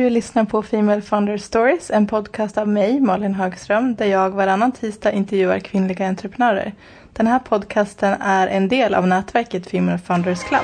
Du 0.00 0.10
lyssnar 0.10 0.44
på 0.44 0.62
Female 0.62 1.02
Founder 1.02 1.38
Stories, 1.38 1.90
en 1.90 2.06
podcast 2.06 2.58
av 2.58 2.68
mig, 2.68 3.00
Malin 3.00 3.34
Högström, 3.34 3.94
där 3.94 4.06
jag 4.06 4.30
varannan 4.30 4.72
tisdag 4.72 5.12
intervjuar 5.12 5.58
kvinnliga 5.58 6.08
entreprenörer. 6.08 6.72
Den 7.12 7.26
här 7.26 7.38
podcasten 7.38 8.20
är 8.20 8.46
en 8.46 8.68
del 8.68 8.94
av 8.94 9.06
nätverket 9.06 9.70
Female 9.70 9.98
Founders 9.98 10.42
Club. 10.42 10.62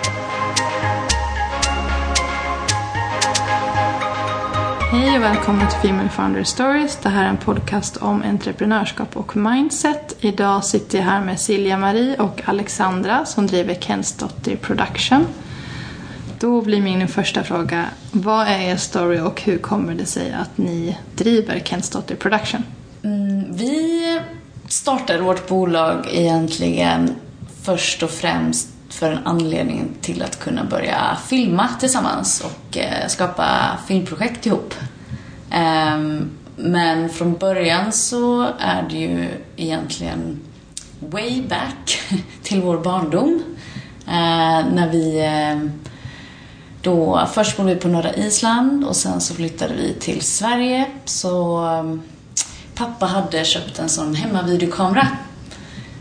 Hej 4.93 5.17
och 5.17 5.23
välkomna 5.23 5.67
till 5.67 5.89
Female 5.89 6.09
Founder 6.09 6.45
Stories. 6.45 6.97
Det 6.97 7.09
här 7.09 7.25
är 7.25 7.29
en 7.29 7.37
podcast 7.37 7.97
om 7.97 8.23
entreprenörskap 8.23 9.17
och 9.17 9.37
mindset. 9.37 10.17
Idag 10.21 10.65
sitter 10.65 10.99
jag 10.99 11.05
här 11.05 11.25
med 11.25 11.41
Silja 11.41 11.79
Marie 11.79 12.17
och 12.19 12.43
Alexandra 12.45 13.25
som 13.25 13.47
driver 13.47 13.75
Kensdotter 13.75 14.57
Production. 14.57 15.27
Då 16.39 16.61
blir 16.63 16.83
min 16.83 17.09
första 17.09 17.45
fråga, 17.45 17.87
vad 18.13 18.47
är 18.47 18.61
er 18.61 18.77
story 18.77 19.21
och 19.21 19.43
hur 19.43 19.59
kommer 19.59 19.95
det 19.95 20.07
sig 20.07 20.33
att 20.33 20.59
ni 20.59 20.99
driver 21.15 21.61
Kensdotter 21.65 22.17
Production? 22.17 22.63
Mm, 23.03 23.57
vi 23.57 24.21
startade 24.69 25.23
vårt 25.23 25.49
bolag 25.49 26.07
egentligen 26.13 27.15
först 27.63 28.03
och 28.03 28.11
främst 28.11 28.69
för 28.89 29.13
en 29.13 29.27
anledning 29.27 29.89
till 30.01 30.23
att 30.23 30.39
kunna 30.39 30.65
börja 30.65 31.19
filma 31.27 31.69
tillsammans 31.81 32.41
och 32.41 32.79
eh, 32.79 33.07
skapa 33.09 33.79
filmprojekt 33.87 34.47
ihop. 34.47 34.75
Ehm, 35.51 36.31
men 36.57 37.09
från 37.09 37.35
början 37.35 37.93
så 37.93 38.43
är 38.59 38.87
det 38.91 38.97
ju 38.97 39.29
egentligen 39.57 40.41
way 41.01 41.43
back 41.43 42.01
till 42.43 42.63
vår 42.63 42.79
barndom. 42.79 43.43
Eh, 44.07 44.67
när 44.75 44.91
vi 44.91 45.19
eh, 45.25 45.71
då, 46.87 47.29
först 47.33 47.57
bodde 47.57 47.75
vi 47.75 47.81
på 47.81 47.89
norra 47.89 48.15
Island 48.15 48.85
och 48.85 48.97
sen 48.97 49.21
så 49.21 49.35
flyttade 49.35 49.75
vi 49.75 49.95
till 49.95 50.23
Sverige. 50.23 50.87
Så 51.05 51.65
um, 51.65 52.03
pappa 52.75 53.07
hade 53.07 53.45
köpt 53.45 53.79
en 53.79 53.89
sån 53.89 54.15
hemmavideokamera 54.15 55.09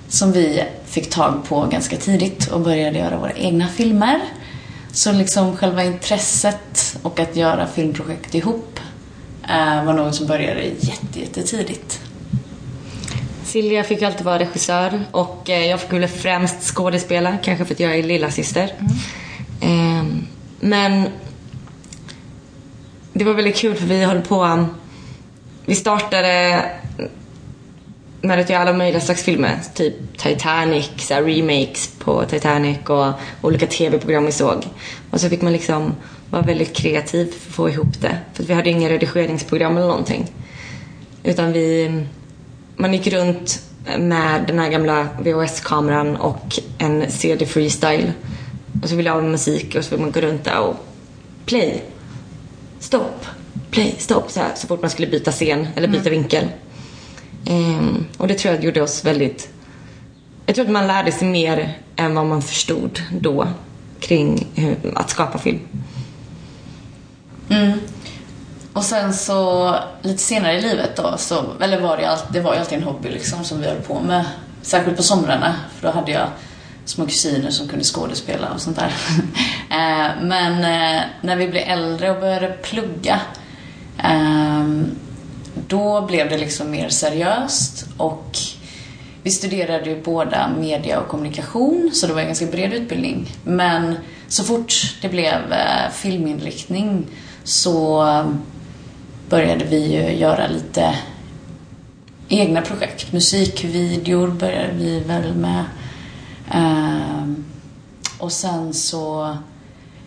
som 0.08 0.32
vi 0.32 0.64
fick 0.86 1.10
tag 1.10 1.44
på 1.48 1.66
ganska 1.66 1.98
tidigt 1.98 2.48
och 2.48 2.62
började 2.62 2.98
göra 2.98 3.18
våra 3.18 3.32
egna 3.34 3.68
filmer. 3.68 4.22
Så 4.92 5.12
liksom 5.12 5.58
själva 5.58 5.84
intresset 5.84 6.98
och 7.02 7.20
att 7.20 7.36
göra 7.36 7.68
filmprojekt 7.68 8.36
ihop 8.36 8.80
uh, 9.44 9.86
var 9.86 9.94
något 9.94 10.16
som 10.16 10.28
började 10.28 10.64
jätte, 10.64 11.20
jättetidigt. 11.20 12.00
Silja 13.44 13.84
fick 13.84 14.02
ju 14.02 14.08
alltid 14.08 14.26
vara 14.26 14.40
regissör 14.40 15.02
och 15.12 15.50
eh, 15.50 15.66
jag 15.66 15.82
fick 15.82 15.94
väl 15.94 16.08
främst 16.08 16.64
skådespela, 16.64 17.38
kanske 17.44 17.66
för 17.66 17.74
att 17.74 17.80
jag 17.80 17.96
är 17.96 18.04
lilla 18.04 18.32
syster. 18.32 18.72
Mm. 19.62 19.95
Men 20.66 21.10
det 23.14 23.24
var 23.24 23.34
väldigt 23.34 23.56
kul 23.56 23.76
för 23.76 23.86
vi 23.86 24.04
höll 24.04 24.22
på... 24.22 24.44
Um, 24.44 24.66
vi 25.66 25.76
startade 25.76 26.64
med 28.22 28.40
att 28.40 28.50
göra 28.50 28.62
alla 28.62 28.74
möjliga 28.74 29.02
slags 29.02 29.24
filmer. 29.24 29.60
Typ 29.74 30.18
Titanic, 30.18 30.90
så 30.98 31.14
remakes 31.16 31.88
på 32.00 32.26
Titanic 32.26 32.78
och 32.86 33.14
olika 33.42 33.68
tv-program 33.68 34.26
vi 34.26 34.32
såg. 34.32 34.68
Och 35.12 35.22
så 35.22 35.30
fick 35.30 35.42
man 35.42 35.54
liksom 35.54 35.96
vara 36.30 36.42
väldigt 36.42 36.76
kreativ 36.76 37.26
för 37.26 37.50
att 37.50 37.56
få 37.56 37.70
ihop 37.70 38.02
det. 38.02 38.18
För 38.34 38.44
vi 38.44 38.54
hade 38.54 38.70
inga 38.70 38.90
redigeringsprogram 38.90 39.78
eller 39.78 39.88
någonting. 39.88 40.32
Utan 41.24 41.52
vi... 41.52 41.92
Man 42.76 42.94
gick 42.94 43.08
runt 43.08 43.62
med 43.98 44.44
den 44.48 44.60
här 44.60 44.70
gamla 44.70 45.08
VHS-kameran 45.20 46.16
och 46.16 46.60
en 46.78 47.12
CD 47.12 47.46
freestyle 47.46 48.12
och 48.86 48.90
så 48.90 48.96
vill 48.96 49.06
jag 49.06 49.14
ha 49.14 49.22
musik 49.22 49.76
och 49.76 49.84
så 49.84 49.90
vill 49.90 50.00
man 50.00 50.12
gå 50.12 50.22
runt 50.22 50.44
där 50.44 50.60
och 50.60 50.76
play, 51.46 51.84
stopp, 52.80 53.26
play, 53.72 53.96
stopp. 53.98 54.32
Så, 54.32 54.40
här, 54.40 54.52
så 54.56 54.68
fort 54.68 54.82
man 54.82 54.90
skulle 54.90 55.08
byta 55.08 55.32
scen 55.32 55.68
eller 55.76 55.88
byta 55.88 56.10
mm. 56.10 56.12
vinkel. 56.12 56.48
Um, 57.50 58.06
och 58.18 58.28
det 58.28 58.34
tror 58.34 58.54
jag 58.54 58.64
gjorde 58.64 58.82
oss 58.82 59.06
väldigt... 59.06 59.50
Jag 60.46 60.56
tror 60.56 60.66
att 60.66 60.72
man 60.72 60.88
lärde 60.88 61.12
sig 61.12 61.28
mer 61.28 61.78
än 61.96 62.16
vad 62.16 62.26
man 62.26 62.42
förstod 62.42 63.02
då 63.12 63.48
kring 64.00 64.48
hur, 64.56 64.78
att 64.96 65.10
skapa 65.10 65.38
film. 65.38 65.60
Mm. 67.50 67.80
Och 68.74 68.84
sen 68.84 69.14
så 69.14 69.76
lite 70.02 70.24
senare 70.24 70.58
i 70.58 70.62
livet 70.62 70.96
då, 70.96 71.16
så, 71.18 71.46
eller 71.62 71.82
var 71.82 71.98
det, 71.98 72.10
alltid, 72.10 72.34
det 72.34 72.40
var 72.40 72.54
ju 72.54 72.60
alltid 72.60 72.78
en 72.78 72.84
hobby 72.84 73.10
liksom 73.10 73.44
som 73.44 73.62
vi 73.62 73.68
höll 73.68 73.82
på 73.82 74.00
med. 74.00 74.26
Särskilt 74.62 74.98
på 74.98 75.04
somrarna, 75.04 75.56
för 75.76 75.88
då 75.88 75.94
hade 75.94 76.12
jag 76.12 76.28
små 76.86 77.06
kusiner 77.06 77.50
som 77.50 77.68
kunde 77.68 77.86
skådespela 77.86 78.54
och 78.54 78.62
sånt 78.62 78.78
där. 78.78 78.94
Eh, 79.70 80.22
men 80.22 80.54
eh, 80.54 81.04
när 81.22 81.36
vi 81.36 81.48
blev 81.48 81.64
äldre 81.68 82.12
och 82.12 82.20
började 82.20 82.48
plugga 82.48 83.22
ehm, 83.98 84.92
då 85.68 86.02
blev 86.02 86.30
det 86.30 86.38
liksom 86.38 86.72
mer 86.72 86.90
seriöst 86.90 87.86
och 87.98 88.38
vi 89.24 89.32
studerade 89.32 89.90
ju 89.90 90.02
båda 90.04 90.50
media 90.60 91.00
och 91.00 91.08
kommunikation 91.08 91.92
så 91.94 92.08
det 92.08 92.14
var 92.14 92.22
en 92.22 92.28
ganska 92.28 92.46
bred 92.46 92.74
utbildning. 92.74 93.32
Men 93.44 93.96
så 94.28 94.44
fort 94.44 94.74
det 95.02 95.10
blev 95.10 95.54
eh, 95.54 95.92
filminriktning 95.94 97.06
så 97.44 98.06
började 99.30 99.66
vi 99.66 99.94
ju 99.94 100.18
göra 100.18 100.48
lite 100.48 100.96
egna 102.30 102.62
projekt. 102.62 103.14
Musikvideor 103.14 104.28
började 104.28 104.74
vi 104.74 105.00
väl 105.00 105.36
med. 105.36 105.64
Um, 106.54 107.46
och 108.18 108.32
sen 108.32 108.74
så... 108.74 109.38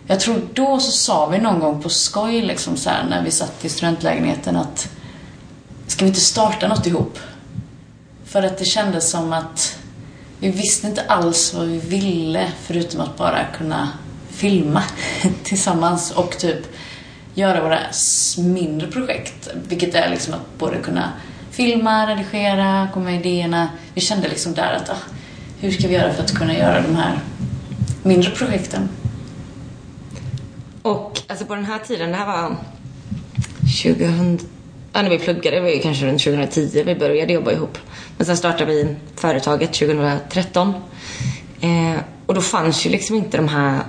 Jag 0.07 0.19
tror 0.19 0.41
då 0.53 0.79
så 0.79 0.91
sa 0.91 1.25
vi 1.25 1.37
någon 1.37 1.59
gång 1.59 1.81
på 1.81 1.89
skoj 1.89 2.41
liksom 2.41 2.77
så 2.77 2.89
här, 2.89 3.05
när 3.09 3.23
vi 3.23 3.31
satt 3.31 3.65
i 3.65 3.69
studentlägenheten 3.69 4.55
att 4.55 4.89
ska 5.87 6.05
vi 6.05 6.09
inte 6.09 6.21
starta 6.21 6.67
något 6.67 6.87
ihop? 6.87 7.19
För 8.25 8.43
att 8.43 8.57
det 8.57 8.65
kändes 8.65 9.11
som 9.11 9.33
att 9.33 9.79
vi 10.39 10.51
visste 10.51 10.87
inte 10.87 11.01
alls 11.01 11.53
vad 11.53 11.67
vi 11.67 11.77
ville 11.77 12.51
förutom 12.61 13.01
att 13.01 13.17
bara 13.17 13.45
kunna 13.57 13.89
filma 14.29 14.83
tillsammans 15.43 16.11
och 16.11 16.37
typ 16.37 16.75
göra 17.33 17.63
våra 17.63 17.79
mindre 18.37 18.87
projekt. 18.87 19.49
Vilket 19.67 19.95
är 19.95 20.09
liksom 20.09 20.33
att 20.33 20.57
både 20.57 20.77
kunna 20.77 21.13
filma, 21.51 22.07
redigera, 22.07 22.89
komma 22.93 23.05
med 23.05 23.19
idéerna. 23.19 23.69
Vi 23.93 24.01
kände 24.01 24.27
liksom 24.27 24.53
där 24.53 24.73
att 24.73 24.89
ah, 24.89 24.97
hur 25.59 25.71
ska 25.71 25.87
vi 25.87 25.93
göra 25.93 26.13
för 26.13 26.23
att 26.23 26.33
kunna 26.33 26.57
göra 26.57 26.81
de 26.81 26.95
här 26.95 27.19
mindre 28.03 28.31
projekten? 28.31 28.89
Och 30.81 31.21
alltså 31.27 31.45
på 31.45 31.55
den 31.55 31.65
här 31.65 31.79
tiden, 31.79 32.11
det 32.11 32.17
här 32.17 32.25
var 32.25 32.55
2000, 33.83 34.39
ja, 34.93 35.01
när 35.01 35.09
vi 35.09 35.19
pluggade, 35.19 35.55
det 35.55 35.61
var 35.61 35.69
ju 35.69 35.79
kanske 35.79 36.05
runt 36.05 36.23
2010 36.23 36.83
vi 36.85 36.95
började 36.95 37.33
jobba 37.33 37.51
ihop. 37.51 37.77
Men 38.17 38.25
sen 38.25 38.37
startade 38.37 38.65
vi 38.65 38.95
företaget 39.15 39.73
2013. 39.73 40.73
Eh, 41.61 41.99
och 42.25 42.33
då 42.33 42.41
fanns 42.41 42.85
ju 42.85 42.89
liksom 42.89 43.15
inte 43.15 43.37
de 43.37 43.47
här, 43.47 43.81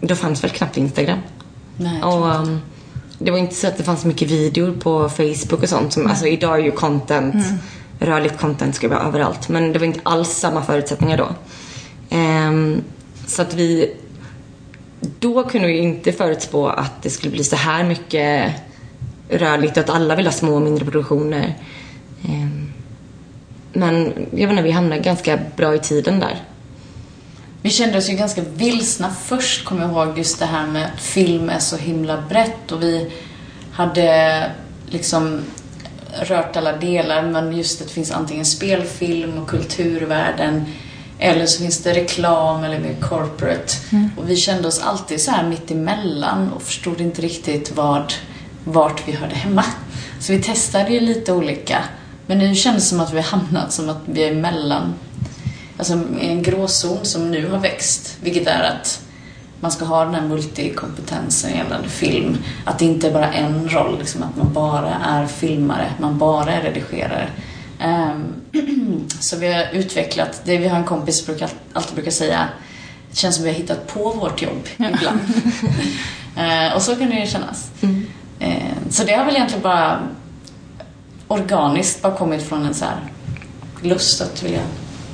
då 0.00 0.14
fanns 0.14 0.44
väl 0.44 0.50
knappt 0.50 0.76
Instagram. 0.76 1.18
Nej, 1.76 2.02
och, 2.02 2.34
um, 2.34 2.60
det 3.18 3.30
var 3.30 3.38
inte 3.38 3.54
så 3.54 3.66
att 3.66 3.76
det 3.76 3.84
fanns 3.84 4.04
mycket 4.04 4.30
videor 4.30 4.72
på 4.72 5.08
Facebook 5.08 5.62
och 5.62 5.68
sånt. 5.68 5.92
Som, 5.92 6.06
alltså 6.06 6.26
idag 6.26 6.60
är 6.60 6.64
ju 6.64 6.70
content 6.70 7.34
mm 7.34 7.58
rörligt 7.98 8.38
content 8.38 8.74
ska 8.74 8.88
vara 8.88 9.00
överallt. 9.00 9.48
Men 9.48 9.72
det 9.72 9.78
var 9.78 9.86
inte 9.86 10.00
alls 10.02 10.30
samma 10.30 10.62
förutsättningar 10.62 11.16
då. 11.16 11.28
Um, 12.16 12.82
så 13.26 13.42
att 13.42 13.54
vi... 13.54 13.96
Då 15.18 15.42
kunde 15.42 15.68
vi 15.68 15.78
inte 15.78 16.12
förutspå 16.12 16.68
att 16.68 17.02
det 17.02 17.10
skulle 17.10 17.32
bli 17.32 17.44
så 17.44 17.56
här 17.56 17.84
mycket 17.84 18.52
rörligt 19.28 19.76
och 19.76 19.82
att 19.84 19.90
alla 19.90 20.16
vill 20.16 20.26
ha 20.26 20.32
små 20.32 20.54
och 20.54 20.62
mindre 20.62 20.84
produktioner. 20.84 21.54
Um, 22.24 22.72
men 23.72 24.12
jag 24.30 24.48
vet 24.48 24.50
inte, 24.50 24.62
vi 24.62 24.70
hamnade 24.70 25.00
ganska 25.00 25.38
bra 25.56 25.74
i 25.74 25.78
tiden 25.78 26.20
där. 26.20 26.42
Vi 27.62 27.70
kände 27.70 27.98
oss 27.98 28.10
ju 28.10 28.14
ganska 28.14 28.42
vilsna 28.42 29.10
först, 29.10 29.64
kommer 29.64 29.82
jag 29.82 29.90
ihåg, 29.90 30.18
just 30.18 30.38
det 30.38 30.46
här 30.46 30.66
med 30.66 30.84
att 30.84 31.00
film 31.00 31.48
är 31.48 31.58
så 31.58 31.76
himla 31.76 32.22
brett 32.28 32.72
och 32.72 32.82
vi 32.82 33.12
hade 33.72 34.50
liksom 34.86 35.40
rört 36.22 36.56
alla 36.56 36.76
delar 36.76 37.22
men 37.22 37.56
just 37.56 37.80
att 37.80 37.88
det 37.88 37.94
finns 37.94 38.10
antingen 38.10 38.44
spelfilm 38.44 39.38
och 39.38 39.48
kulturvärlden 39.48 40.64
eller 41.18 41.46
så 41.46 41.62
finns 41.62 41.82
det 41.82 41.92
reklam 41.92 42.64
eller 42.64 42.78
mer 42.78 42.94
corporate. 43.00 43.74
Mm. 43.92 44.10
Och 44.16 44.30
vi 44.30 44.36
kände 44.36 44.68
oss 44.68 44.80
alltid 44.80 45.20
så 45.20 45.30
här 45.30 45.48
mitt 45.48 45.70
emellan 45.70 46.52
och 46.52 46.62
förstod 46.62 47.00
inte 47.00 47.22
riktigt 47.22 47.76
vad, 47.76 48.14
vart 48.64 49.08
vi 49.08 49.12
hörde 49.12 49.34
hemma. 49.34 49.64
Så 50.20 50.32
vi 50.32 50.42
testade 50.42 50.92
ju 50.92 51.00
lite 51.00 51.32
olika. 51.32 51.84
Men 52.26 52.38
nu 52.38 52.54
känns 52.54 52.76
det 52.76 52.88
som 52.88 53.00
att 53.00 53.12
vi 53.12 53.16
har 53.16 53.24
hamnat 53.24 53.72
som 53.72 53.88
att 53.88 54.00
vi 54.04 54.24
är 54.24 54.32
emellan. 54.32 54.94
Alltså 55.78 56.00
i 56.20 56.28
en 56.28 56.42
gråzon 56.42 56.98
som 57.02 57.30
nu 57.30 57.48
har 57.48 57.58
växt. 57.58 58.16
Vilket 58.22 58.46
är 58.46 58.62
att 58.62 59.03
man 59.64 59.72
ska 59.72 59.84
ha 59.84 60.04
den 60.04 60.14
här 60.14 60.28
multikompetensen 60.28 61.56
gällande 61.56 61.88
film. 61.88 62.38
Att 62.64 62.78
det 62.78 62.84
inte 62.84 63.08
är 63.08 63.12
bara 63.12 63.32
en 63.32 63.68
roll, 63.68 63.98
liksom, 63.98 64.22
att 64.22 64.36
man 64.36 64.52
bara 64.52 64.94
är 64.94 65.26
filmare, 65.26 65.92
man 66.00 66.18
bara 66.18 66.52
är 66.52 66.62
redigerare. 66.62 67.28
Um, 67.84 69.08
så 69.20 69.36
vi 69.36 69.52
har 69.52 69.64
utvecklat, 69.72 70.42
det 70.44 70.58
vi 70.58 70.68
har 70.68 70.78
en 70.78 70.84
kompis 70.84 71.24
som 71.24 71.34
alltid 71.72 71.94
brukar 71.94 72.10
säga, 72.10 72.48
det 73.10 73.16
känns 73.16 73.34
som 73.34 73.44
vi 73.44 73.50
har 73.50 73.56
hittat 73.56 73.86
på 73.86 74.10
vårt 74.10 74.42
jobb 74.42 74.68
ibland. 74.76 75.20
Eh, 76.36 76.76
och 76.76 76.82
så 76.82 76.96
kan 76.96 77.10
det 77.10 77.20
ju 77.20 77.26
kännas. 77.26 77.70
Eh, 78.38 78.72
så 78.90 79.04
det 79.04 79.12
har 79.12 79.24
väl 79.24 79.34
egentligen 79.34 79.62
bara 79.62 80.08
organiskt 81.28 82.02
bara 82.02 82.16
kommit 82.16 82.42
från 82.42 82.66
en 82.66 82.74
så 82.74 82.84
här 82.84 82.96
lust 83.82 84.20
att 84.20 84.42
vilja 84.42 84.62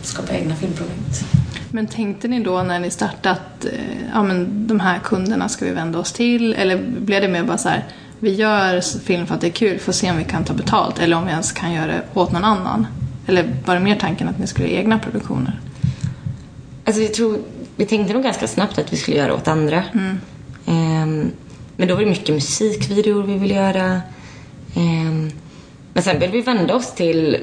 skapa 0.02 0.32
egna 0.32 0.56
filmprojekt. 0.56 1.39
Men 1.70 1.86
tänkte 1.86 2.28
ni 2.28 2.40
då 2.40 2.62
när 2.62 2.80
ni 2.80 2.90
startade 2.90 3.30
att 3.30 3.64
eh, 3.64 3.70
ja, 4.12 4.22
men 4.22 4.66
de 4.66 4.80
här 4.80 4.98
kunderna 4.98 5.48
ska 5.48 5.64
vi 5.64 5.70
vända 5.70 5.98
oss 5.98 6.12
till? 6.12 6.54
Eller 6.54 6.76
blev 6.78 7.22
det 7.22 7.28
mer 7.28 7.44
bara 7.44 7.58
så 7.58 7.68
här, 7.68 7.84
vi 8.18 8.34
gör 8.34 8.80
film 9.00 9.26
för 9.26 9.34
att 9.34 9.40
det 9.40 9.46
är 9.46 9.50
kul, 9.50 9.78
får 9.78 9.92
se 9.92 10.10
om 10.10 10.18
vi 10.18 10.24
kan 10.24 10.44
ta 10.44 10.54
betalt 10.54 10.98
eller 10.98 11.16
om 11.16 11.24
vi 11.24 11.30
ens 11.30 11.52
kan 11.52 11.72
göra 11.72 11.86
det 11.86 12.02
åt 12.14 12.32
någon 12.32 12.44
annan? 12.44 12.86
Eller 13.26 13.54
var 13.66 13.74
det 13.74 13.80
mer 13.80 13.96
tanken 13.96 14.28
att 14.28 14.38
ni 14.38 14.46
skulle 14.46 14.68
göra 14.68 14.80
egna 14.80 14.98
produktioner? 14.98 15.60
Alltså 16.84 17.02
jag 17.02 17.14
tror, 17.14 17.38
vi 17.76 17.86
tänkte 17.86 18.14
nog 18.14 18.22
ganska 18.22 18.46
snabbt 18.48 18.78
att 18.78 18.92
vi 18.92 18.96
skulle 18.96 19.16
göra 19.16 19.34
åt 19.34 19.48
andra. 19.48 19.84
Ehm, 20.66 21.30
men 21.76 21.88
då 21.88 21.94
var 21.94 22.02
det 22.02 22.10
mycket 22.10 22.34
musikvideor 22.34 23.22
vi 23.22 23.38
ville 23.38 23.54
göra. 23.54 24.00
Ehm, 24.76 25.30
men 25.92 26.02
sen 26.02 26.18
började 26.18 26.36
vi 26.36 26.42
vända 26.42 26.74
oss 26.74 26.94
till, 26.94 27.36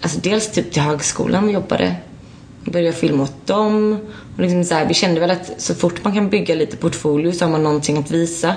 alltså 0.00 0.20
dels 0.20 0.52
typ 0.52 0.72
till 0.72 0.82
högskolan 0.82 1.46
vi 1.46 1.52
jobbade. 1.52 1.96
Vi 2.66 2.72
började 2.72 2.96
filma 2.96 3.22
åt 3.22 3.46
dem. 3.46 3.98
Och 4.34 4.42
liksom 4.42 4.64
så 4.64 4.74
här, 4.74 4.86
vi 4.86 4.94
kände 4.94 5.20
väl 5.20 5.30
att 5.30 5.52
så 5.58 5.74
fort 5.74 6.04
man 6.04 6.14
kan 6.14 6.30
bygga 6.30 6.54
lite 6.54 6.76
portfolio 6.76 7.32
så 7.32 7.44
har 7.44 7.52
man 7.52 7.62
någonting 7.62 7.98
att 7.98 8.10
visa. 8.10 8.54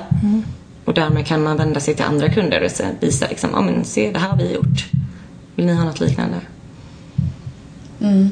Och 0.85 0.93
därmed 0.93 1.27
kan 1.27 1.43
man 1.43 1.57
vända 1.57 1.79
sig 1.79 1.95
till 1.95 2.05
andra 2.05 2.29
kunder 2.29 2.61
och 2.61 3.03
visa 3.03 3.27
liksom, 3.29 3.49
ja 3.53 3.61
men 3.61 3.85
se 3.85 4.11
det 4.11 4.19
här 4.19 4.29
har 4.29 4.37
vi 4.37 4.53
gjort. 4.53 4.85
Vill 5.55 5.65
ni 5.65 5.73
ha 5.73 5.83
något 5.83 5.99
liknande? 5.99 6.35
Mm. 8.01 8.31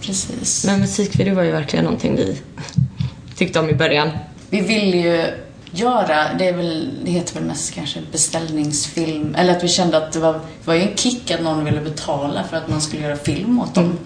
Precis. 0.00 0.64
Men 0.66 0.80
musikvideo 0.80 1.34
var 1.34 1.42
ju 1.42 1.50
verkligen 1.50 1.84
någonting 1.84 2.16
vi 2.16 2.38
tyckte 3.36 3.60
om 3.60 3.68
i 3.68 3.74
början. 3.74 4.08
Vi 4.50 4.60
vill 4.60 4.94
ju 4.94 5.26
göra, 5.70 6.34
det, 6.38 6.48
är 6.48 6.56
väl, 6.56 6.90
det 7.04 7.10
heter 7.10 7.34
väl 7.34 7.44
mest 7.44 7.74
kanske 7.74 8.00
beställningsfilm, 8.12 9.34
eller 9.34 9.56
att 9.56 9.64
vi 9.64 9.68
kände 9.68 9.96
att 9.96 10.12
det 10.12 10.20
var, 10.20 10.32
det 10.32 10.40
var 10.64 10.74
ju 10.74 10.82
en 10.82 10.96
kick 10.96 11.30
att 11.30 11.42
någon 11.42 11.64
ville 11.64 11.80
betala 11.80 12.44
för 12.44 12.56
att 12.56 12.68
man 12.68 12.80
skulle 12.80 13.02
göra 13.02 13.16
film 13.16 13.60
åt 13.60 13.74
dem. 13.74 13.98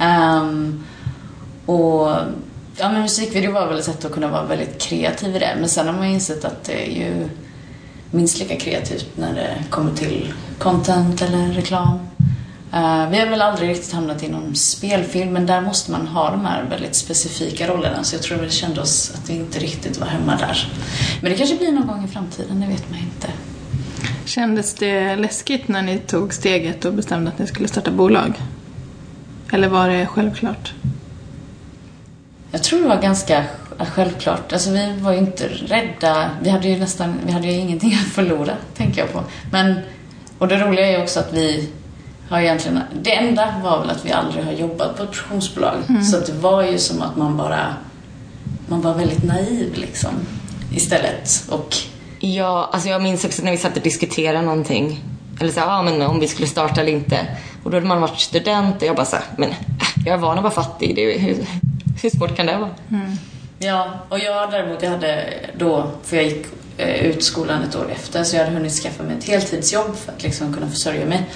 Um, 0.00 0.84
och 1.66 2.10
ja, 2.76 2.92
men 2.92 3.02
musikvideo 3.02 3.52
var 3.52 3.66
väl 3.66 3.78
ett 3.78 3.84
sätt 3.84 4.04
att 4.04 4.12
kunna 4.12 4.28
vara 4.28 4.44
väldigt 4.44 4.82
kreativ 4.82 5.36
i 5.36 5.38
det, 5.38 5.56
men 5.60 5.68
sen 5.68 5.86
har 5.86 5.94
man 5.94 6.04
insett 6.04 6.44
att 6.44 6.64
det 6.64 6.86
är 6.86 6.90
ju 6.90 7.28
minst 8.10 8.38
lika 8.38 8.56
kreativt 8.56 9.08
när 9.16 9.34
det 9.34 9.64
kommer 9.70 9.92
till 9.94 10.32
content 10.58 11.22
eller 11.22 11.48
reklam. 11.48 11.98
Uh, 12.74 13.10
vi 13.10 13.18
har 13.18 13.26
väl 13.26 13.42
aldrig 13.42 13.70
riktigt 13.70 13.92
hamnat 13.92 14.22
i 14.22 14.28
någon 14.28 14.54
spelfilm, 14.54 15.32
men 15.32 15.46
där 15.46 15.60
måste 15.60 15.90
man 15.90 16.06
ha 16.06 16.30
de 16.30 16.44
här 16.44 16.64
väldigt 16.70 16.94
specifika 16.94 17.68
rollerna. 17.68 18.04
Så 18.04 18.14
jag 18.14 18.22
tror 18.22 18.38
vi 18.38 18.50
kände 18.50 18.80
oss 18.80 19.12
att 19.14 19.30
vi 19.30 19.34
inte 19.34 19.58
riktigt 19.58 19.98
var 19.98 20.06
hemma 20.06 20.36
där. 20.36 20.72
Men 21.22 21.32
det 21.32 21.38
kanske 21.38 21.56
blir 21.56 21.72
någon 21.72 21.86
gång 21.86 22.04
i 22.04 22.08
framtiden, 22.08 22.60
det 22.60 22.66
vet 22.66 22.90
man 22.90 22.98
inte. 22.98 23.28
Kändes 24.24 24.74
det 24.74 25.16
läskigt 25.16 25.68
när 25.68 25.82
ni 25.82 25.98
tog 25.98 26.34
steget 26.34 26.84
och 26.84 26.94
bestämde 26.94 27.30
att 27.30 27.38
ni 27.38 27.46
skulle 27.46 27.68
starta 27.68 27.90
bolag? 27.90 28.34
Eller 29.52 29.68
var 29.68 29.88
det 29.88 30.06
självklart? 30.06 30.72
Jag 32.50 32.62
tror 32.62 32.82
det 32.82 32.88
var 32.88 33.02
ganska 33.02 33.44
självklart. 33.78 34.52
Alltså 34.52 34.70
vi 34.70 34.92
var 35.00 35.12
ju 35.12 35.18
inte 35.18 35.48
rädda. 35.48 36.30
Vi 36.42 36.50
hade 36.50 36.68
ju 36.68 36.78
nästan, 36.78 37.14
vi 37.26 37.32
hade 37.32 37.46
ju 37.46 37.52
ingenting 37.52 37.94
att 37.94 38.12
förlora, 38.12 38.52
tänker 38.76 39.00
jag 39.00 39.12
på. 39.12 39.22
Men, 39.52 39.74
och 40.38 40.48
det 40.48 40.56
roliga 40.56 40.86
är 40.86 40.96
ju 40.96 41.02
också 41.02 41.20
att 41.20 41.32
vi 41.32 41.68
har 42.28 42.40
egentligen, 42.40 42.80
det 43.02 43.14
enda 43.14 43.54
var 43.64 43.80
väl 43.80 43.90
att 43.90 44.04
vi 44.04 44.12
aldrig 44.12 44.44
har 44.44 44.52
jobbat 44.52 44.96
på 44.96 45.02
ett 45.02 45.12
produktionsbolag. 45.12 45.76
Så 46.10 46.16
att 46.16 46.26
det 46.26 46.32
var 46.32 46.62
ju 46.62 46.78
som 46.78 47.02
att 47.02 47.16
man 47.16 47.36
bara, 47.36 47.74
man 48.66 48.80
var 48.80 48.94
väldigt 48.94 49.24
naiv 49.24 49.72
liksom. 49.74 50.10
Istället. 50.72 51.44
Och 51.48 51.76
Ja, 52.20 52.70
alltså 52.72 52.88
jag 52.88 53.02
minns 53.02 53.24
också 53.24 53.42
när 53.42 53.50
vi 53.50 53.58
satt 53.58 53.76
och 53.76 53.82
diskuterade 53.82 54.42
någonting. 54.42 55.00
Eller 55.40 55.52
så, 55.52 55.60
här, 55.60 55.66
ja 55.66 55.82
men 55.82 56.02
om 56.02 56.20
vi 56.20 56.28
skulle 56.28 56.48
starta 56.48 56.80
eller 56.80 56.92
inte. 56.92 57.26
Och 57.64 57.70
då 57.70 57.76
hade 57.76 57.86
man 57.86 58.00
varit 58.00 58.20
student 58.20 58.76
och 58.76 58.82
jag 58.82 58.96
bara 58.96 59.06
så 59.06 59.16
här, 59.16 59.24
men 59.36 59.50
äh, 59.50 59.56
jag 60.04 60.14
är 60.14 60.18
van 60.18 60.36
att 60.36 60.42
vara 60.42 60.54
fattig. 60.54 60.96
Det 60.96 61.14
är, 61.14 61.18
hur, 61.18 61.36
hur 62.02 62.10
svårt 62.10 62.36
kan 62.36 62.46
det 62.46 62.56
vara? 62.56 62.70
Ja, 63.58 63.90
och 64.08 64.18
jag 64.18 64.50
däremot, 64.50 64.82
jag 64.82 64.90
hade 64.90 65.30
då, 65.58 65.90
för 66.02 66.16
jag 66.16 66.24
gick 66.24 66.46
eh, 66.76 67.06
ut 67.06 67.24
skolan 67.24 67.62
ett 67.62 67.76
år 67.76 67.90
efter, 67.92 68.24
så 68.24 68.36
jag 68.36 68.44
hade 68.44 68.56
hunnit 68.56 68.72
skaffa 68.72 69.02
mig 69.02 69.16
ett 69.18 69.24
heltidsjobb 69.24 69.96
för 69.96 70.12
att 70.12 70.22
liksom 70.22 70.54
kunna 70.54 70.68
försörja 70.68 71.06
mig. 71.06 71.26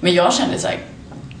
Men 0.00 0.14
jag 0.14 0.34
kände 0.34 0.58
så 0.58 0.66
här, 0.68 0.78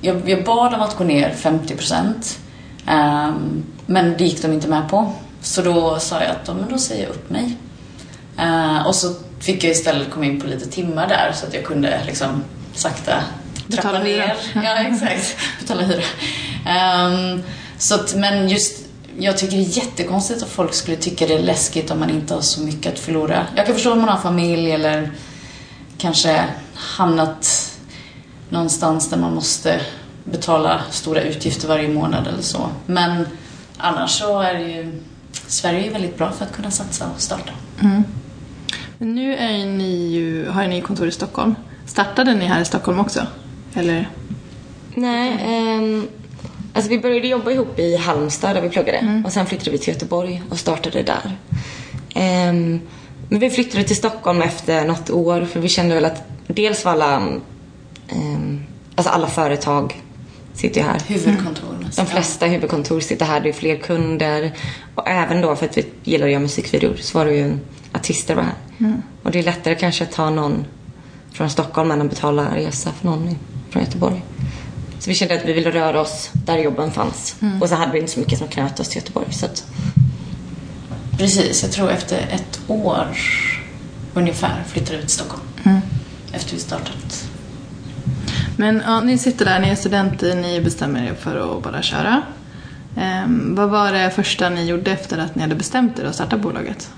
jag, 0.00 0.28
jag 0.28 0.44
bad 0.44 0.74
om 0.74 0.80
att 0.80 0.96
gå 0.96 1.04
ner 1.04 1.30
50 1.30 1.76
procent, 1.76 2.38
ehm, 2.86 3.64
men 3.86 4.16
det 4.18 4.24
gick 4.24 4.42
de 4.42 4.52
inte 4.52 4.68
med 4.68 4.88
på. 4.88 5.12
Så 5.42 5.62
då 5.62 5.98
sa 5.98 6.22
jag 6.22 6.30
att 6.30 6.48
ja, 6.48 6.54
men 6.54 6.68
då 6.70 6.78
säger 6.78 7.02
jag 7.02 7.10
upp 7.10 7.30
mig. 7.30 7.56
Eh, 8.38 8.86
och 8.86 8.94
så 8.94 9.14
fick 9.40 9.64
jag 9.64 9.70
istället 9.70 10.10
komma 10.10 10.24
in 10.26 10.40
på 10.40 10.46
lite 10.46 10.66
timmar 10.66 11.08
där 11.08 11.32
så 11.34 11.46
att 11.46 11.54
jag 11.54 11.64
kunde 11.64 12.00
liksom 12.06 12.44
sakta 12.74 13.12
trappa 13.70 13.88
Betala 13.92 13.98
hyra. 13.98 14.26
ner. 14.26 14.36
Ja, 14.54 14.76
exakt. 14.94 15.36
Betala 15.60 15.82
hyra. 15.82 16.02
Ehm, 16.66 17.42
så 17.78 17.94
att, 17.94 18.14
men 18.14 18.48
just, 18.48 18.76
jag 19.18 19.38
tycker 19.38 19.56
det 19.56 19.62
är 19.62 19.76
jättekonstigt 19.78 20.42
att 20.42 20.48
folk 20.48 20.74
skulle 20.74 20.96
tycka 20.96 21.26
det 21.26 21.34
är 21.34 21.42
läskigt 21.42 21.90
om 21.90 22.00
man 22.00 22.10
inte 22.10 22.34
har 22.34 22.40
så 22.40 22.60
mycket 22.60 22.92
att 22.92 22.98
förlora. 22.98 23.46
Jag 23.56 23.66
kan 23.66 23.74
förstå 23.74 23.92
om 23.92 24.00
man 24.00 24.08
har 24.08 24.18
familj 24.18 24.72
eller 24.72 25.10
kanske 25.98 26.44
hamnat 26.74 27.70
någonstans 28.48 29.10
där 29.10 29.16
man 29.16 29.34
måste 29.34 29.80
betala 30.24 30.80
stora 30.90 31.20
utgifter 31.20 31.68
varje 31.68 31.88
månad 31.88 32.26
eller 32.26 32.42
så. 32.42 32.68
Men 32.86 33.26
annars 33.76 34.10
så 34.10 34.40
är 34.40 34.54
det 34.54 34.60
ju, 34.68 35.02
Sverige 35.46 35.86
är 35.86 35.92
väldigt 35.92 36.18
bra 36.18 36.32
för 36.32 36.44
att 36.44 36.52
kunna 36.52 36.70
satsa 36.70 37.04
och 37.14 37.20
starta. 37.20 37.52
Men 37.78 38.04
nu 39.00 39.34
är 39.36 39.66
ni 39.66 40.08
ju, 40.08 40.48
har 40.48 40.66
ni 40.66 40.80
kontor 40.80 41.08
i 41.08 41.12
Stockholm. 41.12 41.54
Startade 41.86 42.34
ni 42.34 42.44
här 42.44 42.62
i 42.62 42.64
Stockholm 42.64 42.98
också? 43.00 43.26
Eller? 43.74 44.08
Nej, 44.94 45.38
ehm, 45.42 46.08
alltså 46.74 46.90
vi 46.90 46.98
började 46.98 47.28
jobba 47.28 47.50
ihop 47.50 47.78
i 47.78 47.96
Halmstad 47.96 48.56
där 48.56 48.62
vi 48.62 48.68
pluggade. 48.68 49.22
Och 49.26 49.32
sen 49.32 49.46
flyttade 49.46 49.70
vi 49.70 49.78
till 49.78 49.94
Göteborg 49.94 50.42
och 50.50 50.58
startade 50.58 51.02
där. 51.02 51.36
Ehm, 52.14 52.80
men 53.28 53.38
vi 53.40 53.50
flyttade 53.50 53.84
till 53.84 53.96
Stockholm 53.96 54.42
efter 54.42 54.84
något 54.86 55.10
år 55.10 55.44
för 55.44 55.60
vi 55.60 55.68
kände 55.68 55.94
väl 55.94 56.04
att 56.04 56.22
dels 56.46 56.84
var 56.84 56.92
alla, 56.92 57.16
ehm, 58.08 58.60
alltså 58.94 59.12
alla 59.12 59.26
företag 59.26 60.02
sitter 60.54 60.80
ju 60.80 60.86
här. 60.86 61.00
Huvudkontor 61.06 61.76
De 61.80 61.84
nästan. 61.86 62.06
flesta 62.06 62.46
huvudkontor 62.46 63.00
sitter 63.00 63.26
här, 63.26 63.40
det 63.40 63.48
är 63.48 63.52
fler 63.52 63.76
kunder. 63.76 64.52
Och 64.94 65.08
även 65.08 65.40
då 65.40 65.56
för 65.56 65.66
att 65.66 65.76
vi 65.78 65.84
gillar 66.04 66.26
att 66.26 66.32
göra 66.32 66.42
musikvideor 66.42 66.96
så 66.96 67.18
var 67.18 67.24
det 67.24 67.32
ju 67.34 67.58
artister 67.92 68.34
var 68.34 68.42
här. 68.42 68.54
Och 69.22 69.30
det 69.30 69.38
är 69.38 69.42
lättare 69.42 69.74
kanske 69.74 70.04
att 70.04 70.12
ta 70.12 70.30
någon 70.30 70.64
från 71.32 71.50
Stockholm 71.50 71.90
än 71.90 72.00
att 72.00 72.10
betala 72.10 72.56
resa 72.56 72.92
för 72.92 73.06
någon 73.06 73.38
från 73.70 73.82
Göteborg. 73.82 74.24
Så 74.98 75.10
vi 75.10 75.14
kände 75.14 75.34
att 75.34 75.44
vi 75.44 75.52
ville 75.52 75.70
röra 75.70 76.00
oss 76.00 76.30
där 76.32 76.58
jobben 76.58 76.90
fanns. 76.90 77.36
Och 77.60 77.68
så 77.68 77.74
hade 77.74 77.92
vi 77.92 77.98
inte 77.98 78.12
så 78.12 78.20
mycket 78.20 78.38
som 78.38 78.48
knöt 78.48 78.80
oss 78.80 78.88
till 78.88 78.98
Göteborg. 78.98 79.32
Så 79.32 79.46
att, 79.46 79.64
Precis, 81.18 81.62
jag 81.62 81.72
tror 81.72 81.90
efter 81.90 82.18
ett 82.18 82.60
år 82.68 83.06
ungefär 84.14 84.62
flyttade 84.66 84.96
vi 84.96 85.02
till 85.02 85.12
Stockholm. 85.14 85.42
Efter 86.32 86.54
vi 86.54 86.60
startat. 86.60 87.28
Men 88.56 88.82
ja, 88.86 89.00
ni 89.00 89.18
sitter 89.18 89.44
där, 89.44 89.60
ni 89.60 89.68
är 89.68 89.74
studenter, 89.74 90.34
ni 90.34 90.60
bestämmer 90.60 91.02
er 91.06 91.14
för 91.14 91.56
att 91.56 91.62
bara 91.62 91.82
köra. 91.82 92.22
Ehm, 92.96 93.54
vad 93.54 93.70
var 93.70 93.92
det 93.92 94.10
första 94.10 94.48
ni 94.48 94.64
gjorde 94.64 94.90
efter 94.90 95.18
att 95.18 95.34
ni 95.34 95.42
hade 95.42 95.54
bestämt 95.54 95.98
er 95.98 96.04
att 96.04 96.14
starta 96.14 96.38
bolaget? 96.38 96.90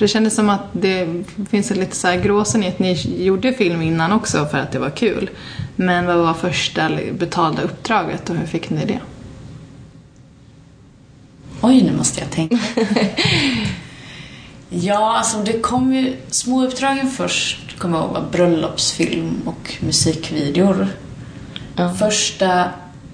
För 0.00 0.04
det 0.04 0.08
kändes 0.08 0.34
som 0.34 0.50
att 0.50 0.66
det 0.72 1.24
finns 1.50 1.70
en 1.70 1.78
lite 1.78 1.96
så 1.96 2.06
här 2.06 2.20
gråzon 2.20 2.62
i 2.62 2.68
att 2.68 2.78
ni 2.78 3.24
gjorde 3.24 3.52
film 3.52 3.82
innan 3.82 4.12
också 4.12 4.46
för 4.46 4.58
att 4.58 4.72
det 4.72 4.78
var 4.78 4.90
kul. 4.90 5.30
Men 5.76 6.06
vad 6.06 6.16
var 6.16 6.34
första 6.34 6.90
betalda 7.12 7.62
uppdraget 7.62 8.30
och 8.30 8.36
hur 8.36 8.46
fick 8.46 8.70
ni 8.70 8.84
det? 8.84 9.00
Oj, 11.60 11.82
nu 11.82 11.96
måste 11.96 12.20
jag 12.20 12.30
tänka. 12.30 12.58
ja, 14.68 15.16
alltså 15.16 15.38
det 15.38 15.60
kom 15.60 15.94
ju... 15.94 16.16
Småuppdragen 16.30 17.10
först, 17.10 17.78
kommer 17.78 17.98
jag 17.98 18.04
ihåg, 18.04 18.14
var 18.14 18.30
bröllopsfilm 18.32 19.42
och 19.44 19.74
musikvideor. 19.80 20.88
Ja. 21.76 21.94
Första... 21.94 22.64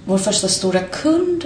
Vår 0.04 0.18
första 0.18 0.48
stora 0.48 0.80
kund... 0.80 1.44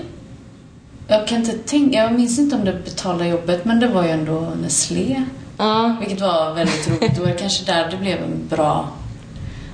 Jag 1.10 1.26
kan 1.28 1.38
inte 1.38 1.52
tänka... 1.52 1.98
Jag 1.98 2.12
minns 2.12 2.38
inte 2.38 2.56
om 2.56 2.64
det 2.64 2.72
betalade 2.84 3.26
jobbet, 3.26 3.64
men 3.64 3.80
det 3.80 3.88
var 3.88 4.04
ju 4.04 4.10
ändå 4.10 4.40
Nestlé. 4.40 5.24
ja, 5.56 5.96
Vilket 6.00 6.20
var 6.20 6.54
väldigt 6.54 6.88
roligt. 6.88 7.14
Det 7.14 7.20
var 7.20 7.38
kanske 7.38 7.64
där 7.64 7.90
det 7.90 7.96
blev 7.96 8.22
en 8.22 8.48
bra, 8.48 8.88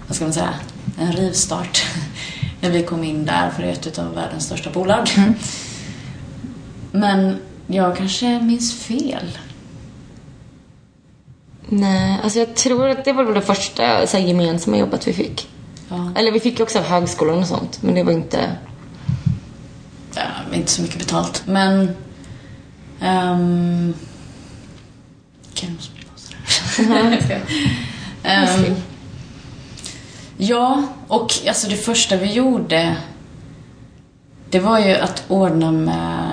vad 0.06 0.16
ska 0.16 0.24
man 0.24 0.32
säga, 0.32 0.54
en 0.98 1.12
rivstart. 1.12 1.84
När 2.60 2.70
vi 2.70 2.82
kom 2.82 3.04
in 3.04 3.24
där, 3.24 3.50
för 3.50 3.62
det 3.62 3.68
är 3.68 3.72
ett 3.72 3.98
av 3.98 4.14
världens 4.14 4.44
största 4.44 4.70
bolag. 4.70 5.08
Men 6.92 7.36
jag 7.66 7.96
kanske 7.96 8.40
minns 8.40 8.74
fel. 8.74 9.38
nej, 11.68 12.20
alltså 12.22 12.38
jag 12.38 12.54
tror 12.54 12.88
att 12.88 13.04
det 13.04 13.12
var 13.12 13.34
det 13.34 13.40
första 13.40 14.06
så 14.06 14.16
här, 14.16 14.24
gemensamma 14.24 14.78
jobbet 14.78 15.08
vi 15.08 15.12
fick. 15.12 15.48
Ja, 15.88 16.10
Eller 16.16 16.32
vi 16.32 16.40
fick 16.40 16.58
ju 16.58 16.62
också 16.62 16.78
av 16.78 16.84
högskolan 16.84 17.38
och 17.38 17.46
sånt, 17.46 17.82
men 17.82 17.94
det 17.94 18.02
var 18.02 18.12
inte... 18.12 18.50
ja, 20.16 20.56
inte 20.56 20.70
så 20.70 20.82
mycket 20.82 20.98
betalt. 20.98 21.42
Men... 21.46 21.90
ehm, 23.00 23.94
Ehm, 28.22 28.74
ja, 30.36 30.82
och 31.08 31.32
alltså 31.48 31.68
det 31.68 31.76
första 31.76 32.16
vi 32.16 32.32
gjorde 32.32 32.96
det 34.50 34.60
var 34.60 34.78
ju 34.78 34.94
att 34.94 35.24
ordna 35.28 35.72
med 35.72 36.32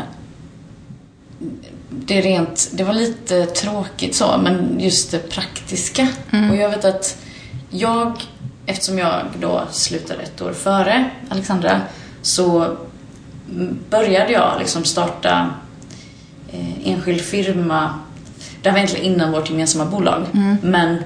det 1.90 2.22
rent, 2.22 2.70
det 2.74 2.84
var 2.84 2.94
lite 2.94 3.46
tråkigt 3.46 4.16
så, 4.16 4.38
men 4.38 4.80
just 4.80 5.12
det 5.12 5.30
praktiska. 5.30 6.08
Och 6.50 6.56
jag 6.56 6.70
vet 6.70 6.86
att 6.86 7.18
jag, 7.70 8.22
eftersom 8.66 8.98
jag 8.98 9.26
då 9.40 9.64
slutade 9.72 10.24
ett 10.24 10.42
år 10.42 10.54
före 10.54 11.10
Alexandra, 11.30 11.82
så 12.22 12.78
började 13.90 14.32
jag 14.32 14.60
liksom 14.60 14.84
starta 14.84 15.50
eh, 16.52 16.88
enskild 16.88 17.22
firma. 17.22 18.00
Det 18.62 18.70
här 18.70 18.74
var 18.74 18.80
egentligen 18.80 19.14
innan 19.14 19.32
vårt 19.32 19.50
gemensamma 19.50 19.86
bolag, 19.86 20.26
men 20.62 20.98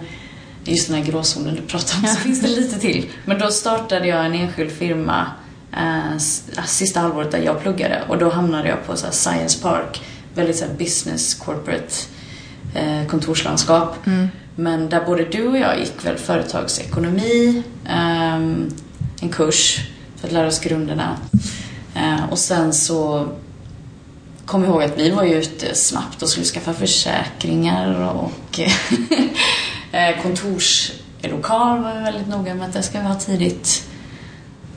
just 0.64 0.88
den 0.88 0.98
här 0.98 1.04
gråzonen 1.04 1.56
du 1.56 1.62
pratar 1.62 1.98
om 1.98 2.08
så 2.08 2.16
finns 2.22 2.42
det 2.42 2.48
lite 2.48 2.80
till. 2.80 3.06
Men 3.26 3.40
då 3.40 3.52
startade 3.52 4.08
jag 4.08 4.26
en 4.26 4.34
enskild 4.34 4.72
firma 4.72 5.26
eh, 5.74 6.18
sista 6.66 7.00
halvåret 7.00 7.32
där 7.32 7.40
jag 7.40 7.62
pluggade 7.62 8.04
och 8.08 8.18
då 8.18 8.30
hamnade 8.30 8.70
jag 8.70 8.86
på 8.86 8.96
så 8.96 9.08
Science 9.12 9.62
Park, 9.62 10.02
väldigt 10.34 10.58
så 10.58 10.66
business 10.78 11.34
corporate 11.34 11.94
eh, 12.76 13.08
kontorslandskap. 13.08 13.96
Men 14.56 14.90
där 14.90 15.06
både 15.06 15.24
du 15.24 15.48
och 15.48 15.58
jag 15.58 15.80
gick 15.80 16.06
väl 16.06 16.18
företagsekonomi, 16.18 17.64
ehm, 17.88 18.70
en 19.22 19.30
kurs 19.30 19.80
för 20.16 20.28
att 20.28 20.34
lära 20.34 20.48
oss 20.48 20.60
grunderna. 20.60 21.18
Eh, 21.98 22.30
och 22.32 22.40
sen 22.40 22.74
så 22.74 23.28
kom 24.46 24.66
ihåg 24.66 24.84
att 24.84 24.98
vi 24.98 25.10
var 25.10 25.24
ju 25.24 25.34
ute 25.34 25.76
snabbt 25.76 26.22
och 26.22 26.30
skulle 26.30 26.46
skaffa 26.46 26.74
försäkringar 26.74 28.16
och 28.16 28.60
eh, 29.92 30.22
kontorslokal 30.22 31.84
var 31.84 31.96
vi 31.96 32.02
väldigt 32.02 32.28
noga 32.28 32.56
med 32.56 32.68
att 32.68 32.74
det 32.74 32.84
ska 32.84 33.00
vi 33.00 33.06
ha 33.06 33.16
tidigt. 33.16 33.84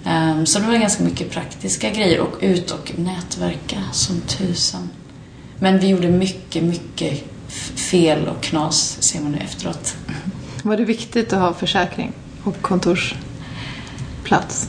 Ehm, 0.04 0.46
så 0.46 0.58
det 0.58 0.66
var 0.66 0.74
ganska 0.74 1.02
mycket 1.02 1.30
praktiska 1.30 1.90
grejer 1.90 2.20
och 2.20 2.36
ut 2.40 2.70
och 2.70 2.92
nätverka 2.98 3.82
som 3.92 4.20
tusan. 4.20 4.90
Men 5.58 5.78
vi 5.78 5.88
gjorde 5.88 6.08
mycket, 6.08 6.62
mycket 6.62 7.24
fel 7.90 8.28
och 8.28 8.42
knas 8.42 9.02
ser 9.02 9.20
man 9.20 9.32
nu 9.32 9.38
efteråt. 9.38 9.96
Var 10.62 10.76
det 10.76 10.84
viktigt 10.84 11.32
att 11.32 11.40
ha 11.40 11.54
försäkring 11.54 12.12
och 12.44 12.62
kontorsplats? 12.62 14.68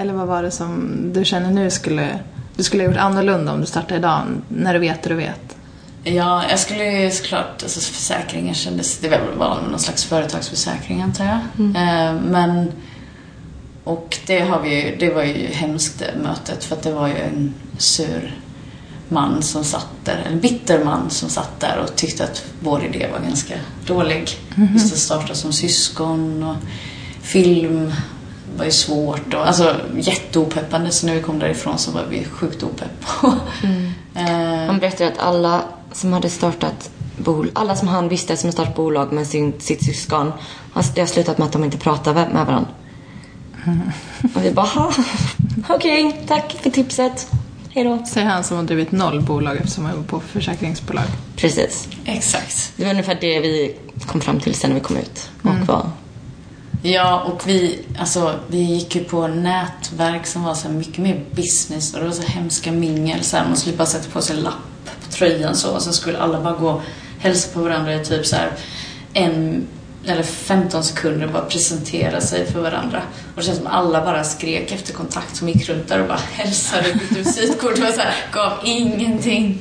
Eller 0.00 0.12
vad 0.12 0.26
var 0.26 0.42
det 0.42 0.50
som 0.50 1.00
du 1.12 1.24
känner 1.24 1.50
nu 1.50 1.70
skulle... 1.70 2.18
Du 2.56 2.62
skulle 2.62 2.82
ha 2.82 2.90
gjort 2.90 3.00
annorlunda 3.00 3.52
om 3.52 3.60
du 3.60 3.66
startade 3.66 3.96
idag, 3.96 4.22
när 4.48 4.74
du 4.74 4.80
vet 4.80 5.02
det 5.02 5.08
du 5.08 5.14
vet? 5.14 5.56
Ja, 6.04 6.44
jag 6.50 6.58
skulle 6.58 6.84
ju 6.84 7.10
såklart, 7.10 7.62
alltså 7.62 7.80
försäkringen 7.80 8.54
kändes, 8.54 8.98
det 8.98 9.08
var 9.08 9.18
väl 9.18 9.38
någon 9.70 9.78
slags 9.78 10.04
företagsförsäkring 10.04 11.02
antar 11.02 11.24
jag. 11.24 11.40
Eh, 11.66 12.14
Men, 12.14 12.72
och 13.84 14.18
det 14.26 14.40
har 14.40 14.60
vi 14.60 14.84
ju, 14.84 14.96
det 14.96 15.14
var 15.14 15.22
ju 15.22 15.46
hemskt 15.46 15.98
det 15.98 16.22
mötet 16.22 16.64
för 16.64 16.76
att 16.76 16.82
det 16.82 16.92
var 16.92 17.08
ju 17.08 17.14
en 17.14 17.54
sur 17.78 18.38
man 19.08 19.42
som 19.42 19.64
satt 19.64 19.88
där, 20.04 20.26
en 20.32 20.40
bitter 20.40 20.84
man 20.84 21.10
som 21.10 21.28
satt 21.28 21.60
där 21.60 21.78
och 21.84 21.96
tyckte 21.96 22.24
att 22.24 22.44
vår 22.60 22.84
idé 22.84 23.06
var 23.12 23.26
ganska 23.28 23.54
dålig. 23.86 24.28
Just 24.72 24.92
att 24.92 24.98
starta 24.98 25.34
som 25.34 25.52
syskon 25.52 26.42
och 26.42 26.56
film 27.22 27.92
var 28.56 28.64
ju 28.64 28.70
svårt 28.70 29.34
och 29.34 29.46
alltså 29.48 29.76
jätteopeppande 29.98 30.90
så 30.90 31.06
när 31.06 31.14
vi 31.14 31.20
kom 31.22 31.38
därifrån 31.38 31.78
så 31.78 31.90
var 31.90 32.04
vi 32.10 32.24
sjukt 32.24 32.62
opepp. 32.62 33.04
Eh, 34.14 34.66
Han 34.66 34.78
berättade 34.78 35.12
att 35.12 35.18
alla 35.18 35.62
som 35.92 36.12
hade 36.12 36.30
startat 36.30 36.90
bol, 37.16 37.50
alla 37.52 37.76
som 37.76 37.88
han 37.88 38.08
visste 38.08 38.36
som 38.36 38.52
startat 38.52 38.74
bolag 38.76 39.12
med 39.12 39.26
sin, 39.26 39.52
sitt 39.60 39.84
syskon, 39.84 40.32
det 40.94 41.00
har 41.00 41.06
slutat 41.06 41.38
med 41.38 41.46
att 41.46 41.52
de 41.52 41.64
inte 41.64 41.78
pratar 41.78 42.14
med 42.14 42.46
varandra. 42.46 42.66
Och 44.34 44.44
vi 44.44 44.50
bara, 44.52 44.66
"Ha, 44.66 44.92
okej, 45.68 46.24
tack 46.28 46.56
för 46.62 46.70
tipset. 46.70 47.26
Hej 47.70 47.84
då. 47.84 48.04
Säger 48.06 48.26
han 48.26 48.44
som 48.44 48.56
har 48.56 48.64
drivit 48.64 48.92
noll 48.92 49.20
bolag 49.22 49.56
eftersom 49.56 49.84
han 49.84 49.94
jobbar 49.94 50.06
på 50.08 50.20
försäkringsbolag. 50.20 51.04
Precis. 51.36 51.88
Exakt. 52.04 52.72
Det 52.76 52.84
var 52.84 52.90
ungefär 52.90 53.18
det 53.20 53.40
vi 53.40 53.76
kom 54.06 54.20
fram 54.20 54.40
till 54.40 54.54
sen 54.54 54.70
när 54.70 54.74
vi 54.74 54.80
kom 54.84 54.96
ut. 54.96 55.30
Och 55.42 55.66
var, 55.68 55.90
Ja, 56.82 57.20
och 57.20 57.48
vi, 57.48 57.82
alltså, 57.98 58.34
vi 58.48 58.58
gick 58.58 58.96
ju 58.96 59.04
på 59.04 59.28
nätverk 59.28 60.26
som 60.26 60.44
var 60.44 60.54
så 60.54 60.68
här 60.68 60.74
mycket 60.74 60.98
mer 60.98 61.24
business 61.30 61.94
och 61.94 62.00
det 62.00 62.06
var 62.06 62.12
så 62.12 62.22
hemska 62.22 62.72
mingel. 62.72 63.24
Så 63.24 63.36
här, 63.36 63.44
man 63.44 63.56
skulle 63.56 63.76
bara 63.76 63.86
sätta 63.86 64.10
på 64.10 64.22
sig 64.22 64.36
en 64.36 64.42
lapp 64.42 64.54
på 65.04 65.12
tröjan 65.12 65.54
så 65.54 65.74
och 65.74 65.82
så 65.82 65.92
skulle 65.92 66.18
alla 66.18 66.40
bara 66.40 66.54
gå 66.54 66.70
och 66.70 66.82
hälsa 67.18 67.54
på 67.54 67.60
varandra 67.60 67.94
i 67.94 68.04
typ 68.04 68.26
så 68.26 68.36
här 68.36 68.52
en 69.12 69.66
eller 70.06 70.22
15 70.22 70.84
sekunder 70.84 71.26
och 71.26 71.32
bara 71.32 71.44
presentera 71.44 72.20
sig 72.20 72.46
för 72.46 72.60
varandra. 72.60 73.02
Och 73.34 73.36
det 73.36 73.42
känns 73.42 73.58
som 73.58 73.66
alla 73.66 74.04
bara 74.04 74.24
skrek 74.24 74.72
efter 74.72 74.92
kontakt 74.92 75.36
som 75.36 75.48
gick 75.48 75.68
runt 75.68 75.88
där 75.88 76.00
och 76.00 76.08
bara 76.08 76.20
hälsade, 76.32 76.92
bytte 76.92 77.14
visitkort 77.14 77.72
och 77.72 77.94
så 77.94 78.00
här, 78.00 78.14
gav 78.32 78.52
ingenting. 78.64 79.58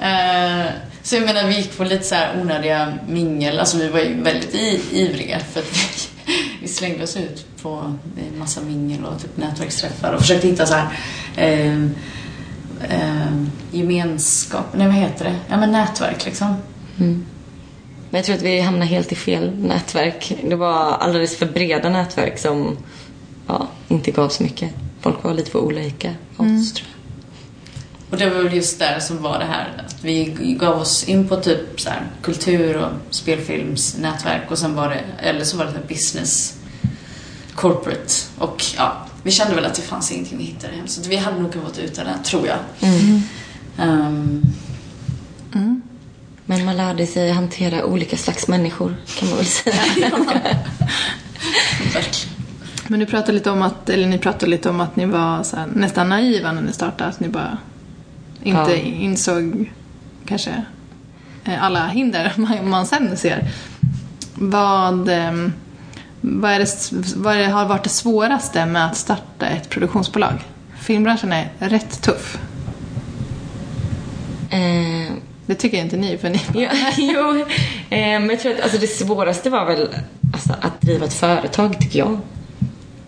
Uh, 0.00 0.66
så 1.06 1.16
jag 1.16 1.24
menar, 1.24 1.48
vi 1.48 1.56
gick 1.56 1.76
på 1.76 1.84
lite 1.84 2.04
så 2.04 2.14
här 2.14 2.40
onödiga 2.40 2.98
mingel. 3.08 3.58
Alltså 3.58 3.78
vi 3.78 3.88
var 3.88 4.00
ju 4.00 4.22
väldigt 4.22 4.54
i, 4.54 4.80
ivriga 4.92 5.38
för 5.38 5.60
att 5.60 5.72
vi, 5.72 6.32
vi 6.62 6.68
slängde 6.68 7.04
oss 7.04 7.16
ut 7.16 7.46
på 7.62 7.94
en 8.32 8.38
massa 8.38 8.60
mingel 8.60 9.04
och 9.04 9.22
typ 9.22 9.36
nätverksträffar 9.36 10.12
och 10.12 10.20
försökte 10.20 10.48
hitta 10.48 10.66
så 10.66 10.74
här 10.74 10.98
eh, 11.36 11.84
eh, 12.90 13.42
gemenskap, 13.70 14.66
nej 14.74 14.86
vad 14.86 14.96
heter 14.96 15.24
det? 15.24 15.36
Ja 15.48 15.56
men 15.56 15.72
nätverk 15.72 16.24
liksom. 16.24 16.56
Men 18.10 18.18
jag 18.18 18.24
tror 18.24 18.36
att 18.36 18.42
vi 18.42 18.60
hamnade 18.60 18.86
helt 18.86 19.12
i 19.12 19.14
fel 19.14 19.58
nätverk. 19.58 20.36
Det 20.44 20.56
var 20.56 20.74
alldeles 20.74 21.36
för 21.36 21.46
breda 21.46 21.88
nätverk 21.88 22.38
som 22.38 22.76
ja, 23.46 23.68
inte 23.88 24.10
gav 24.10 24.28
så 24.28 24.42
mycket. 24.42 24.70
Folk 25.00 25.24
var 25.24 25.34
lite 25.34 25.50
för 25.50 25.58
olika 25.58 26.14
oss, 26.36 26.72
tror 26.72 26.88
jag. 26.90 26.95
Och 28.10 28.16
det 28.16 28.30
var 28.30 28.42
väl 28.42 28.54
just 28.54 28.78
där 28.78 29.00
som 29.00 29.22
var 29.22 29.38
det 29.38 29.44
här 29.44 29.84
att 29.86 30.04
vi 30.04 30.24
gav 30.60 30.78
oss 30.78 31.04
in 31.04 31.28
på 31.28 31.36
typ 31.36 31.80
så 31.80 31.90
här 31.90 32.02
kultur 32.22 32.76
och 32.76 32.90
spelfilmsnätverk 33.10 34.50
och 34.50 34.58
sen 34.58 34.74
var 34.74 34.88
det, 34.88 35.00
eller 35.18 35.44
så 35.44 35.56
var 35.56 35.64
det 35.64 35.70
så 35.70 35.76
här 35.78 35.86
business 35.88 36.54
corporate 37.54 38.12
och 38.38 38.64
ja, 38.76 39.06
vi 39.22 39.30
kände 39.30 39.54
väl 39.54 39.64
att 39.64 39.74
det 39.74 39.82
fanns 39.82 40.12
ingenting 40.12 40.38
vi 40.38 40.44
hittade 40.44 40.76
hem 40.76 40.86
så 40.86 41.08
vi 41.08 41.16
hade 41.16 41.40
nog 41.40 41.52
gått 41.64 41.78
utan 41.78 42.04
det, 42.06 42.18
tror 42.24 42.46
jag. 42.46 42.58
Ehm, 43.78 44.42
Men 46.44 46.64
man 46.64 46.76
lärde 46.76 47.06
sig 47.06 47.30
hantera 47.30 47.84
olika 47.84 48.16
slags 48.16 48.48
människor, 48.48 48.96
kan 49.18 49.28
man 49.28 49.36
väl 49.36 49.46
säga. 49.46 49.76
verkligen. 51.94 52.36
Men 52.88 53.00
du 53.00 53.06
pratade 53.06 53.32
lite 53.32 53.50
om 53.50 53.62
att, 53.62 53.88
eller 53.90 54.06
ni 54.08 54.18
pratade 54.18 54.50
lite 54.50 54.70
om 54.70 54.80
att 54.80 54.96
ni 54.96 55.06
var 55.06 55.42
så 55.42 55.56
här, 55.56 55.66
nästan 55.66 56.08
naiva 56.08 56.52
när 56.52 56.62
ni 56.62 56.72
startade. 56.72 57.10
Att 57.10 57.20
ni 57.20 57.28
bara 57.28 57.58
inte 58.46 58.70
Ja. 58.70 58.74
insåg 58.76 59.72
kanske 60.26 60.62
eh, 61.44 61.64
alla 61.64 61.86
hinder 61.86 62.32
man, 62.36 62.68
man 62.68 62.86
sen 62.86 63.16
ser. 63.16 63.48
Vad, 64.34 65.08
ehm, 65.08 65.52
vad, 66.20 66.50
är 66.50 66.58
det, 66.58 66.92
vad 67.16 67.36
det, 67.36 67.44
har 67.46 67.66
varit 67.66 67.82
det 67.84 67.88
svåraste 67.90 68.66
med 68.66 68.86
att 68.86 68.96
starta 68.96 69.46
ett 69.46 69.68
produktionsbolag? 69.70 70.32
Filmbranschen 70.80 71.32
är 71.32 71.48
rätt 71.58 72.02
tuff. 72.02 72.38
Eh, 74.50 75.12
Det 75.46 75.54
tycker 75.54 75.78
inte 75.78 75.96
ni, 75.96 76.18
för 76.18 76.30
ni 76.30 76.40
Ja, 76.62 76.70
jo, 76.96 77.40
eh, 77.90 78.20
men 78.20 78.28
jag 78.30 78.40
tror 78.40 78.52
att 78.54 78.60
alltså, 78.60 78.78
det 78.78 78.86
svåraste 78.86 79.50
var 79.50 79.66
väl 79.66 79.88
alltså, 80.32 80.54
att 80.60 80.80
driva 80.80 81.04
ett 81.06 81.14
företag, 81.14 81.78
tycker 81.80 81.98
jag. 81.98 82.18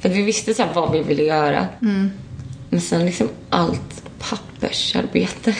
För 0.00 0.08
att 0.08 0.14
vi 0.16 0.22
visste 0.22 0.54
så 0.54 0.62
här, 0.62 0.74
vad 0.74 0.92
vi 0.92 1.02
ville 1.02 1.22
göra. 1.22 1.66
Men 2.70 2.80
sen 2.80 3.06
liksom 3.06 3.28
allt 3.50 4.02
pappersarbete. 4.18 5.54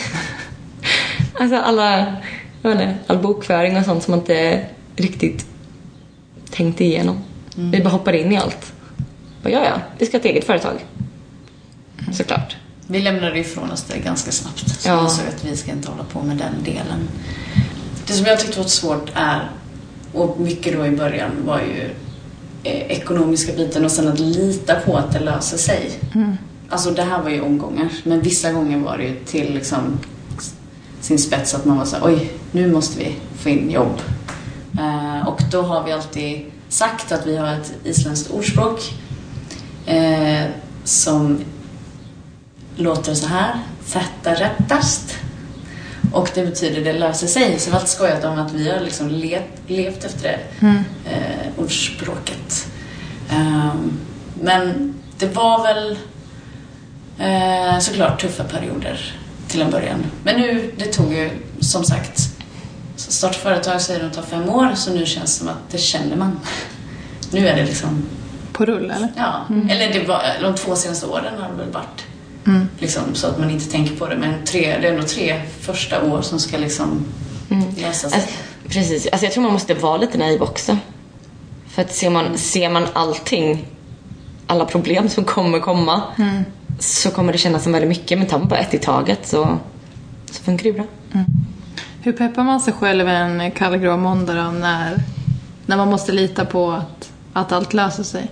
alltså 1.41 1.57
alla, 1.57 2.17
jag 2.63 2.71
vet 2.71 2.81
inte, 2.81 2.97
all 3.07 3.19
bokföring 3.19 3.77
och 3.77 3.85
sånt 3.85 4.03
som 4.03 4.11
man 4.11 4.21
inte 4.21 4.67
riktigt 4.97 5.47
tänkte 6.51 6.85
igenom. 6.85 7.19
Vi 7.55 7.81
bara 7.83 7.89
hoppade 7.91 8.21
in 8.21 8.33
i 8.33 8.37
allt. 8.37 8.73
Bara, 9.43 9.51
ja, 9.51 9.65
ja, 9.65 9.81
vi 9.99 10.07
ska 10.07 10.17
ha 10.17 10.21
ett 10.21 10.27
eget 10.27 10.45
företag. 10.45 10.85
Såklart. 12.13 12.57
Vi 12.87 13.01
lämnade 13.01 13.39
ifrån 13.39 13.71
oss 13.71 13.83
det 13.85 13.99
ganska 13.99 14.33
snabbt. 14.33 14.69
Så 14.81 14.89
Ja. 14.89 14.97
vi 14.97 15.03
insåg 15.05 15.27
att 15.29 15.45
vi 15.45 15.57
ska 15.57 15.71
inte 15.73 15.91
hålla 15.91 16.05
på 16.05 16.23
med 16.23 16.37
den 16.37 16.65
delen. 16.65 17.09
Det 18.07 18.13
som 18.13 18.27
jag 18.27 18.41
tyckte 18.41 18.59
var 18.61 18.67
svårt 18.67 19.11
är, 19.15 19.51
och 20.13 20.41
mycket 20.41 20.73
då 20.77 20.87
i 20.87 20.91
början, 20.91 21.31
var 21.47 21.59
ju 21.61 21.91
eh, 22.63 22.83
ekonomiska 22.99 23.53
biten 23.53 23.85
och 23.85 23.91
sen 23.91 24.09
att 24.09 24.19
lita 24.19 24.75
på 24.75 24.97
att 24.97 25.13
det 25.13 25.21
löser 25.21 25.59
sig. 25.59 25.91
Alltså 26.69 26.91
det 26.91 27.03
här 27.03 27.23
var 27.23 27.31
ju 27.31 27.41
omgångar, 27.41 27.89
men 28.05 28.21
vissa 28.21 28.53
gånger 28.53 28.79
var 28.79 28.99
det 28.99 29.05
ju 29.05 29.25
till 29.25 29.55
liksom 29.55 29.99
sin 31.01 31.19
spets 31.19 31.55
att 31.55 31.65
man 31.65 31.79
var 31.79 31.85
så 31.85 31.97
här, 31.97 32.07
oj, 32.07 32.33
nu 32.53 32.73
måste 32.73 32.99
vi 32.99 33.17
få 33.37 33.49
in 33.49 33.71
jobb. 33.71 34.01
Eh, 34.79 35.29
och 35.29 35.43
då 35.51 35.63
har 35.63 35.85
vi 35.85 35.93
alltid 35.93 36.45
sagt 36.69 37.13
att 37.13 37.27
vi 37.27 37.37
har 37.37 37.53
ett 37.53 37.73
isländskt 37.85 38.31
ordspråk 38.31 38.93
eh, 39.87 40.45
som 40.85 41.39
låter 42.77 43.15
så 43.15 43.27
här. 43.27 43.61
Fetta 43.83 44.35
rättast. 44.35 45.17
Och 46.13 46.31
det 46.35 46.45
betyder 46.47 46.85
det 46.85 46.93
löser 46.93 47.27
sig. 47.27 47.59
Så 47.59 47.67
vi 47.67 47.73
har 47.73 47.81
alltid 47.81 47.95
skojat 47.95 48.25
om 48.25 48.39
att 48.39 48.53
vi 48.53 48.71
har 48.71 48.81
liksom 48.81 49.09
let, 49.09 49.49
levt 49.67 50.05
efter 50.05 50.23
det 50.23 50.67
eh, 51.11 51.63
ordspråket. 51.63 52.67
Ehm, 53.31 53.93
men 54.43 54.95
det 55.19 55.27
var 55.27 55.63
väl 55.63 55.99
eh, 57.19 57.79
såklart 57.81 58.21
tuffa 58.21 58.45
perioder 58.45 59.15
till 59.49 59.63
en 59.63 59.71
början. 59.71 60.05
Men 60.25 60.41
nu, 60.41 60.73
det 60.77 60.85
tog 60.85 61.13
ju 61.13 61.31
som 61.61 61.85
sagt 61.85 62.21
starta 62.97 63.39
företag 63.39 63.81
säger 63.81 64.03
de 64.03 64.11
tar 64.11 64.23
fem 64.23 64.49
år 64.49 64.73
så 64.75 64.95
nu 64.95 65.07
känns 65.07 65.39
det 65.39 65.39
som 65.39 65.49
att 65.49 65.71
det 65.71 65.79
känner 65.79 66.17
man. 66.17 66.41
Nu 67.31 67.49
är 67.49 67.57
det 67.57 67.65
liksom 67.65 68.03
På 68.53 68.65
rull 68.65 68.91
eller? 68.91 69.09
Ja, 69.17 69.47
eller 69.71 69.93
det 69.93 70.07
var, 70.09 70.23
de 70.43 70.55
två 70.55 70.77
senaste 70.77 71.07
åren 71.07 71.35
har 71.39 71.49
det 71.49 71.55
väl 71.55 71.71
varit 71.73 72.05
liksom, 72.79 73.15
så 73.15 73.27
att 73.27 73.39
man 73.39 73.51
inte 73.51 73.71
tänker 73.71 73.97
på 73.97 74.07
det. 74.07 74.17
Men 74.17 74.45
tre, 74.45 74.79
det 74.81 74.89
är 74.89 74.97
nog 74.97 75.07
tre 75.07 75.43
första 75.61 76.03
år 76.05 76.23
som 76.23 76.39
ska 76.39 76.59
liksom 76.59 77.05
lösa 77.77 78.09
sig. 78.09 78.21
Alltså, 78.21 78.35
precis. 78.69 79.07
Alltså, 79.07 79.27
jag 79.27 79.33
tror 79.33 79.43
man 79.43 79.53
måste 79.53 79.75
vara 79.75 79.97
lite 79.97 80.19
naiv 80.19 80.43
också. 80.43 80.79
För 81.69 81.83
att 81.83 81.95
ser 81.95 82.11
man, 82.11 82.39
ser 82.39 82.71
man 82.71 82.87
allting, 82.93 83.67
alla 84.47 84.65
problem 84.65 85.09
som 85.09 85.25
kommer 85.25 85.61
komma, 85.61 86.03
så 86.79 87.11
kommer 87.11 87.33
det 87.33 87.39
kännas 87.39 87.63
som 87.63 87.73
väldigt 87.73 87.89
mycket. 87.89 88.19
Men 88.19 88.27
tar 88.27 88.39
man 88.39 88.49
bara 88.49 88.59
ett 88.59 88.75
i 88.75 88.79
taget 88.79 89.27
så, 89.27 89.59
så 90.31 90.43
funkar 90.43 90.65
det 90.65 90.73
bra. 90.73 90.85
Hur 92.03 92.13
peppar 92.13 92.45
man 92.45 92.61
sig 92.61 92.73
själv 92.73 93.09
en 93.09 93.51
kall 93.51 93.77
grå 93.77 93.97
måndag 93.97 94.51
när, 94.51 95.03
när 95.67 95.77
man 95.77 95.89
måste 95.89 96.13
lita 96.13 96.45
på 96.45 96.71
att, 96.73 97.13
att 97.33 97.53
allt 97.53 97.75
löser 97.75 98.03
sig? 98.03 98.31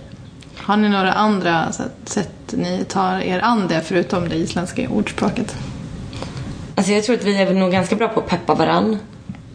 Har 0.57 0.77
ni 0.77 0.89
några 0.89 1.13
andra 1.13 1.71
sätt, 2.03 2.53
ni 2.53 2.85
tar 2.87 3.19
er 3.19 3.39
an 3.43 3.67
det 3.67 3.81
förutom 3.81 4.29
det 4.29 4.35
isländska 4.35 4.89
ordspråket? 4.89 5.55
Alltså 6.75 6.91
jag 6.91 7.03
tror 7.03 7.15
att 7.15 7.23
vi 7.23 7.41
är 7.41 7.53
nog 7.53 7.71
ganska 7.71 7.95
bra 7.95 8.07
på 8.07 8.19
att 8.19 8.27
peppa 8.27 8.55
varann. 8.55 8.97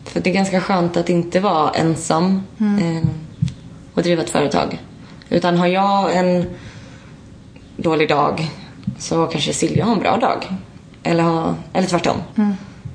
För 0.05 0.21
det 0.21 0.31
är 0.31 0.35
ganska 0.35 0.61
skönt 0.61 0.97
att 0.97 1.09
inte 1.09 1.41
vara 1.41 1.71
ensam 1.71 2.43
eh, 2.59 3.09
och 3.95 4.03
driva 4.03 4.23
ett 4.23 4.31
företag. 4.31 4.81
Utan 5.29 5.57
har 5.57 5.67
jag 5.67 6.17
en 6.17 6.47
dålig 7.77 8.09
dag 8.09 8.51
så 9.03 9.27
kanske 9.27 9.53
Silja 9.53 9.85
har 9.85 9.93
en 9.93 9.99
bra 9.99 10.17
dag. 10.17 10.45
Eller, 11.03 11.23
ha, 11.23 11.55
eller 11.73 11.89
tvärtom. 11.89 12.17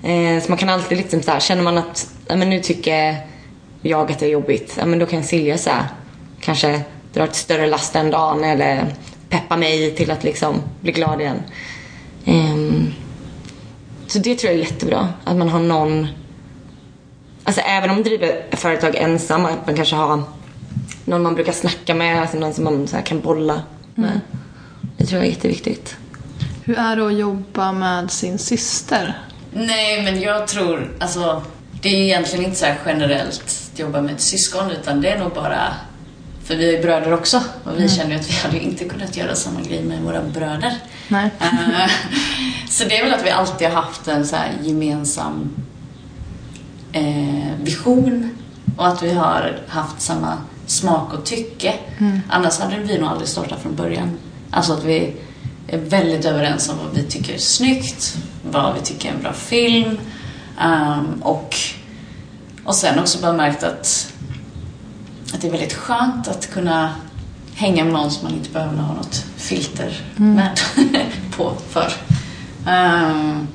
Eh, 0.04 0.44
så 0.44 0.52
man 0.52 0.58
kan 0.58 0.70
alltid 0.70 0.98
liksom 0.98 1.22
så 1.22 1.32
här, 1.32 1.40
känner 1.40 1.64
man 1.64 1.78
att 1.78 2.10
ja, 2.28 2.36
men 2.36 2.50
nu 2.50 2.60
tycker 2.60 3.18
jag 3.82 4.12
att 4.12 4.20
det 4.20 4.26
är 4.26 4.30
jobbigt, 4.30 4.76
ja, 4.80 4.86
men 4.86 5.00
då 5.00 5.06
kan 5.06 5.24
Silja 5.24 5.58
så 5.58 5.70
här, 5.70 5.86
kanske 6.40 6.82
dra 7.14 7.24
ett 7.24 7.36
större 7.36 7.68
last 7.68 7.94
den 7.94 8.12
dagen 8.12 8.44
eller 8.44 8.94
peppa 9.30 9.58
mig 9.58 9.96
till 9.96 10.12
att 10.12 10.24
liksom 10.24 10.56
bli 10.82 10.92
glad 10.92 11.22
igen. 11.22 11.42
Ehm, 12.26 12.94
så 14.08 14.20
det 14.20 14.36
tror 14.36 14.52
jag 14.52 14.60
är 14.60 14.64
jättebra. 14.64 15.10
Att 15.24 15.38
man 15.38 15.50
har 15.50 15.60
någon... 15.60 16.08
Alltså 17.44 17.62
även 17.62 17.90
om 17.90 17.96
man 17.96 18.04
driver 18.04 18.46
företag 18.52 18.96
ensam, 18.96 19.46
att 19.46 19.66
man 19.66 19.76
kanske 19.76 19.96
har 19.96 20.24
någon 21.06 21.24
man 21.24 21.36
brukar 21.36 21.52
snacka 21.52 21.96
med, 21.96 22.22
alltså 22.22 22.38
någon 22.38 22.54
som 22.54 22.64
man 22.64 22.88
så 22.88 22.98
kan 22.98 23.20
bolla 23.20 23.62
med. 23.96 24.20
Det 24.32 24.47
tror 25.08 25.22
jag 25.22 25.28
är 25.28 25.32
jätteviktigt. 25.32 25.96
Hur 26.64 26.78
är 26.78 26.96
det 26.96 27.08
att 27.08 27.18
jobba 27.18 27.72
med 27.72 28.12
sin 28.12 28.38
syster? 28.38 29.22
Nej, 29.54 30.04
men 30.04 30.22
jag 30.22 30.48
tror, 30.48 30.96
alltså, 31.00 31.42
det 31.82 31.90
är 31.90 32.04
egentligen 32.04 32.46
inte 32.46 32.58
så 32.58 32.66
här 32.66 32.78
generellt 32.86 33.70
att 33.74 33.80
jobba 33.80 34.02
med 34.02 34.16
ett 34.16 34.22
syskon, 34.22 34.72
utan 34.72 35.02
det 35.02 35.10
är 35.10 35.20
nog 35.20 35.34
bara, 35.34 35.74
för 36.44 36.56
vi 36.56 36.68
är 36.68 36.72
ju 36.72 36.82
bröder 36.82 37.14
också, 37.14 37.42
och 37.64 37.80
vi 37.80 37.90
känner 37.90 38.12
ju 38.12 38.16
att 38.20 38.30
vi 38.30 38.34
hade 38.34 38.60
inte 38.60 38.86
kunnat 38.86 39.18
göra 39.18 39.36
samma 39.36 39.62
grej 39.62 39.84
med 39.84 40.02
våra 40.02 40.22
bröder. 40.22 40.74
Nej. 41.08 41.30
Eh, 41.40 41.92
så 42.70 42.84
det 42.84 42.98
är 42.98 43.04
väl 43.04 43.14
att 43.14 43.26
vi 43.26 43.30
alltid 43.30 43.68
har 43.68 43.82
haft 43.82 44.08
en 44.08 44.26
så 44.26 44.36
här 44.36 44.52
gemensam 44.62 45.50
eh, 46.92 47.54
vision 47.62 48.38
och 48.78 48.88
att 48.88 49.04
vi 49.04 49.14
har 49.14 49.60
haft 49.68 50.02
samma 50.02 50.38
smak 50.66 51.14
och 51.14 51.26
tycke. 51.26 51.74
Annars 52.30 52.60
hade 52.60 52.78
vi 52.78 52.98
nog 52.98 53.10
aldrig 53.10 53.30
startat 53.30 53.62
från 53.62 53.76
början. 53.76 54.18
Alltså 54.52 54.74
att 54.74 54.84
vi 54.84 55.16
är 55.68 55.78
väldigt 55.78 56.26
överens 56.26 56.70
om 56.70 56.78
vad 56.78 56.96
vi 56.96 57.04
tycker 57.04 57.34
är 57.34 57.38
snyggt, 57.38 58.18
vad 58.52 58.74
vi 58.74 58.82
tycker 58.82 59.10
är 59.10 59.14
en 59.14 59.22
bra 59.22 59.34
film 59.34 60.00
ehm, 60.60 61.22
och, 61.22 61.56
och 62.64 62.76
sen 62.76 63.00
också 63.00 63.22
bara 63.22 63.34
märkt 63.34 63.64
att, 63.64 64.14
att 65.34 65.42
det 65.42 65.48
är 65.48 65.52
väldigt 65.52 65.74
skönt 65.74 66.28
att 66.28 66.50
kunna 66.50 66.96
hänga 67.56 67.84
med 67.84 67.94
någon 67.94 68.12
som 68.12 68.24
man 68.24 68.34
inte 68.34 68.50
behöver 68.50 68.78
ha 68.78 68.94
något 68.94 69.26
filter 69.36 70.02
med 70.16 70.60
på 71.38 71.54
för. 71.70 71.94
Ehm, 72.68 73.48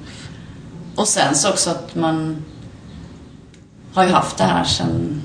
och 0.95 1.09
sen 1.09 1.35
så 1.35 1.51
också 1.51 1.71
att 1.71 1.95
man 1.95 2.45
har 3.93 4.05
ju 4.05 4.11
haft 4.11 4.39
det 4.39 4.45
här 4.45 4.65
sedan 4.65 5.23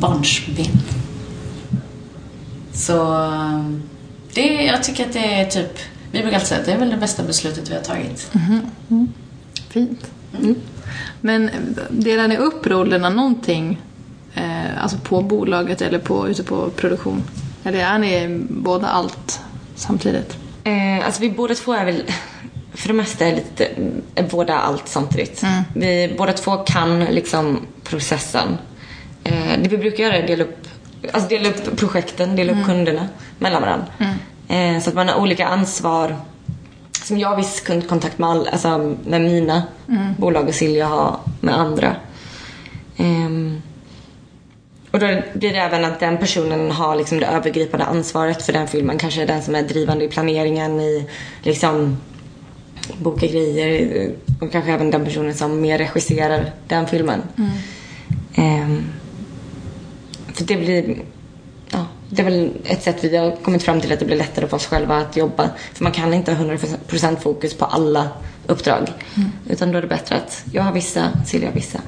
barnsben. 0.00 0.80
Så 2.72 3.14
ehm, 3.14 3.82
det, 4.36 4.64
jag 4.64 4.82
tycker 4.82 5.06
att 5.06 5.12
det 5.12 5.34
är 5.34 5.46
typ, 5.46 5.78
vi 6.12 6.20
brukar 6.20 6.34
alltid 6.34 6.48
säga 6.48 6.60
att 6.60 6.66
det 6.66 6.72
är 6.72 6.78
väl 6.78 6.90
det 6.90 6.96
bästa 6.96 7.22
beslutet 7.22 7.70
vi 7.70 7.74
har 7.74 7.82
tagit. 7.82 8.30
Fint. 9.68 10.10
Men 11.20 11.50
delar 11.90 12.28
ni 12.28 12.36
upp 12.36 12.66
rollerna 12.66 13.10
någonting? 13.10 13.82
Eh, 14.34 14.82
alltså 14.82 14.98
på 14.98 15.20
bolaget 15.20 15.82
eller 15.82 15.98
på, 15.98 16.28
ute 16.28 16.42
på 16.42 16.70
produktion? 16.70 17.24
Eller 17.64 17.78
är 17.78 17.98
ni 17.98 18.44
båda 18.48 18.86
allt 18.86 19.40
samtidigt? 19.74 20.36
Eh, 20.64 21.06
alltså 21.06 21.20
vi 21.20 21.30
båda 21.30 21.54
två 21.54 21.72
är 21.72 21.84
väl 21.84 22.02
för 22.76 22.88
det 22.88 22.94
mesta 22.94 23.26
är 23.26 23.34
lite, 23.34 23.68
är 24.14 24.22
båda 24.30 24.54
allt 24.58 24.88
samtidigt. 24.88 25.42
Vi 25.74 26.14
båda 26.18 26.32
två 26.32 26.56
kan 26.56 27.04
liksom 27.04 27.66
processen. 27.84 28.58
Eh, 29.24 29.60
det 29.62 29.68
vi 29.68 29.78
brukar 29.78 30.04
göra 30.04 30.16
är 30.16 30.20
att 30.20 30.26
dela 30.26 30.44
upp, 30.44 30.65
alltså 31.12 31.28
dela 31.28 31.48
upp 31.48 31.76
projekten, 31.76 32.36
dela 32.36 32.52
upp 32.52 32.66
kunderna 32.66 33.08
mellan 33.38 33.62
varandra. 33.62 33.86
Eh, 34.48 34.80
så 34.82 34.90
att 34.90 34.96
man 34.96 35.08
har 35.08 35.20
olika 35.20 35.46
ansvar. 35.46 36.16
Som 37.04 37.18
jag 37.18 37.28
har 37.28 37.36
viss 37.36 37.60
kundkontakt 37.60 38.18
med, 38.18 38.28
all, 38.30 38.48
alltså 38.48 38.96
med 39.04 39.20
mina 39.20 39.62
bolag 40.18 40.48
och 40.48 40.54
Silja 40.54 40.86
har 40.86 41.16
med 41.40 41.58
andra. 41.58 41.96
Ehm, 42.96 43.62
och 44.90 44.98
då 44.98 45.06
blir 45.34 45.52
det 45.52 45.58
även 45.58 45.84
att 45.84 46.00
den 46.00 46.18
personen 46.18 46.70
har 46.70 46.96
liksom 46.96 47.20
det 47.20 47.26
övergripande 47.26 47.86
ansvaret 47.86 48.42
för 48.42 48.52
den 48.52 48.68
filmen. 48.68 48.98
Kanske 48.98 49.22
är 49.22 49.26
den 49.26 49.42
som 49.42 49.54
är 49.54 49.62
drivande 49.62 50.04
i 50.04 50.08
planeringen, 50.08 50.80
i 50.80 51.06
liksom 51.42 51.96
boka 52.98 53.26
grejer 53.26 54.10
och 54.40 54.52
kanske 54.52 54.72
även 54.72 54.90
den 54.90 55.04
personen 55.04 55.34
som 55.34 55.60
mer 55.60 55.78
regisserar 55.78 56.52
den 56.68 56.86
filmen. 56.86 57.22
Ehm, 58.34 58.84
för 60.36 60.44
det 60.44 60.56
blir, 60.56 61.02
ja, 61.70 61.86
det 62.10 62.22
är 62.22 62.24
väl 62.24 62.50
ett 62.64 62.82
sätt 62.82 63.04
vi 63.04 63.16
har 63.16 63.36
kommit 63.36 63.62
fram 63.62 63.80
till 63.80 63.92
att 63.92 63.98
det 63.98 64.04
blir 64.04 64.16
lättare 64.16 64.46
för 64.48 64.56
oss 64.56 64.66
själva 64.66 64.96
att 64.96 65.16
jobba. 65.16 65.50
För 65.74 65.82
man 65.84 65.92
kan 65.92 66.14
inte 66.14 66.34
ha 66.34 66.44
100% 66.44 67.16
fokus 67.16 67.54
på 67.54 67.64
alla 67.64 68.08
uppdrag. 68.46 68.92
Utan 69.48 69.72
då 69.72 69.78
är 69.78 69.82
det 69.82 69.88
bättre 69.88 70.16
att 70.16 70.44
jag 70.52 70.62
har 70.62 70.72
vissa, 70.72 71.10
Silja 71.26 71.48
har 71.48 71.54
vissa. 71.54 71.80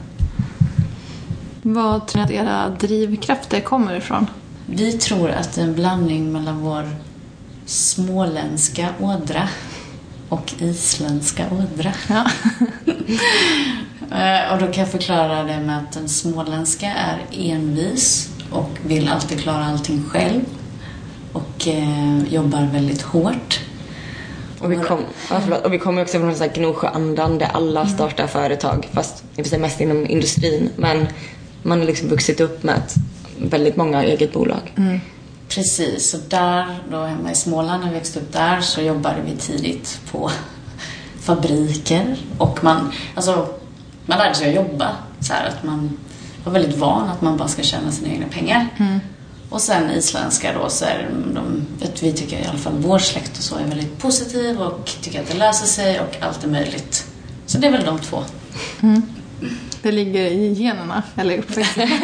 Vad 1.62 2.06
tror 2.06 2.20
ni 2.20 2.24
att 2.24 2.30
era 2.30 2.68
drivkrafter 2.68 3.60
kommer 3.60 3.96
ifrån? 3.96 4.26
Vi 4.66 4.92
tror 4.92 5.30
att 5.30 5.52
det 5.54 5.60
är 5.60 5.64
en 5.64 5.74
blandning 5.74 6.32
mellan 6.32 6.60
vår 6.60 6.88
småländska 7.66 8.88
ådra 9.00 9.48
och 10.28 10.52
isländska 10.58 11.44
ådra. 11.50 11.92
Ja. 12.08 12.24
Eh, 14.12 14.52
Och 14.52 14.58
då 14.60 14.66
kan 14.66 14.80
jag 14.82 14.90
förklara 14.90 15.42
det 15.44 15.60
med 15.60 15.78
att 15.78 15.92
den 15.92 16.08
småländska 16.08 16.86
är 16.86 17.18
envis 17.32 18.30
och 18.50 18.70
vill 18.86 19.08
alltid 19.08 19.40
klara 19.40 19.64
allting 19.64 20.04
själv 20.10 20.40
och 21.32 21.68
eh, 21.68 22.32
jobbar 22.32 22.68
väldigt 22.72 23.02
hårt. 23.02 23.60
Och 24.58 24.72
vi, 24.72 24.76
kom, 24.76 25.00
ja, 25.30 25.40
förlåt, 25.40 25.64
och 25.64 25.72
vi 25.72 25.78
kommer 25.78 26.02
också 26.02 26.18
från 26.18 26.34
så 26.34 26.44
här 26.44 26.52
Gnosjöandan 26.54 27.38
där 27.38 27.48
alla 27.52 27.86
startar 27.86 28.26
företag. 28.26 28.88
Fast 28.92 29.24
i 29.36 29.40
och 29.40 29.44
för 29.44 29.50
sig 29.50 29.58
mest 29.58 29.80
inom 29.80 30.06
industrin. 30.06 30.70
Men 30.76 31.06
man 31.62 31.78
har 31.78 31.86
liksom 31.86 32.08
vuxit 32.08 32.40
upp 32.40 32.62
med 32.62 32.74
att 32.74 32.94
väldigt 33.38 33.76
många 33.76 33.96
har 33.96 34.04
eget 34.04 34.32
bolag. 34.32 34.72
Precis, 35.48 36.14
och 36.14 36.20
där 36.28 36.78
då 36.90 37.04
hemma 37.04 37.30
i 37.30 37.34
Småland, 37.34 37.80
när 37.80 37.88
jag 37.88 37.94
växte 37.94 38.20
upp 38.20 38.32
där, 38.32 38.60
så 38.60 38.80
jobbade 38.80 39.16
vi 39.26 39.36
tidigt 39.36 40.00
på 40.10 40.30
fabriker 41.20 42.16
och 42.38 42.64
man, 42.64 42.92
alltså, 43.14 43.46
man 44.06 44.18
lärde 44.18 44.34
sig 44.34 44.48
att 44.48 44.54
jobba 44.54 44.96
så 45.20 45.32
här 45.32 45.48
att 45.48 45.64
man 45.64 45.98
var 46.48 46.60
väldigt 46.60 46.78
van 46.78 47.08
att 47.08 47.22
man 47.22 47.36
bara 47.36 47.48
ska 47.48 47.62
tjäna 47.62 47.92
sina 47.92 48.08
egna 48.08 48.26
pengar. 48.26 48.68
Och 49.50 49.60
sen 49.60 49.90
isländska 49.90 50.52
då 50.52 50.68
så 50.68 50.84
är 50.84 51.10
de, 51.34 51.66
vi 52.00 52.12
tycker 52.12 52.38
i 52.38 52.46
alla 52.46 52.58
fall 52.58 52.72
vår 52.76 52.98
släkt 52.98 53.38
och 53.38 53.44
så 53.44 53.56
är 53.56 53.64
väldigt 53.64 53.98
positiv 53.98 54.60
och 54.60 54.90
tycker 55.00 55.20
att 55.20 55.28
det 55.28 55.34
löser 55.34 55.66
sig 55.66 56.00
och 56.00 56.16
allt 56.20 56.44
är 56.44 56.48
möjligt. 56.48 57.06
Så 57.46 57.58
det 57.58 57.66
är 57.66 57.72
väl 57.72 57.84
de 57.84 57.98
två. 57.98 58.24
Det 59.82 59.92
ligger 59.92 60.20
i 60.20 60.52
generna, 60.52 61.02
eller 61.16 61.38
uppväxten. 61.38 61.88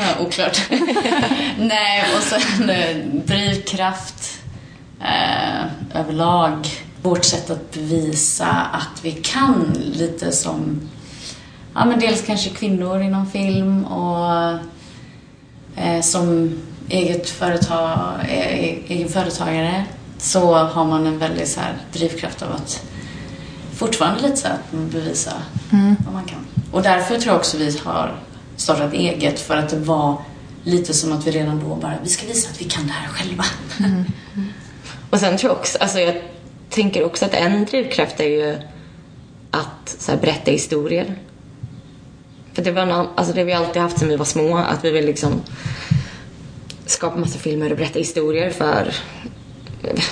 Ja, 0.00 0.26
oklart. 0.26 0.60
Nej, 1.58 2.04
och 2.16 2.22
sen 2.22 2.70
eh, 2.70 2.96
drivkraft 3.26 4.40
eh, 5.00 6.00
överlag 6.00 6.68
vårt 7.02 7.24
sätt 7.24 7.50
att 7.50 7.72
bevisa 7.72 8.46
att 8.72 9.00
vi 9.02 9.12
kan 9.12 9.76
lite 9.92 10.32
som 10.32 10.80
ja, 11.76 11.84
men 11.84 12.00
dels 12.00 12.26
kanske 12.26 12.50
kvinnor 12.50 13.02
inom 13.02 13.26
film 13.26 13.84
och 13.84 14.58
eh, 15.76 16.00
som 16.02 16.58
eget 16.88 17.28
företag, 17.28 18.10
e 18.28 18.78
egen 18.88 19.08
företagare 19.08 19.84
så 20.18 20.54
har 20.54 20.84
man 20.84 21.06
en 21.06 21.18
väldigt 21.18 21.48
så 21.48 21.60
här, 21.60 21.74
drivkraft 21.92 22.42
av 22.42 22.52
att 22.52 22.82
fortfarande 23.74 24.22
lite 24.22 24.36
så 24.36 24.48
att 24.48 24.70
bevisa 24.72 25.32
mm. 25.72 25.96
vad 26.04 26.14
man 26.14 26.24
kan. 26.24 26.46
Och 26.72 26.82
därför 26.82 27.14
tror 27.14 27.26
jag 27.26 27.36
också 27.36 27.56
vi 27.56 27.78
har 27.84 28.16
startat 28.56 28.92
eget 28.92 29.40
för 29.40 29.56
att 29.56 29.68
det 29.68 29.76
var 29.78 30.16
lite 30.64 30.94
som 30.94 31.12
att 31.12 31.26
vi 31.26 31.30
redan 31.30 31.60
då 31.60 31.74
bara, 31.74 31.94
vi 32.02 32.08
ska 32.08 32.26
visa 32.26 32.50
att 32.50 32.60
vi 32.60 32.64
kan 32.64 32.86
det 32.86 32.92
här 32.92 33.08
själva. 33.08 33.44
Mm. 33.78 33.92
Mm. 33.92 34.04
Och 35.10 35.20
sen 35.20 35.36
tror 35.36 35.50
jag 35.50 35.58
också, 35.58 35.78
alltså 35.78 35.98
jag 35.98 36.22
tänker 36.70 37.04
också 37.04 37.24
att 37.24 37.34
en 37.34 37.64
drivkraft 37.64 38.20
är 38.20 38.28
ju 38.28 38.56
att 39.50 39.96
så 39.98 40.12
här, 40.12 40.18
berätta 40.18 40.50
historier. 40.50 41.18
För 42.56 42.62
det, 42.62 42.70
var 42.70 42.82
en, 42.82 42.90
alltså 42.90 43.34
det 43.34 43.40
har 43.40 43.46
vi 43.46 43.52
alltid 43.52 43.82
haft 43.82 43.98
sedan 43.98 44.08
vi 44.08 44.16
var 44.16 44.24
små, 44.24 44.56
att 44.56 44.84
vi 44.84 44.90
vill 44.90 45.06
liksom 45.06 45.42
skapa 46.86 47.16
massa 47.16 47.38
filmer 47.38 47.70
och 47.70 47.76
berätta 47.76 47.98
historier 47.98 48.50
för 48.50 48.94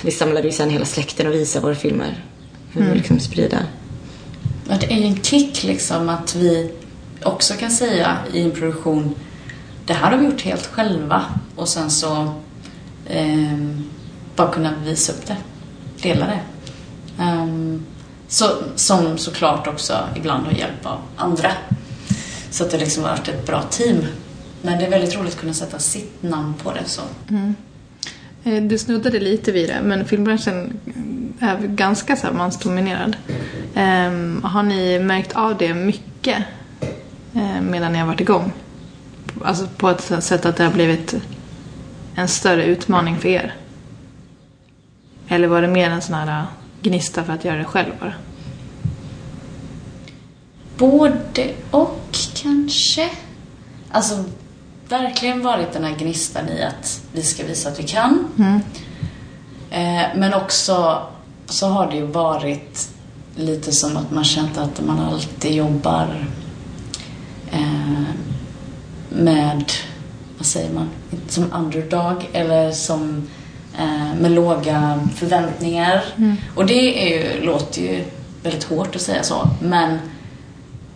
vi 0.03 0.11
samlade 0.11 0.47
ju 0.47 0.53
sen 0.53 0.71
hela 0.71 0.85
släkten 0.85 1.27
och 1.27 1.35
visade 1.35 1.67
våra 1.67 1.75
filmer. 1.75 2.25
Hur 2.73 2.81
mm. 2.81 2.93
vi 2.93 2.99
liksom 2.99 3.21
sprida. 3.21 3.59
Ja, 4.69 4.77
det 4.81 4.93
är 4.93 4.97
ju 4.97 5.05
en 5.05 5.23
kick 5.23 5.65
liksom 5.65 6.09
att 6.09 6.35
vi 6.35 6.71
också 7.23 7.55
kan 7.55 7.71
säga 7.71 8.19
i 8.33 8.43
en 8.43 8.51
produktion 8.51 9.15
det 9.87 9.93
här 9.93 10.11
har 10.11 10.19
vi 10.19 10.25
gjort 10.25 10.43
helt 10.43 10.67
själva 10.67 11.25
och 11.57 11.69
sen 11.69 11.91
så 11.91 12.35
eh, 13.07 13.59
bara 14.37 14.53
kunna 14.53 14.75
visa 14.85 15.13
upp 15.13 15.27
det, 15.27 15.37
dela 16.03 16.27
det. 16.27 16.41
Um, 17.25 17.87
så, 18.29 18.47
som 18.77 19.19
såklart 19.19 19.67
också 19.67 19.99
ibland 20.17 20.47
har 20.47 20.53
hjälp 20.53 20.87
av 20.87 20.99
andra. 21.17 21.51
Så 22.55 22.65
att 22.65 22.71
det 22.71 22.79
liksom 22.79 23.05
har 23.05 23.11
varit 23.11 23.29
ett 23.29 23.47
bra 23.47 23.63
team. 23.63 23.97
Men 24.63 24.79
det 24.79 24.87
är 24.87 24.91
väldigt 24.91 25.17
roligt 25.17 25.33
att 25.35 25.41
kunna 25.41 25.55
sätta 25.55 25.79
sitt 25.79 26.23
namn 26.23 26.55
på 26.63 26.73
det. 26.73 26.85
Så. 26.85 27.03
Mm. 27.31 27.55
Eh, 28.45 28.63
du 28.63 28.79
snuddade 28.79 29.21
lite 29.21 29.53
vid 29.53 29.69
det, 29.69 29.81
men 29.83 30.05
filmbranschen 30.05 30.81
är 31.41 31.59
ganska 31.59 32.17
så 32.17 32.27
här 32.27 32.35
mansdominerad. 32.35 33.17
Um, 33.75 34.45
har 34.45 34.63
ni 34.63 34.99
märkt 34.99 35.33
av 35.33 35.57
det 35.57 35.75
mycket 35.75 36.45
um, 37.33 37.71
medan 37.71 37.93
ni 37.93 37.99
har 37.99 38.07
varit 38.07 38.21
igång? 38.21 38.53
Alltså 39.45 39.69
på 39.77 39.89
ett 39.89 40.25
sätt 40.25 40.47
att 40.47 40.57
det 40.57 40.65
har 40.65 40.73
blivit 40.73 41.15
en 42.15 42.29
större 42.29 42.65
utmaning 42.65 43.19
för 43.19 43.29
er? 43.29 43.55
Eller 45.29 45.49
var 45.49 45.63
det 45.63 45.69
mer 45.69 45.91
en 45.91 46.03
sån 46.03 46.15
här 46.15 46.41
eh, 46.41 46.47
gnista 46.83 47.25
för 47.25 47.33
att 47.33 47.45
göra 47.45 47.57
det 47.57 47.65
själv 47.65 47.93
bara? 48.01 48.15
Både 50.77 51.55
och 51.71 52.17
kanske. 52.35 53.11
Alltså 53.91 54.25
verkligen 54.89 55.43
varit 55.43 55.73
den 55.73 55.85
här 55.85 55.97
gnistan 55.97 56.49
i 56.49 56.63
att 56.63 57.03
vi 57.13 57.23
ska 57.23 57.45
visa 57.45 57.69
att 57.69 57.79
vi 57.79 57.83
kan. 57.83 58.29
Mm. 58.39 58.61
Eh, 59.71 60.09
men 60.17 60.35
också 60.35 61.03
så 61.47 61.67
har 61.67 61.91
det 61.91 61.97
ju 61.97 62.07
varit 62.07 62.89
lite 63.37 63.73
som 63.73 63.97
att 63.97 64.11
man 64.11 64.25
känt 64.25 64.59
att 64.59 64.85
man 64.87 65.01
alltid 65.01 65.53
jobbar 65.53 66.27
eh, 67.53 68.03
med, 69.09 69.65
vad 70.39 70.47
säger 70.47 70.73
man, 70.73 70.89
som 71.29 71.53
underdog 71.53 72.29
eller 72.33 72.73
som 72.73 73.29
eh, 73.79 74.21
med 74.21 74.31
låga 74.31 75.01
förväntningar. 75.15 76.05
Mm. 76.17 76.37
Och 76.55 76.67
det 76.67 77.13
är 77.13 77.19
ju, 77.19 77.45
låter 77.45 77.83
ju 77.83 78.05
väldigt 78.43 78.65
hårt 78.65 78.97
att 78.97 79.03
säga 79.03 79.23
så, 79.23 79.49
men 79.61 79.99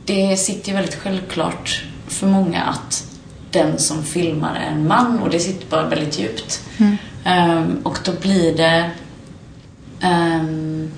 det 0.08 0.36
sitter 0.36 0.68
ju 0.68 0.74
väldigt 0.74 0.94
självklart 0.94 1.84
för 2.06 2.26
många 2.26 2.62
att 2.62 3.04
den 3.50 3.78
som 3.78 4.04
filmar 4.04 4.54
är 4.54 4.70
en 4.70 4.88
man 4.88 5.18
och 5.18 5.30
det 5.30 5.40
sitter 5.40 5.66
bara 5.66 5.88
väldigt 5.88 6.18
djupt. 6.18 6.62
Mm. 6.78 6.96
Um, 7.58 7.80
och 7.82 7.98
då 8.04 8.12
blir 8.12 8.56
det... 8.56 8.90
Um, 10.02 10.90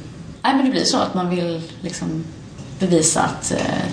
nej, 0.43 0.55
men 0.55 0.65
det 0.65 0.71
blir 0.71 0.85
så 0.85 0.99
att 0.99 1.15
man 1.15 1.31
vill 1.31 1.63
liksom 1.81 2.25
bevisa 2.79 3.23
att 3.23 3.53
uh, 3.53 3.93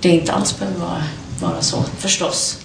det 0.00 0.08
inte 0.08 0.32
alls 0.32 0.58
behöver 0.58 0.80
vara, 0.80 1.02
vara 1.40 1.62
så, 1.62 1.82
förstås. 1.82 2.58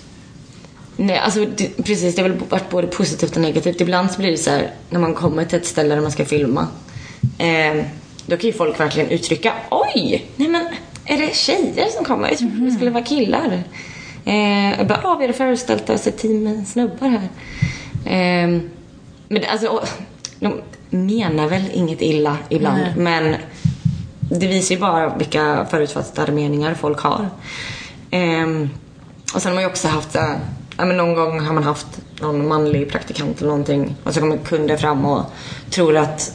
Nej, 0.96 1.18
alltså 1.18 1.46
det, 1.46 1.84
precis. 1.84 2.16
Det 2.16 2.22
har 2.22 2.30
väl 2.30 2.40
varit 2.50 2.70
både 2.70 2.88
positivt 2.88 3.36
och 3.36 3.42
negativt. 3.42 3.82
Ibland 3.82 4.12
så 4.12 4.18
blir 4.18 4.32
det 4.32 4.38
så 4.38 4.50
här, 4.50 4.74
när 4.90 5.00
man 5.00 5.14
kommer 5.14 5.46
till 5.46 5.58
ett 5.58 5.66
ställe 5.66 5.96
där 5.96 6.02
man 6.02 6.12
ska 6.12 6.26
filma. 6.26 6.68
Eh, 7.38 7.86
då 8.26 8.38
kan 8.38 8.48
ju 8.48 8.54
folk 8.54 8.80
verkligen 8.80 9.10
uttrycka 9.10 9.54
Oj! 9.72 10.26
Nej 10.36 10.48
men, 10.48 10.67
är 11.08 11.18
det 11.18 11.36
tjejer 11.36 11.90
som 11.90 12.06
kommer? 12.06 12.30
Jag 12.30 12.38
trodde 12.38 12.66
det 12.66 12.72
skulle 12.72 12.92
vara 12.92 13.04
killar. 13.04 13.64
Eh, 14.26 14.78
jag 14.78 14.88
bara, 14.88 15.02
ah, 15.04 15.16
vi 15.16 15.24
hade 15.24 15.38
föreställt 15.38 15.90
oss 15.90 16.08
ett 16.08 16.18
team 16.18 16.44
med 16.44 16.68
snubbar 16.68 17.08
här. 17.08 17.30
Eh, 18.06 18.62
men 19.28 19.44
alltså, 19.52 19.84
de 20.40 20.62
menar 20.90 21.48
väl 21.48 21.64
inget 21.74 22.02
illa 22.02 22.38
ibland, 22.50 22.82
Nej. 22.82 22.94
men 22.98 23.36
det 24.40 24.48
visar 24.48 24.76
ju 24.76 24.82
bara 24.82 25.18
vilka 25.18 25.66
förutfattade 25.70 26.32
meningar 26.32 26.74
folk 26.74 27.00
har. 27.00 27.30
Eh, 28.12 28.48
och 29.36 29.42
sen 29.42 29.50
har 29.50 29.54
man 29.54 29.64
ju 29.64 29.70
också 29.70 29.88
haft 29.88 30.12
så 30.12 30.20
ja, 30.78 30.86
men 30.86 30.98
någon 30.98 31.16
gång 31.16 31.40
har 31.40 31.54
man 31.54 31.64
haft 31.64 32.02
någon 32.22 32.48
manlig 32.48 32.92
praktikant 32.92 33.38
eller 33.38 33.50
någonting 33.50 33.96
och 34.04 34.14
så 34.14 34.20
kommer 34.20 34.38
kunder 34.38 34.78
fram 34.78 35.06
och 35.06 35.24
tror 35.70 35.98
att 35.98 36.34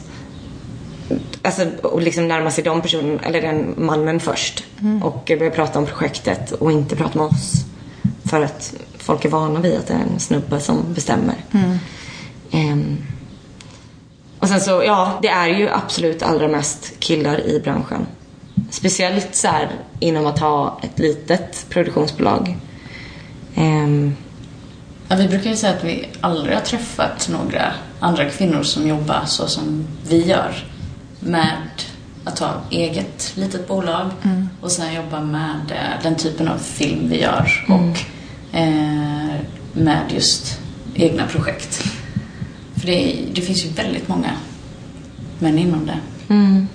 Alltså, 1.45 1.67
och 1.81 2.01
liksom 2.01 2.27
närma 2.27 2.51
sig 2.51 2.63
de 2.63 2.81
personen, 2.81 3.19
eller 3.19 3.41
den 3.41 3.73
mannen 3.77 4.19
först. 4.19 4.63
Mm. 4.81 5.03
Och 5.03 5.23
börja 5.25 5.51
prata 5.51 5.79
om 5.79 5.85
projektet 5.85 6.51
och 6.51 6.71
inte 6.71 6.95
prata 6.95 7.19
med 7.19 7.27
oss. 7.27 7.65
För 8.25 8.41
att 8.41 8.73
folk 8.97 9.25
är 9.25 9.29
vana 9.29 9.59
vid 9.59 9.77
att 9.77 9.87
det 9.87 9.93
är 9.93 9.99
en 10.13 10.19
snubbe 10.19 10.59
som 10.59 10.93
bestämmer. 10.93 11.35
Mm. 11.51 11.79
Um, 12.53 12.97
och 14.39 14.49
sen 14.49 14.61
så, 14.61 14.83
ja, 14.85 15.19
det 15.21 15.27
är 15.27 15.47
ju 15.47 15.69
absolut 15.69 16.23
allra 16.23 16.47
mest 16.47 16.99
killar 16.99 17.47
i 17.47 17.59
branschen. 17.59 18.05
Speciellt 18.69 19.35
så 19.35 19.47
här, 19.47 19.71
inom 19.99 20.25
att 20.25 20.39
ha 20.39 20.79
ett 20.83 20.99
litet 20.99 21.65
produktionsbolag. 21.69 22.57
Um, 23.55 24.15
ja, 25.07 25.15
vi 25.15 25.27
brukar 25.27 25.49
ju 25.49 25.55
säga 25.55 25.73
att 25.73 25.83
vi 25.83 26.07
aldrig 26.21 26.55
har 26.55 26.61
träffat 26.61 27.29
några 27.31 27.73
andra 27.99 28.29
kvinnor 28.29 28.63
som 28.63 28.87
jobbar 28.87 29.21
så 29.25 29.47
som 29.47 29.87
vi 30.07 30.25
gör. 30.25 30.72
Med 31.25 31.67
att 32.23 32.39
ha 32.39 32.61
eget 32.69 33.31
litet 33.35 33.67
bolag 33.67 34.09
mm. 34.23 34.49
och 34.61 34.71
sen 34.71 34.93
jobba 34.93 35.21
med 35.21 35.71
eh, 35.71 36.03
den 36.03 36.15
typen 36.15 36.47
av 36.47 36.57
film 36.57 37.09
vi 37.09 37.21
gör. 37.21 37.65
Mm. 37.67 37.79
Och 37.79 37.97
eh, 38.57 39.39
med 39.73 40.01
just 40.09 40.59
egna 40.95 41.27
projekt. 41.27 41.83
För 42.75 42.87
det, 42.87 43.17
det, 43.33 43.41
finns 43.41 43.65
ju 43.65 43.69
väldigt 43.69 44.07
många 44.07 44.29
män 45.39 45.59
inom 45.59 45.85
det. 45.85 45.99
Mm. 46.33 46.67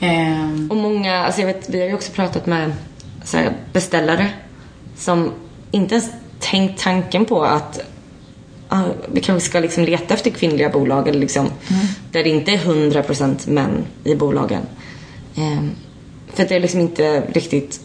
Eh. 0.00 0.70
Och 0.70 0.76
många, 0.76 1.16
alltså 1.16 1.40
jag 1.40 1.46
vet, 1.46 1.70
vi 1.70 1.80
har 1.80 1.88
ju 1.88 1.94
också 1.94 2.12
pratat 2.12 2.46
med 2.46 2.72
beställare 3.72 4.30
som 4.96 5.32
inte 5.70 5.94
ens 5.94 6.10
tänkt 6.38 6.82
tanken 6.82 7.24
på 7.24 7.44
att 7.44 7.80
ah, 8.72 8.84
vi 9.12 9.20
kanske 9.20 9.48
ska 9.48 9.60
liksom 9.60 9.84
leta 9.84 10.14
efter 10.14 10.30
kvinnliga 10.30 10.68
bolag 10.68 11.08
eller 11.08 11.20
liksom, 11.20 11.46
mm. 11.46 11.86
där 12.12 12.24
det 12.24 12.30
inte 12.30 12.52
är 12.52 12.58
100% 12.58 13.50
män 13.50 13.84
i 14.04 14.14
bolagen. 14.14 14.62
Eh, 15.36 15.62
för 16.34 16.48
det 16.48 16.56
är 16.56 16.60
liksom 16.60 16.80
inte 16.80 17.20
riktigt 17.20 17.80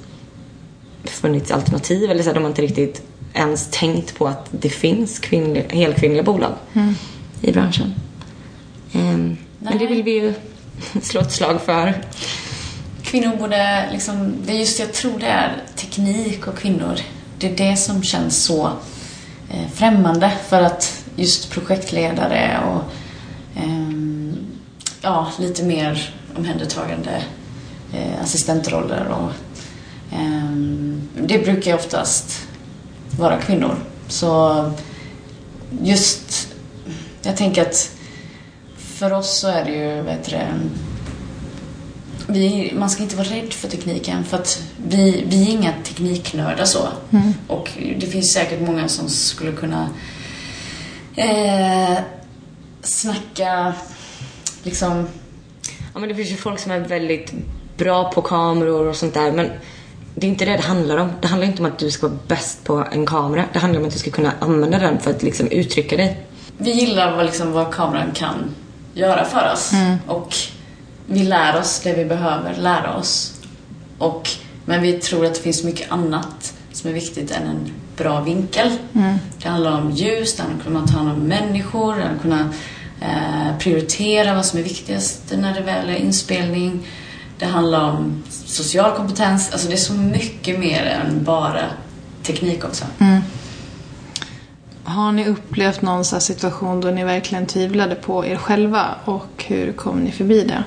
funnits 1.03 1.51
alternativ 1.51 2.11
eller 2.11 2.23
så 2.23 2.33
de 2.33 2.43
har 2.43 2.49
inte 2.49 2.61
riktigt 2.61 3.01
ens 3.33 3.67
tänkt 3.71 4.17
på 4.17 4.27
att 4.27 4.47
det 4.51 4.69
finns 4.69 5.19
kvinnliga, 5.19 5.63
helkvinnliga 5.69 6.23
bolag 6.23 6.53
mm. 6.73 6.95
i 7.41 7.51
branschen. 7.51 7.93
Um, 8.93 9.37
men 9.59 9.77
det 9.77 9.87
vill 9.87 10.03
vi 10.03 10.11
ju 10.11 10.33
slå 11.01 11.21
ett 11.21 11.31
slag 11.31 11.61
för. 11.61 12.03
Kvinnor 13.03 13.35
borde 13.37 13.89
liksom, 13.91 14.33
det 14.45 14.51
är 14.51 14.59
just 14.59 14.79
jag 14.79 14.93
tror 14.93 15.19
det 15.19 15.25
är 15.25 15.63
teknik 15.75 16.47
och 16.47 16.57
kvinnor. 16.57 16.99
Det 17.39 17.47
är 17.47 17.69
det 17.69 17.77
som 17.77 18.03
känns 18.03 18.43
så 18.43 18.71
Eh, 19.49 19.67
främmande 19.73 20.31
för 20.47 20.61
att 20.61 21.05
just 21.15 21.51
projektledare 21.51 22.59
och 22.65 22.91
eh, 23.61 23.89
ja, 25.01 25.31
lite 25.39 25.63
mer 25.63 26.15
omhändertagande 26.37 27.23
eh, 27.93 28.21
assistentroller 28.23 29.07
och 29.07 29.31
ehm, 30.17 31.01
det 31.21 31.37
brukar 31.37 31.75
oftast 31.75 32.47
vara 33.19 33.37
kvinnor. 33.37 33.75
Så 34.07 34.71
just, 35.81 36.53
jag 37.21 37.37
tänker 37.37 37.61
att 37.61 37.91
för 38.77 39.13
oss 39.13 39.39
så 39.39 39.47
är 39.47 39.65
det 39.65 39.71
ju, 39.71 40.01
vad 40.01 40.13
heter 40.13 40.31
det, 40.31 40.47
vi, 42.27 42.73
man 42.75 42.89
ska 42.89 43.03
inte 43.03 43.15
vara 43.15 43.27
rädd 43.27 43.53
för 43.53 43.67
tekniken 43.67 44.23
för 44.23 44.37
att 44.37 44.63
vi, 44.87 45.23
vi 45.27 45.43
är 45.43 45.51
inga 45.51 45.73
tekniknördar 45.83 46.65
så. 46.65 46.87
Mm. 47.11 47.33
Och 47.47 47.69
det 47.97 48.07
finns 48.07 48.33
säkert 48.33 48.61
många 48.61 48.87
som 48.87 49.09
skulle 49.09 49.51
kunna 49.51 49.89
eh, 51.15 51.97
snacka 52.81 53.73
liksom 54.63 55.07
Ja, 55.97 55.99
men 55.99 56.09
det 56.09 56.15
finns 56.15 56.31
ju 56.31 56.35
folk 56.35 56.59
som 56.59 56.71
är 56.71 56.79
väldigt 56.79 57.33
bra 57.77 58.11
på 58.11 58.21
kameror 58.21 58.87
och 58.87 58.95
sånt 58.95 59.13
där. 59.13 59.31
Men 59.31 59.49
det 60.15 60.27
är 60.27 60.29
inte 60.29 60.45
det 60.45 60.51
det 60.51 60.63
handlar 60.63 60.97
om. 60.97 61.09
Det 61.21 61.27
handlar 61.27 61.47
inte 61.47 61.61
om 61.61 61.65
att 61.65 61.79
du 61.79 61.91
ska 61.91 62.07
vara 62.07 62.19
bäst 62.27 62.63
på 62.63 62.87
en 62.91 63.05
kamera. 63.05 63.45
Det 63.53 63.59
handlar 63.59 63.79
om 63.79 63.87
att 63.87 63.93
du 63.93 63.99
ska 63.99 64.11
kunna 64.11 64.31
använda 64.39 64.79
den 64.79 64.99
för 64.99 65.11
att 65.11 65.23
liksom 65.23 65.47
uttrycka 65.47 65.97
dig. 65.97 66.25
Vi 66.57 66.71
gillar 66.71 67.15
vad, 67.15 67.25
liksom, 67.25 67.51
vad 67.51 67.73
kameran 67.73 68.11
kan 68.13 68.55
göra 68.93 69.25
för 69.25 69.51
oss. 69.53 69.71
Och 70.07 70.35
vi 71.07 71.23
lär 71.23 71.59
oss 71.59 71.81
det 71.83 71.93
vi 71.93 72.05
behöver 72.05 72.55
lära 72.55 72.95
oss. 72.95 73.33
Och, 73.97 74.29
men 74.65 74.81
vi 74.81 74.93
tror 74.93 75.25
att 75.25 75.35
det 75.35 75.41
finns 75.41 75.63
mycket 75.63 75.91
annat 75.91 76.53
som 76.71 76.89
är 76.89 76.93
viktigt 76.93 77.31
än 77.31 77.47
en 77.47 77.71
bra 77.97 78.21
vinkel. 78.21 78.71
Det 79.41 79.49
handlar 79.49 79.81
om 79.81 79.91
ljus, 79.91 80.35
det 80.35 80.43
handlar 80.43 80.67
om 80.67 80.83
att 80.83 80.91
ta 80.91 80.97
hand 80.97 81.11
om 81.11 81.19
människor, 81.19 81.95
det 81.95 82.03
handlar 82.03 82.09
om 82.09 82.15
att 82.15 82.21
kunna 82.21 82.49
eh, 83.01 83.57
prioritera 83.59 84.35
vad 84.35 84.45
som 84.45 84.59
är 84.59 84.63
viktigast 84.63 85.33
när 85.37 85.53
det 85.53 85.61
väl 85.61 85.89
är 85.89 85.95
inspelning. 85.95 86.87
Det 87.39 87.45
handlar 87.45 87.91
om 87.91 88.23
social 88.29 88.95
kompetens. 88.95 89.51
Alltså 89.51 89.67
det 89.67 89.73
är 89.73 89.77
så 89.77 89.93
mycket 89.93 90.59
mer 90.59 90.85
än 90.85 91.23
bara 91.23 91.63
teknik 92.23 92.65
också. 92.65 92.85
Har 94.83 95.11
ni 95.11 95.27
upplevt 95.27 95.81
någon 95.81 96.05
situation 96.05 96.81
då 96.81 96.87
ni 96.87 97.03
verkligen 97.03 97.45
tvivlade 97.45 97.95
på 97.95 98.25
er 98.25 98.35
själva 98.35 98.85
och 99.05 99.45
hur 99.47 99.73
kom 99.73 99.99
ni 99.99 100.11
förbi 100.11 100.43
det? 100.43 100.63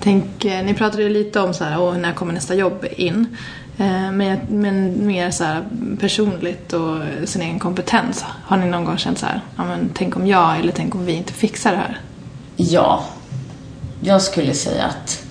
Tänk, 0.00 0.44
eh, 0.44 0.64
ni 0.64 0.74
pratade 0.74 1.02
ju 1.02 1.08
lite 1.08 1.40
om 1.40 1.54
så 1.54 1.64
här, 1.64 1.80
Åh, 1.80 1.96
när 1.96 2.12
kommer 2.12 2.32
nästa 2.32 2.54
jobb 2.54 2.84
in? 2.96 3.36
Eh, 3.78 4.12
Men, 4.12 4.38
men 4.48 5.06
mer 5.06 5.30
så 5.30 5.44
här 5.44 5.64
personligt 6.00 6.72
och 6.72 6.98
sin 7.24 7.42
egen 7.42 7.58
kompetens. 7.58 8.24
Har 8.44 8.56
ni 8.56 8.66
någon 8.66 8.84
gång 8.84 8.98
känt 8.98 9.18
så 9.18 9.26
här, 9.26 9.40
ja, 9.56 9.64
men, 9.64 9.90
tänk 9.94 10.16
om 10.16 10.26
jag 10.26 10.58
eller 10.58 10.72
tänk 10.72 10.94
om 10.94 11.04
vi 11.06 11.12
inte 11.12 11.32
fixar 11.32 11.70
det 11.70 11.76
här? 11.76 12.00
Ja. 12.56 13.04
Jag 14.02 14.22
skulle 14.22 14.54
säga 14.54 14.84
att 14.84 15.22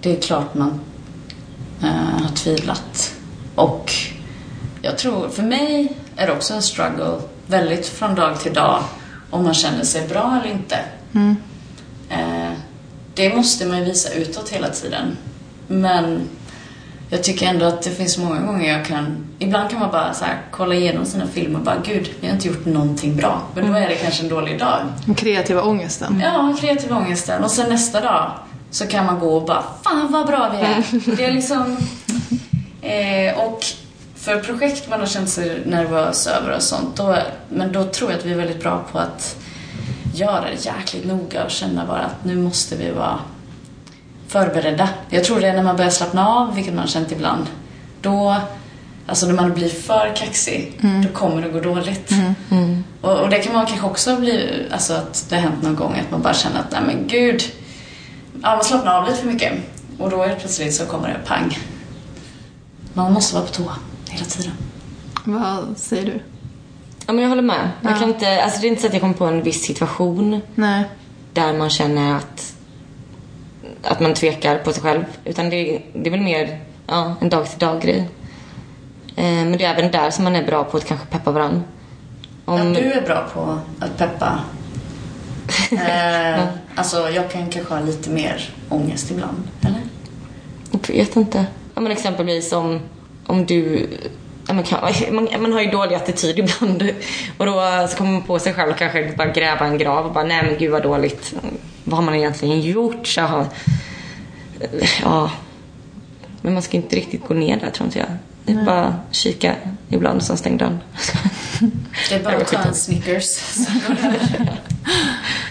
det 0.00 0.16
är 0.16 0.20
klart 0.20 0.54
man 0.54 0.80
eh, 1.82 2.22
har 2.22 2.36
tvivlat. 2.36 3.14
Och 3.54 3.92
jag 4.82 4.98
tror, 4.98 5.28
för 5.28 5.42
mig 5.42 5.92
är 6.16 6.26
det 6.26 6.32
också 6.32 6.54
en 6.54 6.62
struggle 6.62 7.18
väldigt 7.46 7.86
från 7.86 8.14
dag 8.14 8.40
till 8.40 8.54
dag 8.54 8.82
om 9.30 9.44
man 9.44 9.54
känner 9.54 9.84
sig 9.84 10.08
bra 10.08 10.40
eller 10.42 10.52
inte. 10.52 10.78
Eh, 12.08 12.52
det 13.16 13.34
måste 13.34 13.66
man 13.66 13.78
ju 13.78 13.84
visa 13.84 14.12
utåt 14.12 14.48
hela 14.48 14.68
tiden. 14.68 15.16
Men 15.66 16.28
jag 17.10 17.24
tycker 17.24 17.46
ändå 17.46 17.66
att 17.66 17.82
det 17.82 17.90
finns 17.90 18.18
många 18.18 18.40
gånger 18.40 18.72
jag 18.72 18.86
kan... 18.86 19.26
Ibland 19.38 19.70
kan 19.70 19.80
man 19.80 19.90
bara 19.90 20.14
så 20.14 20.24
här, 20.24 20.38
kolla 20.50 20.74
igenom 20.74 21.04
sina 21.04 21.26
filmer 21.26 21.58
och 21.58 21.64
bara 21.64 21.78
Gud, 21.84 22.10
vi 22.20 22.26
har 22.26 22.34
inte 22.34 22.48
gjort 22.48 22.64
någonting 22.64 23.16
bra. 23.16 23.42
Men 23.54 23.72
då 23.72 23.78
är 23.78 23.88
det 23.88 23.94
kanske 23.94 24.22
en 24.22 24.28
dålig 24.28 24.58
dag. 24.58 24.80
Den 25.04 25.14
kreativa 25.14 25.62
ångesten. 25.62 26.22
Ja, 26.24 26.56
kreativ 26.60 26.92
ångesten. 26.92 27.44
Och 27.44 27.50
sen 27.50 27.68
nästa 27.68 28.00
dag 28.00 28.30
så 28.70 28.86
kan 28.86 29.06
man 29.06 29.18
gå 29.18 29.36
och 29.36 29.46
bara 29.46 29.64
Fan 29.84 30.12
vad 30.12 30.26
bra 30.26 30.52
vi 30.52 30.58
är. 30.58 31.16
Det 31.16 31.24
är 31.24 31.32
liksom... 31.32 31.76
Eh, 32.82 33.38
och 33.38 33.64
för 34.14 34.40
projekt 34.40 34.88
man 34.88 35.00
har 35.00 35.06
känt 35.06 35.28
sig 35.28 35.62
nervös 35.66 36.26
över 36.26 36.56
och 36.56 36.62
sånt, 36.62 36.96
då, 36.96 37.16
men 37.48 37.72
då 37.72 37.84
tror 37.84 38.10
jag 38.10 38.18
att 38.18 38.24
vi 38.24 38.32
är 38.32 38.36
väldigt 38.36 38.62
bra 38.62 38.84
på 38.92 38.98
att 38.98 39.36
göra 40.18 40.44
det 40.50 40.64
jäkligt 40.64 41.04
noga 41.04 41.44
och 41.44 41.50
känna 41.50 41.86
bara 41.86 42.00
att 42.00 42.24
nu 42.24 42.36
måste 42.36 42.76
vi 42.76 42.90
vara 42.90 43.18
förberedda. 44.28 44.88
Jag 45.10 45.24
tror 45.24 45.40
det 45.40 45.48
är 45.48 45.52
när 45.52 45.62
man 45.62 45.76
börjar 45.76 45.90
slappna 45.90 46.28
av, 46.28 46.54
vilket 46.54 46.74
man 46.74 46.80
har 46.80 46.88
känt 46.88 47.12
ibland, 47.12 47.46
då 48.00 48.36
Alltså 49.08 49.26
när 49.26 49.34
man 49.34 49.54
blir 49.54 49.68
för 49.68 50.16
kaxig, 50.16 50.80
då 51.02 51.08
kommer 51.08 51.42
det 51.42 51.48
gå 51.48 51.60
dåligt. 51.60 52.12
Och, 53.00 53.20
och 53.20 53.30
det 53.30 53.38
kan 53.38 53.52
man 53.52 53.66
kanske 53.66 53.86
också 53.86 54.16
bli, 54.16 54.66
alltså 54.72 54.94
att 54.94 55.26
det 55.28 55.34
har 55.34 55.42
hänt 55.42 55.62
någon 55.62 55.76
gång 55.76 55.98
att 55.98 56.10
man 56.10 56.22
bara 56.22 56.34
känner 56.34 56.60
att 56.60 56.72
nej 56.72 56.80
men 56.86 57.08
gud, 57.08 57.42
ja, 58.42 58.56
man 58.56 58.64
slappnar 58.64 58.94
av 58.98 59.08
lite 59.08 59.18
för 59.18 59.26
mycket. 59.26 59.52
Och 59.98 60.10
då 60.10 60.22
är 60.22 60.28
det 60.28 60.34
plötsligt 60.34 60.74
så 60.74 60.86
kommer 60.86 61.08
det 61.08 61.18
pang. 61.26 61.58
Man 62.92 63.12
måste 63.12 63.34
vara 63.34 63.46
på 63.46 63.52
tå 63.52 63.72
hela 64.08 64.24
tiden. 64.24 64.52
Vad 65.24 65.78
säger 65.78 66.04
du? 66.04 66.20
Ja, 67.06 67.12
men 67.12 67.22
jag 67.22 67.28
håller 67.28 67.42
med. 67.42 67.70
Jag 67.82 67.92
Ja. 67.92 67.96
kan 67.96 68.08
inte, 68.08 68.42
alltså 68.42 68.60
det 68.60 68.66
är 68.66 68.68
inte 68.68 68.80
så 68.80 68.86
att 68.86 68.92
jag 68.92 69.00
kommer 69.02 69.14
på 69.14 69.24
en 69.26 69.42
viss 69.42 69.62
situation 69.66 70.40
Nej. 70.54 70.84
där 71.32 71.52
man 71.52 71.70
känner 71.70 72.16
att, 72.16 72.54
att 73.82 74.00
man 74.00 74.14
tvekar 74.14 74.58
på 74.58 74.72
sig 74.72 74.82
själv. 74.82 75.04
Utan 75.24 75.50
det, 75.50 75.82
det 75.94 76.06
är 76.08 76.10
väl 76.10 76.20
mer 76.20 76.60
ja, 76.86 77.14
en 77.20 77.28
dag-till-dag-grej. 77.28 78.08
Eh, 79.16 79.24
men 79.24 79.52
det 79.58 79.64
är 79.64 79.74
även 79.74 79.90
där 79.90 80.10
som 80.10 80.24
man 80.24 80.36
är 80.36 80.46
bra 80.46 80.64
på 80.64 80.76
att 80.76 80.84
kanske 80.84 81.06
peppa 81.06 81.30
varandra. 81.30 81.62
Om, 82.44 82.58
Ja, 82.58 82.64
du 82.80 82.92
är 82.92 83.02
bra 83.02 83.28
på 83.34 83.58
att 83.80 83.98
peppa. 83.98 84.40
Eh, 85.70 86.44
alltså 86.74 87.10
jag 87.10 87.30
kan 87.30 87.50
kanske 87.50 87.74
ha 87.74 87.80
lite 87.80 88.10
mer 88.10 88.50
ångest 88.68 89.10
ibland, 89.10 89.42
eller? 89.60 89.80
Jag 90.70 90.94
vet 90.94 91.16
inte. 91.16 91.46
Ja, 91.74 91.80
men 91.80 91.92
exempelvis 91.92 92.52
om, 92.52 92.80
om 93.26 93.46
du... 93.46 93.88
Man, 94.48 94.62
kan, 94.62 94.92
man, 95.14 95.28
man 95.40 95.52
har 95.52 95.60
ju 95.60 95.70
dålig 95.70 95.96
attityd 95.96 96.38
ibland. 96.38 96.82
Och 97.38 97.46
då 97.46 97.86
så 97.90 97.96
kommer 97.96 98.12
man 98.12 98.22
på 98.22 98.38
sig 98.38 98.54
själv 98.54 98.70
och 98.70 98.78
kanske 98.78 99.12
bara 99.16 99.28
gräva 99.28 99.66
en 99.66 99.78
grav 99.78 100.06
och 100.06 100.12
bara 100.12 100.24
nej 100.24 100.42
men 100.42 100.58
gud 100.58 100.70
vad 100.70 100.82
dåligt. 100.82 101.34
Vad 101.84 101.96
har 101.98 102.04
man 102.04 102.14
egentligen 102.14 102.60
gjort? 102.60 103.06
Så, 103.06 103.20
har- 103.20 103.46
ja. 105.02 105.30
Men 106.42 106.52
man 106.52 106.62
ska 106.62 106.76
inte 106.76 106.96
riktigt 106.96 107.26
gå 107.28 107.34
ner 107.34 107.60
där 107.60 107.70
tror 107.70 107.86
inte 107.86 107.98
jag. 107.98 108.08
Det 108.44 108.52
är 108.52 108.64
bara 108.64 108.94
kika 109.10 109.54
ibland 109.88 110.16
och 110.16 110.22
sen 110.22 110.36
stäng 110.36 110.56
dörren. 110.56 110.78
Det 112.08 112.14
är 112.14 112.22
bara 112.22 112.32
Jag 112.32 112.42
att 112.42 112.48
ta 112.48 112.62
en 112.62 112.74
Snickers. 112.74 113.36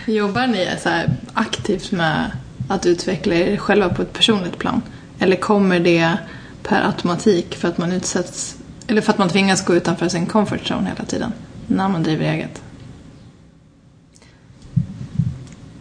Jobbar 0.05 0.47
ni 0.47 0.69
så 0.83 0.89
här 0.89 1.09
aktivt 1.33 1.91
med 1.91 2.31
att 2.69 2.85
utveckla 2.85 3.35
er 3.35 3.57
själva 3.57 3.89
på 3.89 4.01
ett 4.01 4.13
personligt 4.13 4.57
plan? 4.59 4.81
Eller 5.19 5.35
kommer 5.35 5.79
det 5.79 6.17
per 6.63 6.81
automatik 6.87 7.55
för 7.55 7.67
att 7.67 7.77
man 7.77 7.91
utsätts, 7.91 8.55
eller 8.87 9.01
för 9.01 9.11
att 9.11 9.17
man 9.17 9.29
tvingas 9.29 9.65
gå 9.65 9.75
utanför 9.75 10.09
sin 10.09 10.25
comfort 10.25 10.71
zone 10.71 10.89
hela 10.89 11.05
tiden 11.05 11.33
när 11.67 11.89
man 11.89 12.03
driver 12.03 12.25
eget? 12.25 12.61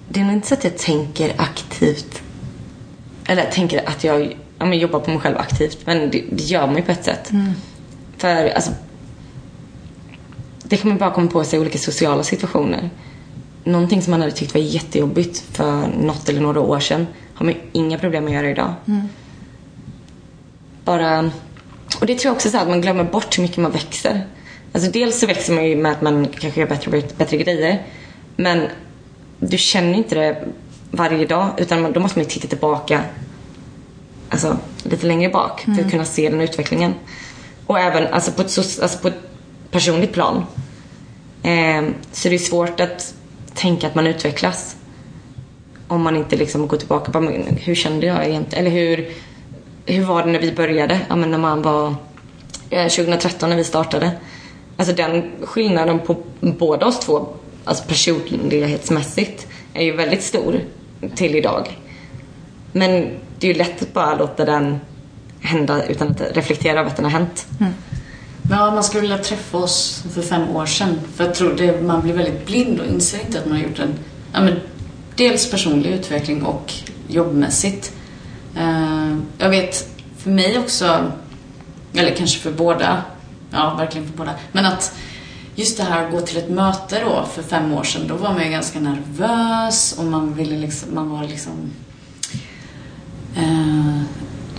Det 0.09 0.21
är 0.21 0.25
nog 0.25 0.33
inte 0.33 0.49
så 0.49 0.55
att 0.55 0.65
jag 0.65 0.79
tänker 0.79 1.33
aktivt. 1.37 2.23
Eller 3.27 3.51
tänker 3.51 3.89
att 3.89 4.05
jag 4.05 4.37
ja, 4.59 4.67
men 4.67 4.79
jobbar 4.79 5.01
på 5.01 5.11
mig 5.11 5.21
själv 5.21 5.39
aktivt. 5.39 5.87
Men 5.87 6.11
det, 6.11 6.25
det 6.33 6.43
gör 6.43 6.67
man 6.67 6.77
ju 6.77 6.83
på 6.83 6.93
ett 6.93 7.05
sätt. 7.05 7.31
För 8.17 8.49
alltså. 8.49 8.71
Det 10.63 10.77
kan 10.77 10.89
man 10.89 10.99
bara 10.99 11.11
komma 11.11 11.31
på 11.31 11.45
sig 11.45 11.59
i 11.59 11.61
olika 11.61 11.79
sociala 11.79 12.23
situationer. 12.23 12.91
Någonting 13.65 14.03
som 14.03 14.11
man 14.11 14.21
hade 14.21 14.33
tyckt 14.33 14.55
var 14.55 14.61
jättejobbigt 14.61 15.39
för 15.39 15.87
något 16.01 16.29
eller 16.29 16.41
några 16.41 16.61
år 16.61 16.81
sedan 16.81 17.07
har 17.35 17.47
man 17.47 17.55
ju 17.55 17.61
inga 17.73 17.99
problem 17.99 18.25
med 18.25 18.31
att 18.31 18.37
göra 18.37 18.51
idag. 18.51 18.75
Bara... 20.85 21.31
Och 22.01 22.07
det 22.07 22.15
tror 22.15 22.31
jag 22.31 22.37
också 22.37 22.51
så 22.51 22.59
att 22.59 22.69
man 22.69 22.81
glömmer 22.81 23.05
bort 23.05 23.39
hur 23.39 23.43
mycket 23.43 23.57
man 23.57 23.71
växer. 23.71 24.27
Alltså 24.73 24.91
dels 24.91 25.21
så 25.21 25.27
växer 25.27 25.55
man 25.55 25.65
ju 25.65 25.77
med 25.77 25.93
att 25.93 26.03
man 26.03 26.27
kanske 26.27 26.61
gör 26.61 26.69
bättre, 26.69 27.03
bättre 27.17 27.37
grejer. 27.37 27.83
Men 28.37 28.69
du 29.39 29.59
känner 29.59 29.95
inte 29.95 30.15
det 30.15 30.45
varje 30.91 31.27
dag 31.27 31.51
utan 31.59 31.93
då 31.93 32.01
måste 32.01 32.19
man 32.19 32.25
ju 32.25 32.31
titta 32.31 32.49
tillbaka 32.49 33.05
alltså, 34.29 34.59
lite 34.83 35.07
längre 35.07 35.31
bak 35.31 35.61
för 35.61 35.85
att 35.85 35.91
kunna 35.91 36.05
se 36.05 36.29
den 36.29 36.41
utvecklingen. 36.41 36.95
Och 37.67 37.79
även 37.79 38.07
alltså, 38.07 38.33
på, 38.33 38.43
ett, 38.43 38.59
alltså, 38.59 38.99
på 38.99 39.09
ett 39.09 39.21
personligt 39.71 40.13
plan. 40.13 40.45
Eh, 41.43 41.85
så 42.13 42.29
det 42.29 42.35
är 42.35 42.39
svårt 42.39 42.81
att 42.81 43.15
tänka 43.55 43.87
att 43.87 43.95
man 43.95 44.07
utvecklas 44.07 44.77
om 45.89 46.03
man 46.03 46.17
inte 46.17 46.37
liksom 46.37 46.69
går 46.69 46.77
tillbaka 46.77 47.13
på 47.13 47.21
hur 47.61 47.75
kände 47.75 48.07
jag 48.07 48.27
egentligen? 48.29 48.67
Eller 48.67 48.77
hur, 48.77 49.09
hur 49.87 50.05
var 50.05 50.23
det 50.23 50.33
när 50.33 50.39
vi 50.39 50.53
började? 50.53 51.01
Ja, 51.09 51.17
men 51.17 51.31
när 51.31 51.39
man 51.39 51.63
var 51.63 51.95
eh, 52.71 52.89
2013 52.89 53.51
när 53.51 53.57
vi 53.57 53.65
startade. 53.65 54.11
Alltså 54.77 54.95
den 54.95 55.31
skillnaden 55.43 55.99
på 55.99 56.17
båda 56.41 56.87
oss 56.87 57.01
två, 57.01 57.29
alltså 57.65 57.85
personlighetsmässigt, 57.85 59.47
är 59.75 59.83
ju 59.83 59.97
väldigt 59.97 60.23
stor 60.23 60.61
till 61.15 61.37
idag. 61.37 61.79
Men 62.73 62.91
det 63.39 63.47
är 63.47 63.53
ju 63.53 63.59
lätt 63.59 63.83
att 63.83 63.93
bara 63.93 64.15
låta 64.15 64.45
den 64.45 64.81
hända 65.41 65.85
utan 65.85 66.09
att 66.09 66.21
reflektera 66.21 66.81
över 66.81 66.91
att 66.91 66.97
den 66.97 67.05
har 67.05 67.13
hänt. 67.13 67.47
Mm. 67.61 67.73
ja, 68.51 68.71
man 68.71 68.85
skulle 68.85 69.01
vilja 69.01 69.19
träffa 69.19 69.59
oss 69.59 70.05
för 70.15 70.23
fem 70.23 70.57
år 70.57 70.67
sedan. 70.67 71.01
För 71.15 71.25
jag 71.25 71.35
tror 71.35 71.55
det, 71.55 71.83
man 71.83 72.03
blir 72.03 72.13
väldigt 72.13 72.47
blind 72.47 72.81
och 72.81 72.87
inser 72.87 73.21
inte 73.27 73.39
att 73.39 73.47
man 73.47 73.57
har 73.57 73.65
gjort 73.65 73.79
en 73.79 73.95
ja, 74.33 74.41
men, 74.41 74.61
dels 75.17 75.51
personlig 75.51 75.91
utveckling 75.91 76.43
och 76.43 76.73
jobbmässigt. 77.09 77.93
Eh, 78.57 78.94
jag 79.39 79.51
vet, 79.51 79.89
för 80.19 80.31
mig 80.31 80.59
också, 80.59 81.13
eller 81.95 82.15
kanske 82.15 82.41
för 82.41 82.53
båda, 82.53 83.03
ja 83.51 83.75
verkligen 83.79 84.09
för 84.09 84.17
båda, 84.17 84.35
men 84.53 84.67
att 84.67 84.95
just 85.55 85.77
det 85.77 85.83
här 85.83 86.07
att 86.07 86.13
gå 86.13 86.21
till 86.21 86.37
ett 86.37 86.51
möte 86.51 87.01
då 87.05 87.29
för 87.35 87.43
fem 87.43 87.73
år 87.73 87.85
sedan, 87.85 88.09
då 88.09 88.15
var 88.15 88.33
man 88.33 88.45
ju 88.45 88.51
ganska 88.51 88.81
nervös 88.81 89.95
och 89.99 90.05
man 90.05 90.35
ville 90.35 90.57
liksom, 90.57 90.95
man 90.95 91.11
var 91.11 91.25
liksom 91.25 91.73
Eh, 93.37 94.03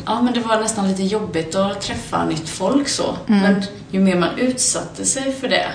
ja, 0.05 0.21
men 0.21 0.33
det 0.33 0.39
var 0.39 0.61
nästan 0.61 0.87
lite 0.87 1.03
jobbigt 1.03 1.55
att 1.55 1.81
träffa 1.81 2.25
nytt 2.25 2.49
folk 2.49 2.87
så. 2.87 3.17
Men 3.25 3.63
ju 3.91 3.99
mer 3.99 4.15
man 4.15 4.37
utsatte 4.37 5.05
sig 5.05 5.31
för 5.33 5.47
det, 5.47 5.67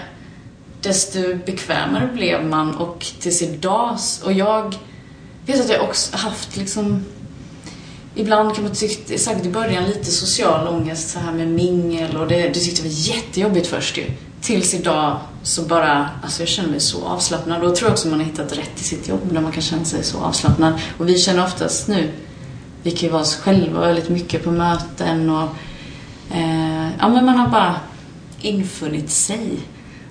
desto 0.80 1.34
bekvämare 1.46 2.06
blev 2.12 2.44
man 2.44 2.76
och 2.76 3.06
tills 3.20 3.42
idag, 3.42 3.98
och 4.24 4.32
jag 4.32 4.74
vet 5.46 5.60
att 5.60 5.70
jag 5.70 5.82
också 5.82 6.16
haft 6.16 6.56
liksom 6.56 7.04
Ibland 8.20 8.54
kan 8.54 8.64
man 8.64 8.72
tycka, 8.72 9.18
säkert 9.18 9.46
i 9.46 9.50
början, 9.50 9.84
lite 9.84 10.10
social 10.10 10.68
ångest 10.68 11.10
så 11.10 11.18
här 11.18 11.32
med 11.32 11.48
mingel 11.48 12.16
och 12.16 12.28
det, 12.28 12.48
det 12.48 12.60
tyckte 12.60 12.82
jag 12.82 12.90
var 12.90 12.96
jättejobbigt 12.96 13.66
först 13.66 13.98
ju. 13.98 14.04
Tills 14.40 14.74
idag 14.74 15.18
så 15.42 15.62
bara, 15.62 16.10
alltså 16.22 16.42
jag 16.42 16.48
känner 16.48 16.68
mig 16.68 16.80
så 16.80 17.04
avslappnad 17.04 17.62
och 17.62 17.68
jag 17.68 17.76
tror 17.76 17.90
också 17.90 18.08
man 18.08 18.18
har 18.18 18.26
hittat 18.26 18.58
rätt 18.58 18.80
i 18.80 18.84
sitt 18.84 19.08
jobb 19.08 19.32
när 19.32 19.40
man 19.40 19.52
kan 19.52 19.62
känna 19.62 19.84
sig 19.84 20.04
så 20.04 20.18
avslappnad. 20.18 20.80
Och 20.98 21.08
vi 21.08 21.18
känner 21.18 21.44
oftast 21.44 21.88
nu, 21.88 22.10
vi 22.82 22.90
kan 22.90 23.00
ju 23.00 23.08
vara 23.08 23.22
oss 23.22 23.36
själva 23.36 23.80
väldigt 23.80 24.08
mycket 24.08 24.44
på 24.44 24.50
möten 24.50 25.30
och 25.30 25.48
eh, 26.34 26.88
ja 26.98 27.08
men 27.08 27.24
man 27.24 27.36
har 27.36 27.48
bara 27.48 27.76
infunnit 28.40 29.10
sig. 29.10 29.50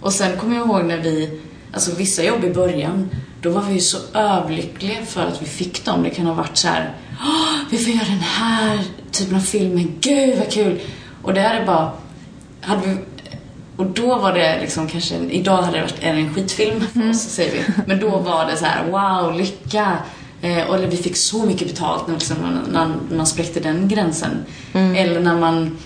Och 0.01 0.13
sen 0.13 0.37
kommer 0.37 0.55
jag 0.55 0.67
ihåg 0.67 0.85
när 0.85 0.97
vi, 0.97 1.41
alltså 1.73 1.95
vissa 1.95 2.23
jobb 2.23 2.43
i 2.43 2.53
början, 2.53 3.09
då 3.41 3.49
var 3.49 3.61
vi 3.61 3.73
ju 3.73 3.79
så 3.79 3.97
överlyckliga 4.13 5.05
för 5.05 5.25
att 5.25 5.41
vi 5.41 5.45
fick 5.45 5.85
dem. 5.85 6.03
Det 6.03 6.09
kan 6.09 6.25
ha 6.25 6.33
varit 6.33 6.57
så 6.57 6.67
här, 6.67 6.93
vi 7.69 7.77
får 7.77 7.93
göra 7.93 8.05
den 8.05 8.19
här 8.19 8.79
typen 9.11 9.35
av 9.35 9.39
filmen, 9.39 9.91
gud 10.01 10.37
vad 10.37 10.51
kul! 10.51 10.79
Och 11.21 11.33
det 11.33 11.41
är 11.41 11.65
bara, 11.65 11.91
hade 12.61 12.87
vi, 12.87 12.97
och 13.77 13.85
då 13.85 14.17
var 14.17 14.33
det 14.33 14.59
liksom 14.61 14.87
kanske, 14.87 15.15
idag 15.15 15.61
hade 15.61 15.77
det 15.77 15.81
varit 15.81 15.99
en 15.99 16.33
skitfilm 16.33 16.81
för 16.93 17.09
oss, 17.09 17.21
säger 17.21 17.51
vi. 17.51 17.73
Men 17.85 17.99
då 17.99 18.09
var 18.09 18.45
det 18.45 18.57
så 18.57 18.65
här, 18.65 18.85
wow, 18.91 19.37
lycka! 19.37 19.97
Eh, 20.41 20.69
och 20.69 20.93
vi 20.93 20.97
fick 20.97 21.17
så 21.17 21.45
mycket 21.45 21.67
betalt 21.67 22.07
när, 22.07 22.13
liksom, 22.13 22.37
när 22.71 23.15
man 23.15 23.25
spräckte 23.25 23.59
den 23.59 23.87
gränsen. 23.87 24.45
Eller 24.73 25.19
när 25.19 25.39
man 25.39 25.77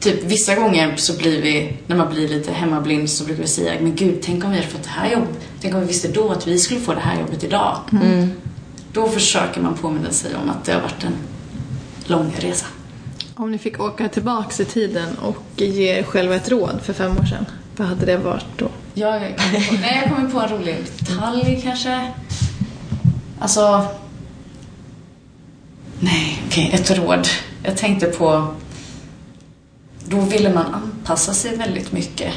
Typ 0.00 0.24
vissa 0.24 0.54
gånger 0.54 0.96
så 0.96 1.18
blir 1.18 1.42
vi, 1.42 1.76
när 1.86 1.96
man 1.96 2.10
blir 2.14 2.28
lite 2.28 2.52
hemmablind 2.52 3.10
så 3.10 3.24
brukar 3.24 3.42
vi 3.42 3.48
säga, 3.48 3.72
men 3.80 3.94
gud, 3.96 4.18
tänk 4.22 4.44
om 4.44 4.50
vi 4.50 4.56
hade 4.56 4.68
fått 4.68 4.82
det 4.82 4.88
här 4.88 5.12
jobbet. 5.12 5.38
Tänk 5.60 5.74
om 5.74 5.80
vi 5.80 5.86
visste 5.86 6.08
då 6.08 6.30
att 6.30 6.46
vi 6.46 6.58
skulle 6.58 6.80
få 6.80 6.94
det 6.94 7.00
här 7.00 7.20
jobbet 7.20 7.44
idag. 7.44 7.78
Då 8.94 9.08
försöker 9.08 9.60
man 9.60 9.74
påminna 9.74 10.10
sig 10.10 10.36
om 10.36 10.50
att 10.50 10.64
det 10.64 10.72
har 10.72 10.80
varit 10.80 11.04
en 11.04 11.16
lång 12.04 12.34
resa. 12.38 12.66
Om 13.34 13.50
ni 13.50 13.58
fick 13.58 13.80
åka 13.80 14.08
tillbaks 14.08 14.60
i 14.60 14.64
tiden 14.64 15.18
och 15.18 15.42
ge 15.56 15.98
er 15.98 16.02
själva 16.02 16.34
ett 16.34 16.48
råd 16.48 16.80
för 16.82 16.92
fem 16.92 17.18
år 17.18 17.24
sedan, 17.24 17.46
vad 17.76 17.88
hade 17.88 18.06
det 18.06 18.16
varit 18.16 18.46
då? 18.56 18.68
Jag 18.94 19.20
kommer 19.20 19.68
på, 19.68 19.74
nej, 19.80 20.00
jag 20.02 20.14
kommer 20.14 20.30
på 20.30 20.40
en 20.40 20.48
rolig 20.48 20.76
detalj 20.98 21.60
kanske. 21.62 22.12
Alltså... 23.40 23.86
Nej, 26.00 26.42
okej, 26.46 26.70
ett 26.72 26.90
råd. 26.90 27.28
Jag 27.62 27.76
tänkte 27.76 28.06
på... 28.06 28.54
Då 30.04 30.20
ville 30.20 30.54
man 30.54 30.66
anpassa 30.74 31.34
sig 31.34 31.56
väldigt 31.56 31.92
mycket. 31.92 32.34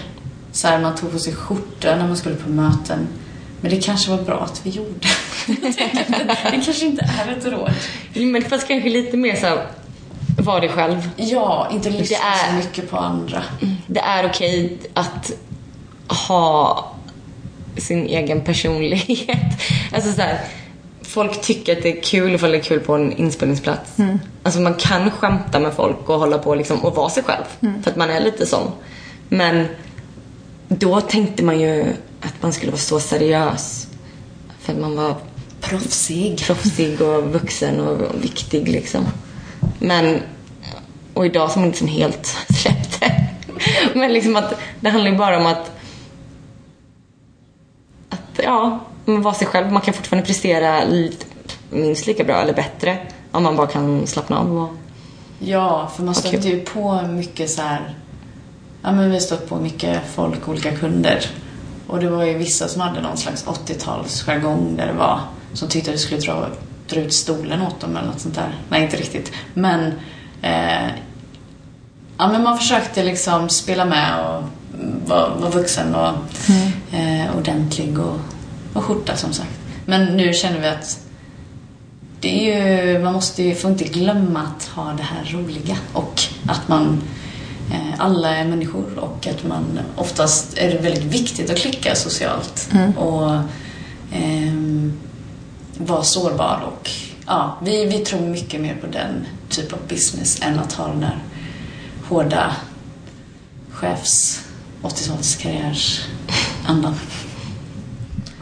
Så 0.52 0.68
här, 0.68 0.80
man 0.80 0.96
tog 0.96 1.12
på 1.12 1.20
sig 1.20 1.34
skjorta 1.36 1.96
när 1.96 2.08
man 2.08 2.18
skulle 2.18 2.36
på 2.36 2.50
möten. 2.50 3.08
Men 3.62 3.72
det 3.72 3.82
kanske 3.84 4.12
var 4.12 4.18
bra 4.18 4.40
att 4.40 4.62
vi 4.66 4.70
gjorde. 4.70 5.08
det 6.52 6.64
kanske 6.66 6.86
inte 6.86 7.10
är 7.28 7.38
ett 7.38 7.46
råd. 7.46 7.72
Men 8.14 8.42
fast 8.42 8.68
kanske 8.68 8.90
lite 8.90 9.18
mer 9.18 9.36
så 9.36 9.46
här, 9.46 9.68
var 10.38 10.60
dig 10.62 10.70
själv. 10.70 11.10
Ja, 11.16 11.68
inte 11.72 11.90
lyssna 11.90 12.18
är- 12.18 12.50
så 12.50 12.56
mycket 12.68 12.90
på 12.90 12.98
andra. 12.98 13.44
Det 13.88 14.00
är 14.00 14.30
okej 14.30 14.78
att 14.94 15.32
ha 16.28 16.92
sin 17.78 18.06
egen 18.08 18.42
personlighet. 18.42 19.38
Alltså 19.94 20.12
så 20.14 20.22
här, 20.22 20.40
folk 21.02 21.42
tycker 21.42 21.78
att 21.78 21.84
det 21.84 21.98
är 21.98 22.02
kul 22.02 22.36
ifall 22.36 22.52
det 22.52 22.58
är 22.58 22.62
kul 22.62 22.80
på 22.80 22.94
en 22.96 23.12
inspelningsplats. 23.18 23.96
Alltså 24.44 24.60
man 24.60 24.74
kan 24.74 25.12
skämta 25.12 25.60
med 25.60 25.74
folk 25.74 26.10
och 26.10 26.20
hålla 26.20 26.38
på 26.38 26.56
liksom 26.56 26.80
och 26.86 26.96
vara 26.96 27.10
sig 27.10 27.24
själv. 27.24 27.44
För 27.84 27.92
att 27.92 27.98
man 27.98 28.10
är 28.10 28.20
lite 28.20 28.46
sån. 28.46 28.72
Men 29.30 29.66
då 30.68 31.02
tänkte 31.02 31.44
man 31.44 31.60
ju 31.60 31.86
att 32.22 32.42
man 32.42 32.54
skulle 32.54 32.72
vara 32.72 32.82
så 32.82 33.00
seriös. 33.00 33.88
För 34.60 34.74
att 34.74 34.80
man 34.80 34.96
var 34.96 35.16
Proffsig. 35.62 36.40
proffsig 36.40 37.02
och 37.02 37.24
vuxen 37.24 37.80
och 37.80 38.24
viktig 38.24 38.68
liksom. 38.68 39.06
Men, 39.80 40.22
och 41.14 41.26
idag 41.26 41.48
har 41.48 41.60
man 41.62 41.70
liksom 41.70 41.88
helt 41.88 42.26
släppt 42.50 43.00
det. 43.00 43.26
Men 43.94 44.14
liksom 44.14 44.36
att 44.36 44.54
det 44.80 44.90
handlar 44.90 45.12
ju 45.12 45.18
bara 45.18 45.38
om 45.38 45.46
att, 45.46 45.72
att 48.10 48.40
ja, 48.44 48.80
man 49.06 49.22
vara 49.22 49.34
sig 49.34 49.48
själv. 49.48 49.72
Man 49.72 49.82
kan 49.82 49.94
fortfarande 49.94 50.28
prestera 50.28 50.84
lite, 50.84 51.26
minst 51.70 52.08
lika 52.08 52.24
bra 52.24 52.42
eller 52.42 52.54
bättre 52.54 52.98
om 53.32 53.44
man 53.44 53.56
bara 53.56 53.68
kan 53.68 54.08
slappna 54.08 54.40
av 54.40 54.58
och 54.58 54.70
Ja, 55.40 55.92
för 55.96 56.04
man 56.04 56.16
stöter 56.16 56.50
ju 56.50 56.60
på 56.60 57.02
mycket 57.02 57.50
så 57.50 57.62
här... 57.62 57.96
Ja, 58.84 58.92
men 58.92 59.12
vi 59.12 59.20
stött 59.20 59.50
på 59.50 59.56
mycket 59.56 60.00
folk, 60.16 60.48
olika 60.48 60.72
kunder. 60.72 61.26
Och 61.88 62.00
det 62.00 62.10
var 62.10 62.24
ju 62.24 62.38
vissa 62.38 62.68
som 62.68 62.82
hade 62.82 63.02
någon 63.02 63.18
slags 63.18 63.46
80-talsjargong 63.46 64.78
där 64.78 64.88
det 64.88 64.94
var 64.94 65.20
som 65.54 65.70
tyckte 65.70 65.90
att 65.90 65.96
vi 65.96 66.00
skulle 66.00 66.22
dra, 66.22 66.48
dra 66.90 67.00
ut 67.00 67.14
stolen 67.14 67.62
åt 67.62 67.80
dem 67.80 67.98
eller 67.98 68.08
något 68.08 68.20
sånt 68.20 68.36
där. 68.36 68.56
Nej, 68.70 68.84
inte 68.84 68.98
riktigt. 68.98 69.32
Men... 69.54 69.94
Eh, 70.42 70.88
ja, 72.18 72.28
men 72.28 72.44
man 72.44 72.58
försökte 72.58 73.04
liksom 73.04 73.50
spela 73.50 73.86
med 73.86 74.26
och 74.26 74.44
vara, 75.06 75.36
vara 75.36 75.52
vuxen 75.52 75.96
och 75.96 76.14
eh, 76.96 77.38
ordentlig 77.38 78.00
och, 78.00 78.20
och 78.74 78.84
skjorta 78.84 79.16
som 79.16 79.34
sagt. 79.34 79.60
Men 79.86 80.06
nu 80.06 80.34
känner 80.34 80.60
vi 80.60 80.68
att 80.68 81.00
det 82.20 82.58
är 82.58 82.86
ju, 82.86 83.00
man 83.00 83.14
måste 83.14 83.44
ju, 83.44 83.56
får 83.56 83.72
inte 83.72 83.84
glömma 83.84 84.42
att 84.42 84.66
ha 84.66 84.94
det 84.94 85.04
här 85.04 85.32
roliga 85.32 85.78
och 85.94 86.22
att 86.48 86.68
man 86.68 87.02
alla 87.98 88.36
är 88.36 88.46
människor 88.46 89.00
och 89.00 89.28
att 89.28 89.44
man 89.44 89.80
oftast 89.96 90.58
är 90.58 90.72
det 90.72 90.78
väldigt 90.78 91.04
viktigt 91.04 91.50
att 91.50 91.58
klicka 91.58 91.96
socialt 91.96 92.70
och 92.98 93.32
ehm, 94.12 94.94
vara 95.78 96.04
sårbar 96.04 96.64
och 96.68 96.90
ja, 97.26 97.58
vi, 97.64 97.86
vi 97.86 98.00
tror 98.00 98.22
mycket 98.22 98.62
mer 98.62 98.76
på 98.76 98.88
den 98.88 99.26
typ 99.50 99.74
av 99.74 99.80
business 99.88 100.42
än 100.42 100.60
att 100.60 100.74
ha 100.74 100.88
den 100.88 101.00
där 101.00 101.24
hårda 102.10 102.56
chefs 103.72 104.42
80-talskarriärsandan. 104.82 106.94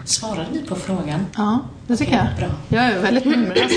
Svarade 0.06 0.48
vi 0.52 0.62
på 0.62 0.76
frågan? 0.76 1.26
Ja, 1.38 1.60
det 1.88 1.98
tycker 1.98 2.14
jag. 2.14 2.28
Bra. 2.38 2.48
Jag 2.70 2.86
är 2.86 3.00
väldigt 3.00 3.26
nöjd 3.26 3.48
med 3.48 3.58
det. 3.58 3.70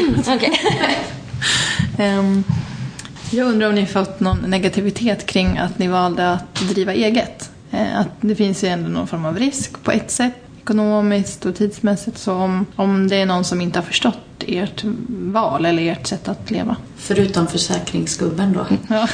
Jag 3.30 3.48
undrar 3.48 3.68
om 3.68 3.74
ni 3.74 3.86
fått 3.86 4.20
någon 4.20 4.38
negativitet 4.38 5.26
kring 5.26 5.58
att 5.58 5.78
ni 5.78 5.88
valde 5.88 6.30
att 6.32 6.54
driva 6.54 6.92
eget? 6.94 7.50
Eh, 7.70 7.98
Att 8.00 8.08
det 8.20 8.34
finns 8.34 8.64
ju 8.64 8.68
ändå 8.68 8.88
någon 8.88 9.06
form 9.06 9.24
av 9.24 9.38
risk 9.38 9.82
på 9.82 9.90
ett 9.92 10.10
sätt, 10.10 10.34
ekonomiskt 10.62 11.44
och 11.46 11.54
tidsmässigt. 11.56 12.18
Så 12.18 12.34
om, 12.34 12.66
om 12.76 13.08
det 13.08 13.16
är 13.16 13.26
någon 13.26 13.44
som 13.44 13.60
inte 13.60 13.78
har 13.78 13.84
förstått 13.84 14.18
ert 14.46 14.84
val 15.08 15.66
eller 15.66 15.92
ert 15.92 16.06
sätt 16.06 16.28
att 16.28 16.50
leva. 16.50 16.76
Förutom 16.96 17.46
försäkringsgubben 17.46 18.52
då? 18.52 18.66
Ja. 18.88 19.08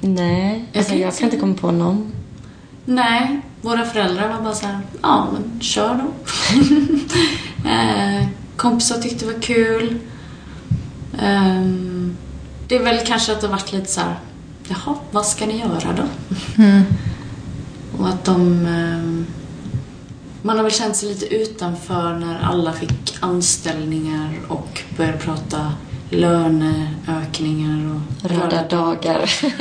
Nej, 0.00 0.64
alltså 0.76 0.94
jag 0.94 1.16
kan 1.16 1.24
inte 1.24 1.36
komma 1.36 1.54
på 1.54 1.70
någon. 1.70 2.12
Nej, 2.84 3.40
våra 3.60 3.84
föräldrar 3.84 4.28
var 4.28 4.42
bara 4.42 4.54
så 4.54 4.66
här, 4.66 4.78
ja 5.02 5.26
men 5.32 5.60
kör 5.60 5.94
då. 5.94 6.10
eh, 7.70 8.26
kompisar 8.56 8.96
tyckte 9.00 9.24
det 9.26 9.32
var 9.32 9.40
kul. 9.40 9.98
Ehm, 11.18 12.16
det 12.68 12.76
är 12.76 12.82
väl 12.82 13.06
kanske 13.06 13.32
att 13.32 13.40
det 13.40 13.46
har 13.46 13.52
varit 13.52 13.72
lite 13.72 13.86
så 13.92 14.00
här, 14.00 14.14
jaha, 14.68 14.94
vad 15.10 15.26
ska 15.26 15.46
ni 15.46 15.58
göra 15.60 15.92
då? 15.96 16.02
Och 17.98 18.08
att 18.08 18.24
de... 18.24 18.66
ehm, 18.66 19.26
man 20.42 20.56
har 20.56 20.62
väl 20.62 20.72
känt 20.72 20.96
sig 20.96 21.08
lite 21.08 21.34
utanför 21.34 22.14
när 22.18 22.40
alla 22.42 22.72
fick 22.72 23.16
anställningar 23.20 24.30
och 24.48 24.82
började 24.96 25.18
prata 25.18 25.72
löneökningar 26.10 27.94
och 27.94 28.30
Röda 28.30 28.68
dagar. 28.68 29.30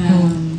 Ehm, 0.00 0.58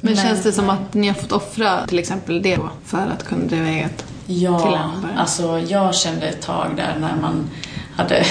Men 0.00 0.14
Nej. 0.14 0.16
känns 0.24 0.42
det 0.42 0.52
som 0.52 0.70
att 0.70 0.94
ni 0.94 1.08
har 1.08 1.14
fått 1.14 1.32
offra 1.32 1.86
till 1.86 1.98
exempel 1.98 2.42
det 2.42 2.58
för 2.84 3.06
att 3.16 3.24
kunna 3.24 3.44
driva 3.46 3.68
eget? 3.68 3.96
Till 4.26 4.42
Ja, 4.42 4.50
början. 4.64 5.18
alltså 5.18 5.58
jag 5.58 5.94
kände 5.94 6.26
ett 6.28 6.42
tag 6.42 6.66
där 6.76 6.96
när 7.00 7.16
man 7.22 7.50
hade 7.96 8.24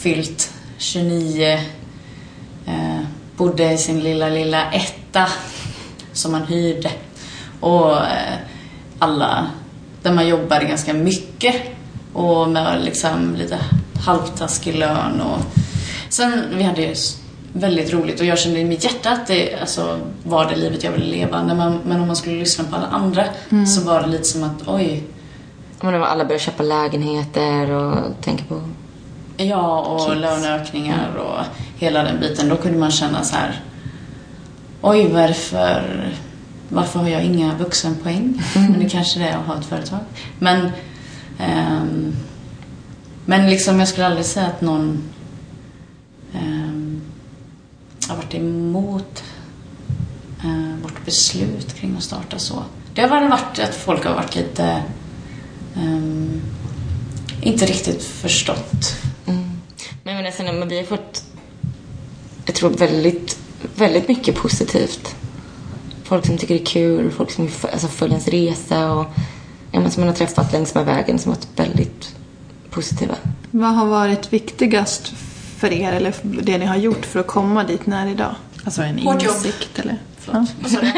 fyllt 0.00 0.52
29, 0.78 1.60
eh, 2.66 3.00
bodde 3.36 3.72
i 3.72 3.78
sin 3.78 4.00
lilla, 4.00 4.28
lilla 4.28 4.72
etta 4.72 5.26
som 6.12 6.32
man 6.32 6.42
hyrde. 6.42 6.90
Och 7.60 7.96
eh, 7.96 8.38
alla, 8.98 9.50
där 10.02 10.12
man 10.12 10.28
jobbade 10.28 10.64
ganska 10.64 10.94
mycket 10.94 11.54
och 12.12 12.48
med 12.48 12.84
liksom 12.84 13.34
lite 13.34 13.58
halvtaskig 14.06 14.74
lön 14.74 15.20
och 15.20 15.38
sen, 16.08 16.44
vi 16.54 16.62
hade 16.62 16.82
ju 16.82 16.94
väldigt 17.52 17.92
roligt 17.92 18.20
och 18.20 18.26
jag 18.26 18.38
kände 18.38 18.60
i 18.60 18.64
mitt 18.64 18.84
hjärta 18.84 19.10
att 19.10 19.26
det 19.26 19.60
alltså, 19.60 20.00
var 20.24 20.50
det 20.50 20.56
livet 20.56 20.84
jag 20.84 20.92
ville 20.92 21.06
leva. 21.06 21.54
Man, 21.54 21.80
men 21.86 22.00
om 22.00 22.06
man 22.06 22.16
skulle 22.16 22.38
lyssna 22.38 22.64
på 22.64 22.76
alla 22.76 22.86
andra 22.86 23.24
så 23.66 23.80
var 23.80 24.00
det 24.00 24.08
lite 24.08 24.24
som 24.24 24.44
att 24.44 24.68
oj, 24.68 25.02
Men 25.80 26.02
alla 26.02 26.24
börjar 26.24 26.38
köpa 26.38 26.62
lägenheter 26.62 27.70
och 27.70 28.20
tänka 28.20 28.44
på... 28.44 28.60
Ja, 29.44 29.80
och 29.80 30.08
Kids. 30.08 30.20
löneökningar 30.20 31.14
och 31.16 31.44
hela 31.78 32.02
den 32.02 32.20
biten. 32.20 32.48
Då 32.48 32.56
kunde 32.56 32.78
man 32.78 32.90
känna 32.90 33.24
så 33.24 33.36
här. 33.36 33.60
Oj, 34.80 35.08
varför, 35.12 36.08
varför 36.68 36.98
har 36.98 37.08
jag 37.08 37.24
inga 37.24 37.54
vuxenpoäng? 37.54 38.42
Men 38.54 38.78
det 38.78 38.88
kanske 38.88 39.18
det 39.18 39.28
är 39.28 39.36
att 39.38 39.46
ha 39.46 39.58
ett 39.58 39.64
företag. 39.64 40.00
Men 40.38 40.70
Ehm, 41.40 42.16
men 43.24 43.50
liksom 43.50 43.78
jag 43.78 43.88
skulle 43.88 44.06
aldrig 44.06 44.26
säga 44.26 44.46
att 44.46 44.60
någon 44.60 45.02
ehm, 46.34 47.00
har 48.08 48.16
varit 48.16 48.34
emot 48.34 49.24
eh, 50.44 50.82
vårt 50.82 51.04
beslut 51.04 51.74
kring 51.74 51.96
att 51.96 52.02
starta 52.02 52.38
så. 52.38 52.62
Det 52.94 53.02
har 53.02 53.08
väl 53.08 53.28
varit 53.30 53.58
att 53.58 53.74
folk 53.74 54.04
har 54.04 54.14
varit 54.14 54.34
lite 54.36 54.82
ehm, 55.76 56.40
inte 57.42 57.66
riktigt 57.66 58.02
förstått. 58.02 58.96
Men 60.10 60.16
jag 60.16 60.22
menar, 60.24 60.36
sen, 60.36 60.58
men 60.58 60.68
vi 60.68 60.76
har 60.76 60.84
fått, 60.84 61.24
jag 62.46 62.54
tror 62.54 62.70
väldigt, 62.70 63.38
väldigt 63.76 64.08
mycket 64.08 64.34
positivt. 64.34 65.14
Folk 66.04 66.26
som 66.26 66.38
tycker 66.38 66.54
det 66.54 66.60
är 66.60 66.66
kul, 66.66 67.10
folk 67.10 67.30
som 67.30 67.48
alltså, 67.72 67.88
följer 67.88 68.14
ens 68.14 68.28
resa 68.28 68.92
och 68.92 69.06
ja, 69.72 69.80
men, 69.80 69.90
som 69.90 70.00
man 70.00 70.08
har 70.08 70.16
träffat 70.16 70.52
längs 70.52 70.74
med 70.74 70.86
vägen 70.86 71.18
som 71.18 71.32
har 71.32 71.36
varit 71.36 71.48
väldigt 71.56 72.14
positiva. 72.70 73.14
Vad 73.50 73.74
har 73.74 73.86
varit 73.86 74.32
viktigast 74.32 75.08
för 75.58 75.72
er, 75.72 75.92
eller 75.92 76.14
det 76.22 76.58
ni 76.58 76.66
har 76.66 76.76
gjort 76.76 77.06
för 77.06 77.20
att 77.20 77.26
komma 77.26 77.64
dit 77.64 77.86
när 77.86 78.06
idag? 78.06 78.34
Alltså 78.64 78.82
en 78.82 78.98
Hårt 78.98 79.22
jobb. 79.22 79.34
insikt, 79.34 79.78
eller? 79.78 79.98
Förlåt, 80.18 80.48
du? 80.62 80.92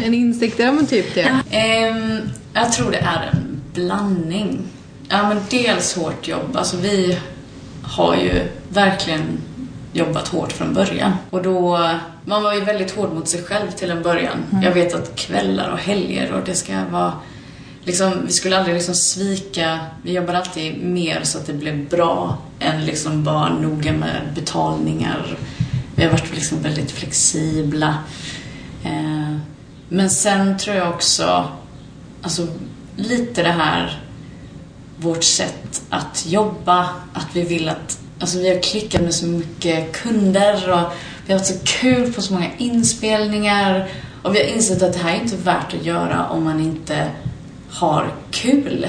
en 0.04 0.14
insikt, 0.14 0.58
ja 0.58 0.72
men 0.72 0.86
typ 0.86 1.14
det. 1.14 1.32
Ehm, 1.50 2.20
jag 2.54 2.72
tror 2.72 2.90
det 2.90 2.98
är 2.98 3.30
en 3.32 3.60
blandning. 3.74 4.58
Ja, 5.08 5.28
men 5.28 5.40
dels 5.50 5.96
hårt 5.96 6.28
jobb. 6.28 6.56
Alltså 6.56 6.76
vi 6.76 7.18
har 7.82 8.16
ju 8.16 8.42
verkligen 8.68 9.38
jobbat 9.92 10.28
hårt 10.28 10.52
från 10.52 10.74
början. 10.74 11.12
Och 11.30 11.42
då, 11.42 11.88
man 12.24 12.42
var 12.42 12.54
ju 12.54 12.60
väldigt 12.60 12.96
hård 12.96 13.12
mot 13.12 13.28
sig 13.28 13.42
själv 13.42 13.70
till 13.70 13.90
en 13.90 14.02
början. 14.02 14.44
Jag 14.62 14.72
vet 14.72 14.94
att 14.94 15.16
kvällar 15.16 15.70
och 15.70 15.78
helger 15.78 16.32
och 16.32 16.44
det 16.44 16.54
ska 16.54 16.84
vara 16.90 17.12
Liksom, 17.84 18.26
vi 18.26 18.32
skulle 18.32 18.58
aldrig 18.58 18.74
liksom 18.74 18.94
svika, 18.94 19.80
vi 20.02 20.12
jobbar 20.12 20.34
alltid 20.34 20.82
mer 20.82 21.20
så 21.22 21.38
att 21.38 21.46
det 21.46 21.52
blev 21.52 21.88
bra 21.88 22.38
än 22.58 22.84
liksom 22.84 23.24
vara 23.24 23.54
noga 23.54 23.92
med 23.92 24.22
betalningar. 24.34 25.38
Vi 25.96 26.04
har 26.04 26.10
varit 26.10 26.34
liksom 26.34 26.62
väldigt 26.62 26.90
flexibla. 26.90 27.98
Eh, 28.84 29.36
men 29.88 30.10
sen 30.10 30.58
tror 30.58 30.76
jag 30.76 30.88
också, 30.88 31.48
alltså 32.22 32.46
lite 32.96 33.42
det 33.42 33.52
här, 33.52 34.01
vårt 35.02 35.24
sätt 35.24 35.82
att 35.90 36.26
jobba, 36.28 36.88
att 37.12 37.28
vi 37.32 37.42
vill 37.42 37.68
att, 37.68 38.00
alltså 38.18 38.38
vi 38.38 38.54
har 38.54 38.62
klickat 38.62 39.02
med 39.02 39.14
så 39.14 39.26
mycket 39.26 39.92
kunder 39.92 40.72
och 40.72 40.92
vi 41.26 41.32
har 41.32 41.38
haft 41.38 41.54
så 41.54 41.64
kul 41.64 42.12
på 42.12 42.22
så 42.22 42.32
många 42.32 42.50
inspelningar 42.58 43.88
och 44.22 44.34
vi 44.34 44.38
har 44.38 44.46
insett 44.46 44.82
att 44.82 44.92
det 44.92 44.98
här 44.98 45.16
är 45.16 45.20
inte 45.20 45.36
värt 45.36 45.74
att 45.74 45.84
göra 45.84 46.28
om 46.28 46.44
man 46.44 46.60
inte 46.60 47.10
har 47.70 48.14
kul. 48.30 48.86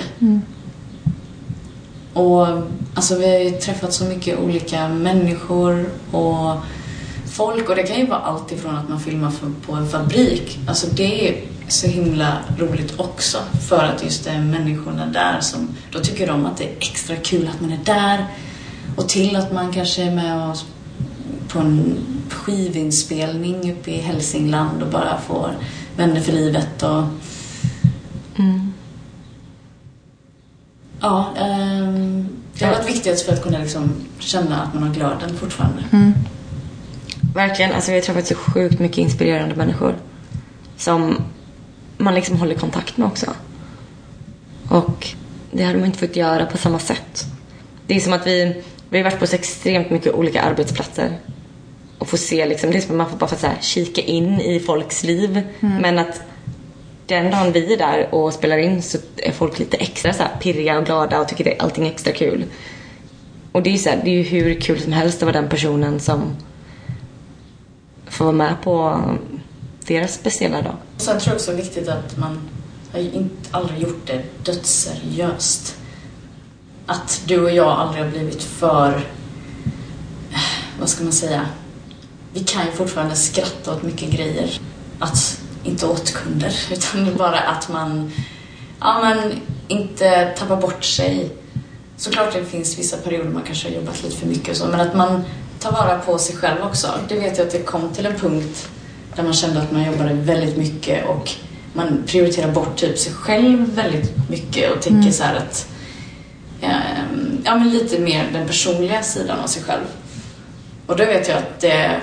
Och 2.13 2.47
alltså 2.93 3.17
vi 3.17 3.31
har 3.31 3.39
ju 3.39 3.51
träffat 3.51 3.93
så 3.93 4.03
mycket 4.05 4.39
olika 4.39 4.87
människor 4.87 5.89
och 6.11 6.55
folk 7.25 7.69
och 7.69 7.75
det 7.75 7.83
kan 7.83 7.99
ju 7.99 8.05
vara 8.05 8.19
allt 8.19 8.51
ifrån 8.51 8.75
att 8.75 8.89
man 8.89 8.99
filmar 8.99 9.31
på 9.65 9.73
en 9.73 9.89
fabrik. 9.89 10.59
Alltså 10.67 10.87
det 10.87 11.27
är 11.27 11.52
så 11.67 11.87
himla 11.87 12.37
roligt 12.57 12.99
också 12.99 13.37
för 13.69 13.83
att 13.83 14.03
just 14.03 14.23
det 14.23 14.29
är 14.29 14.41
människorna 14.41 15.05
där 15.05 15.39
som, 15.41 15.69
då 15.91 15.99
tycker 15.99 16.27
de 16.27 16.45
att 16.45 16.57
det 16.57 16.63
är 16.63 16.75
extra 16.79 17.15
kul 17.15 17.49
att 17.53 17.61
man 17.61 17.71
är 17.71 17.79
där. 17.85 18.25
Och 18.95 19.09
till 19.09 19.35
att 19.35 19.53
man 19.53 19.73
kanske 19.73 20.03
är 20.03 20.11
med 20.11 20.49
och 20.49 20.57
på 21.47 21.59
en 21.59 21.97
skivinspelning 22.29 23.71
uppe 23.71 23.91
i 23.91 24.01
Hälsingland 24.01 24.83
och 24.83 24.89
bara 24.89 25.17
får 25.27 25.51
vänner 25.97 26.21
för 26.21 26.31
livet 26.31 26.83
och 26.83 27.03
Ja, 31.03 31.33
ehm, 31.37 32.27
det 32.53 32.65
har 32.65 32.73
varit 32.73 32.89
viktigt 32.89 33.21
för 33.21 33.33
att 33.33 33.43
kunna 33.43 33.59
liksom 33.59 33.93
känna 34.19 34.61
att 34.61 34.73
man 34.73 34.83
har 34.83 34.93
glöden 34.93 35.37
fortfarande. 35.37 35.83
Verkligen, 37.33 37.73
alltså 37.73 37.91
vi 37.91 37.97
har 37.97 38.03
träffat 38.03 38.27
så 38.27 38.35
sjukt 38.35 38.79
mycket 38.79 38.97
inspirerande 38.97 39.55
människor. 39.55 39.95
Som 40.77 41.17
man 41.97 42.15
liksom 42.15 42.37
håller 42.37 42.55
kontakt 42.55 42.97
med 42.97 43.07
också. 43.07 43.33
Och 44.69 45.07
det 45.51 45.63
hade 45.63 45.77
man 45.77 45.85
inte 45.85 45.99
fått 45.99 46.15
göra 46.15 46.45
på 46.45 46.57
samma 46.57 46.79
sätt. 46.79 47.25
Det 47.87 47.95
är 47.95 47.99
som 47.99 48.13
att 48.13 48.27
vi, 48.27 48.63
vi 48.89 48.97
har 48.97 49.03
varit 49.03 49.19
på 49.19 49.27
så 49.27 49.35
extremt 49.35 49.89
mycket 49.89 50.13
olika 50.13 50.41
arbetsplatser. 50.41 51.17
Och 51.97 52.07
får 52.07 52.17
se 52.17 52.45
liksom, 52.45 52.71
det 52.71 52.77
är 52.77 52.81
som 52.81 52.91
att 52.91 52.97
man 52.97 53.09
får 53.09 53.17
bara 53.17 53.29
få 53.29 53.35
så 53.35 53.47
här, 53.47 53.57
kika 53.61 54.01
in 54.01 54.41
i 54.41 54.59
folks 54.59 55.03
liv. 55.03 55.41
Men 55.59 55.99
att 55.99 56.21
den 57.05 57.31
dagen 57.31 57.51
vi 57.51 57.73
är 57.73 57.77
där 57.77 58.15
och 58.15 58.33
spelar 58.33 58.57
in 58.57 58.81
så 58.81 58.97
är 59.17 59.31
folk 59.31 59.59
lite 59.59 59.77
extra 59.77 60.13
så 60.13 60.23
här, 60.23 60.31
pirriga 60.41 60.77
och 60.77 60.85
glada 60.85 61.21
och 61.21 61.27
tycker 61.27 61.51
att 61.51 61.63
allting 61.63 61.87
är 61.87 61.91
extra 61.91 62.13
kul. 62.13 62.45
Och 63.51 63.63
det 63.63 63.69
är 63.69 63.71
ju 63.71 63.77
så 63.77 63.89
här, 63.89 64.01
det 64.03 64.09
är 64.09 64.13
ju 64.13 64.23
hur 64.23 64.61
kul 64.61 64.79
som 64.79 64.93
helst 64.93 65.17
att 65.17 65.23
vara 65.23 65.41
den 65.41 65.49
personen 65.49 65.99
som 65.99 66.21
får 68.05 68.25
vara 68.25 68.35
med 68.35 68.55
på 68.63 69.01
deras 69.87 70.13
speciella 70.13 70.61
dag. 70.61 70.75
Sen 70.97 71.19
tror 71.19 71.27
jag 71.27 71.35
också 71.35 71.51
det 71.51 71.57
är 71.57 71.61
viktigt 71.63 71.87
att 71.87 72.17
man 72.17 72.39
har 72.91 72.99
inte, 72.99 73.49
aldrig 73.51 73.79
gjort 73.79 74.07
det 74.07 74.23
dödsseriöst. 74.43 75.75
Att 76.85 77.21
du 77.25 77.43
och 77.43 77.51
jag 77.51 77.67
aldrig 77.67 78.03
har 78.03 78.11
blivit 78.11 78.43
för, 78.43 78.89
eh, 80.31 80.39
vad 80.79 80.89
ska 80.89 81.03
man 81.03 81.13
säga, 81.13 81.45
vi 82.33 82.39
kan 82.39 82.65
ju 82.65 82.71
fortfarande 82.71 83.15
skratta 83.15 83.75
åt 83.75 83.83
mycket 83.83 84.09
grejer. 84.09 84.59
Att, 84.99 85.41
inte 85.63 85.87
åt 85.87 86.13
kunder, 86.13 86.55
utan 86.71 87.17
bara 87.17 87.39
att 87.39 87.69
man, 87.69 88.11
ja 88.79 88.99
men, 89.01 89.41
inte 89.67 90.33
tappar 90.37 90.61
bort 90.61 90.83
sig. 90.83 91.31
Såklart 91.97 92.33
det 92.33 92.45
finns 92.45 92.79
vissa 92.79 92.97
perioder 92.97 93.29
man 93.29 93.43
kanske 93.43 93.69
har 93.69 93.75
jobbat 93.75 94.03
lite 94.03 94.17
för 94.17 94.27
mycket 94.27 94.49
och 94.49 94.57
så, 94.57 94.65
men 94.65 94.79
att 94.79 94.95
man 94.95 95.23
tar 95.59 95.71
vara 95.71 95.97
på 95.99 96.17
sig 96.17 96.35
själv 96.35 96.61
också. 96.61 96.87
Det 97.07 97.19
vet 97.19 97.37
jag 97.37 97.47
att 97.47 97.53
det 97.53 97.63
kom 97.63 97.89
till 97.89 98.05
en 98.05 98.15
punkt 98.15 98.69
där 99.15 99.23
man 99.23 99.33
kände 99.33 99.61
att 99.61 99.71
man 99.71 99.85
jobbade 99.85 100.13
väldigt 100.13 100.57
mycket 100.57 101.05
och 101.05 101.31
man 101.73 102.03
prioriterar 102.07 102.51
bort 102.51 102.75
typ 102.75 102.97
sig 102.97 103.13
själv 103.13 103.75
väldigt 103.75 104.29
mycket 104.29 104.75
och 104.75 104.81
tänker 104.81 105.11
så 105.11 105.23
här 105.23 105.35
att 105.35 105.67
ehm, 106.61 107.41
ja, 107.45 107.55
men 107.55 107.69
lite 107.69 107.99
mer 107.99 108.29
den 108.33 108.47
personliga 108.47 109.03
sidan 109.03 109.39
av 109.39 109.47
sig 109.47 109.63
själv. 109.63 109.83
Och 110.85 110.97
då 110.97 111.05
vet 111.05 111.27
jag 111.27 111.37
att 111.37 111.59
det, 111.59 112.01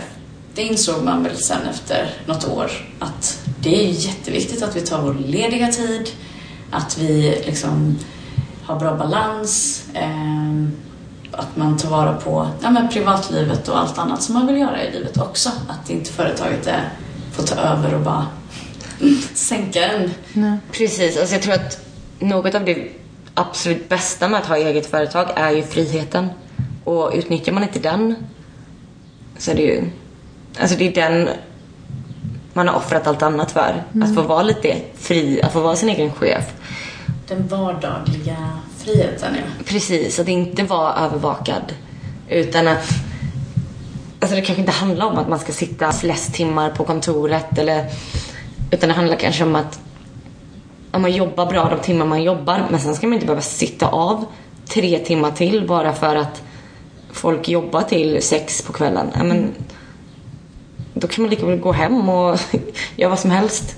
det 0.55 0.63
insåg 0.63 1.05
man 1.05 1.23
väl 1.23 1.37
sen 1.37 1.69
efter 1.71 2.11
något 2.27 2.49
år 2.49 2.71
att 2.99 3.47
det 3.61 3.85
är 3.85 3.89
jätteviktigt 3.89 4.63
att 4.63 4.77
vi 4.77 4.81
tar 4.81 5.03
vår 5.03 5.15
lediga 5.15 5.67
tid, 5.67 6.11
att 6.71 6.99
vi 6.99 7.43
liksom 7.47 7.99
har 8.65 8.79
bra 8.79 8.95
balans, 8.95 9.85
ehm, 9.95 10.73
att 11.41 11.57
man 11.57 11.79
tar 11.79 11.91
vara 11.91 12.13
på 12.13 12.49
ja, 12.63 12.71
men 12.71 12.89
privatlivet 12.89 13.69
och 13.69 13.79
allt 13.79 13.99
annat 13.99 14.23
som 14.23 14.35
man 14.35 14.47
vill 14.47 14.57
göra 14.57 14.85
i 14.85 14.93
livet 14.93 15.19
också. 15.19 15.51
Att 15.69 15.91
inte 15.91 16.13
företaget 16.13 16.67
är, 16.67 16.89
får 17.33 17.43
ta 17.43 17.55
över 17.55 17.95
och 17.95 18.01
bara 18.01 18.27
sänka 19.35 19.87
en. 19.87 20.11
Precis, 20.73 21.19
alltså 21.19 21.35
jag 21.35 21.43
tror 21.43 21.55
att 21.55 21.87
något 22.19 22.55
av 22.55 22.65
det 22.65 22.89
absolut 23.35 23.89
bästa 23.89 24.29
med 24.29 24.41
att 24.41 24.47
ha 24.47 24.57
eget 24.57 24.87
företag 24.87 25.27
är 25.37 25.51
ju 25.51 25.63
friheten. 25.63 26.29
Och 26.85 27.11
utnyttjar 27.15 27.53
man 27.53 27.63
inte 27.63 27.79
den 27.79 28.17
så 29.39 29.51
är 29.51 29.55
det 29.55 29.63
ju, 29.63 29.85
alltså 30.61 30.77
det 30.77 30.89
är 30.89 31.11
den 31.11 31.29
man 32.53 32.69
har 32.69 32.77
offrat 32.77 33.07
allt 33.07 33.23
annat 33.23 33.51
för. 33.51 33.85
Att 34.03 34.15
få 34.15 34.23
vara 34.23 34.43
lite 34.43 34.77
fri, 34.95 35.43
att 35.43 35.53
få 35.53 35.61
vara 35.61 35.77
sin 35.77 35.89
egen 35.89 36.13
chef. 36.13 36.45
Den 37.29 37.49
vardagliga 37.49 38.37
friheten, 38.85 39.35
ja. 39.35 39.65
Precis, 39.65 40.19
att 40.19 40.29
inte 40.29 40.63
vara 40.63 40.95
övervakad. 40.95 41.75
Utan 42.29 42.69
att... 42.69 42.89
Alltså 44.21 44.37
det 44.37 44.43
kanske 44.43 44.61
inte 44.61 44.73
handlar 44.73 45.07
om 45.07 45.19
att 45.19 45.29
man 45.29 45.39
ska 45.39 45.53
sitta 45.53 45.93
flest 45.93 46.35
timmar 46.35 46.71
på 46.71 46.85
kontoret 46.85 47.59
eller... 47.59 47.87
Utan 48.71 48.89
det 48.89 48.95
handlar 48.95 49.17
kanske 49.17 49.45
om 49.45 49.57
att 49.57 49.81
om 50.91 51.03
man 51.03 51.13
jobbar 51.13 51.47
bra 51.47 51.69
de 51.71 51.79
timmar 51.79 52.07
man 52.07 52.23
jobbar 52.23 52.67
men 52.71 52.81
sen 52.81 52.95
ska 52.95 53.07
man 53.07 53.15
inte 53.15 53.27
behöva 53.27 53.43
sitta 53.43 53.89
av 53.89 54.25
tre 54.69 54.99
timmar 54.99 55.31
till 55.31 55.67
bara 55.67 55.93
för 55.93 56.17
att 56.17 56.43
folk 57.13 57.49
jobbar 57.49 57.83
till 57.83 58.23
sex 58.23 58.63
på 58.63 58.73
kvällen. 58.73 59.11
Ja, 59.15 59.25
men, 59.25 59.53
då 60.95 61.09
kan 61.09 61.23
man 61.23 61.31
lika 61.31 61.47
väl 61.47 61.59
gå 61.59 61.73
hem 61.73 62.09
och 62.09 62.41
göra 62.97 63.11
vad 63.11 63.19
som 63.19 63.31
helst. 63.31 63.77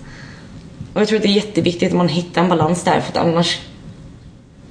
Och 0.94 1.00
jag 1.00 1.08
tror 1.08 1.16
att 1.16 1.22
det 1.22 1.28
är 1.28 1.32
jätteviktigt 1.32 1.88
att 1.88 1.96
man 1.98 2.08
hittar 2.08 2.42
en 2.42 2.48
balans 2.48 2.84
där 2.84 3.00
för 3.00 3.10
att 3.10 3.26
annars 3.26 3.60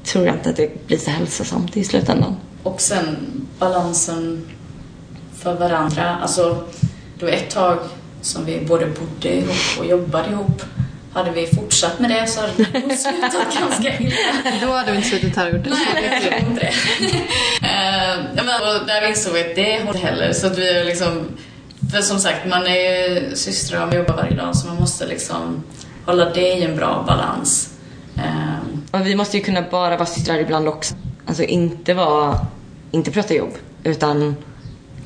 tror 0.03 0.25
jag 0.25 0.35
inte 0.35 0.49
att 0.49 0.55
det 0.55 0.87
blir 0.87 0.97
så 0.97 1.11
hälsosamt 1.11 1.77
i 1.77 1.83
slutändan. 1.83 2.35
Och 2.63 2.81
sen 2.81 3.17
balansen 3.59 4.47
för 5.43 5.53
varandra. 5.53 6.17
Alltså, 6.21 6.63
det 7.19 7.25
var 7.25 7.31
ett 7.31 7.49
tag 7.49 7.77
som 8.21 8.45
vi 8.45 8.65
både 8.67 8.85
bodde 8.85 9.35
ihop 9.35 9.79
och 9.79 9.85
jobbade 9.85 10.29
ihop. 10.29 10.61
Hade 11.13 11.31
vi 11.31 11.47
fortsatt 11.47 11.99
med 11.99 12.09
det 12.09 12.27
så 12.27 12.41
hade 12.41 12.53
det 12.63 12.79
nog 12.79 12.97
slutat 12.97 13.59
ganska 13.59 13.99
illa. 13.99 14.15
Då 14.61 14.71
hade 14.71 14.91
vi 14.91 14.97
inte 14.97 15.09
suttit 15.09 15.35
här 15.35 15.47
och 15.47 15.53
gjort 15.53 15.63
det. 15.63 15.69
Nej, 15.69 16.29
jag 16.31 16.39
inte 16.39 16.61
det. 16.61 16.73
Ja, 18.35 18.43
men, 18.43 18.47
och 18.47 18.87
där 18.87 19.09
insåg 19.09 19.33
vi 19.33 19.39
att 19.39 19.55
det 19.55 19.77
håller 19.77 19.87
inte 19.87 20.07
heller. 20.07 20.33
Så 20.33 20.47
att 20.47 20.57
vi 20.57 20.69
är 20.69 20.83
liksom... 20.85 21.27
För 21.91 22.01
som 22.01 22.19
sagt, 22.19 22.45
man 22.45 22.67
är 22.67 23.09
ju 23.09 23.35
systrar 23.35 23.87
och 23.87 23.93
jobbar 23.93 24.15
varje 24.15 24.35
dag 24.35 24.55
så 24.55 24.67
man 24.67 24.75
måste 24.75 25.07
liksom 25.07 25.63
hålla 26.05 26.29
det 26.29 26.47
i 26.47 26.63
en 26.63 26.75
bra 26.75 27.03
balans. 27.07 27.73
Eh, 28.17 28.60
Och 28.91 29.07
vi 29.07 29.15
måste 29.15 29.37
ju 29.37 29.43
kunna 29.43 29.61
bara 29.71 29.97
vara 29.97 30.05
systrar 30.05 30.37
ibland 30.39 30.67
också. 30.67 30.95
Alltså 31.25 31.43
inte 31.43 31.93
vara, 31.93 32.45
inte 32.91 33.11
prata 33.11 33.33
jobb, 33.33 33.53
utan 33.83 34.35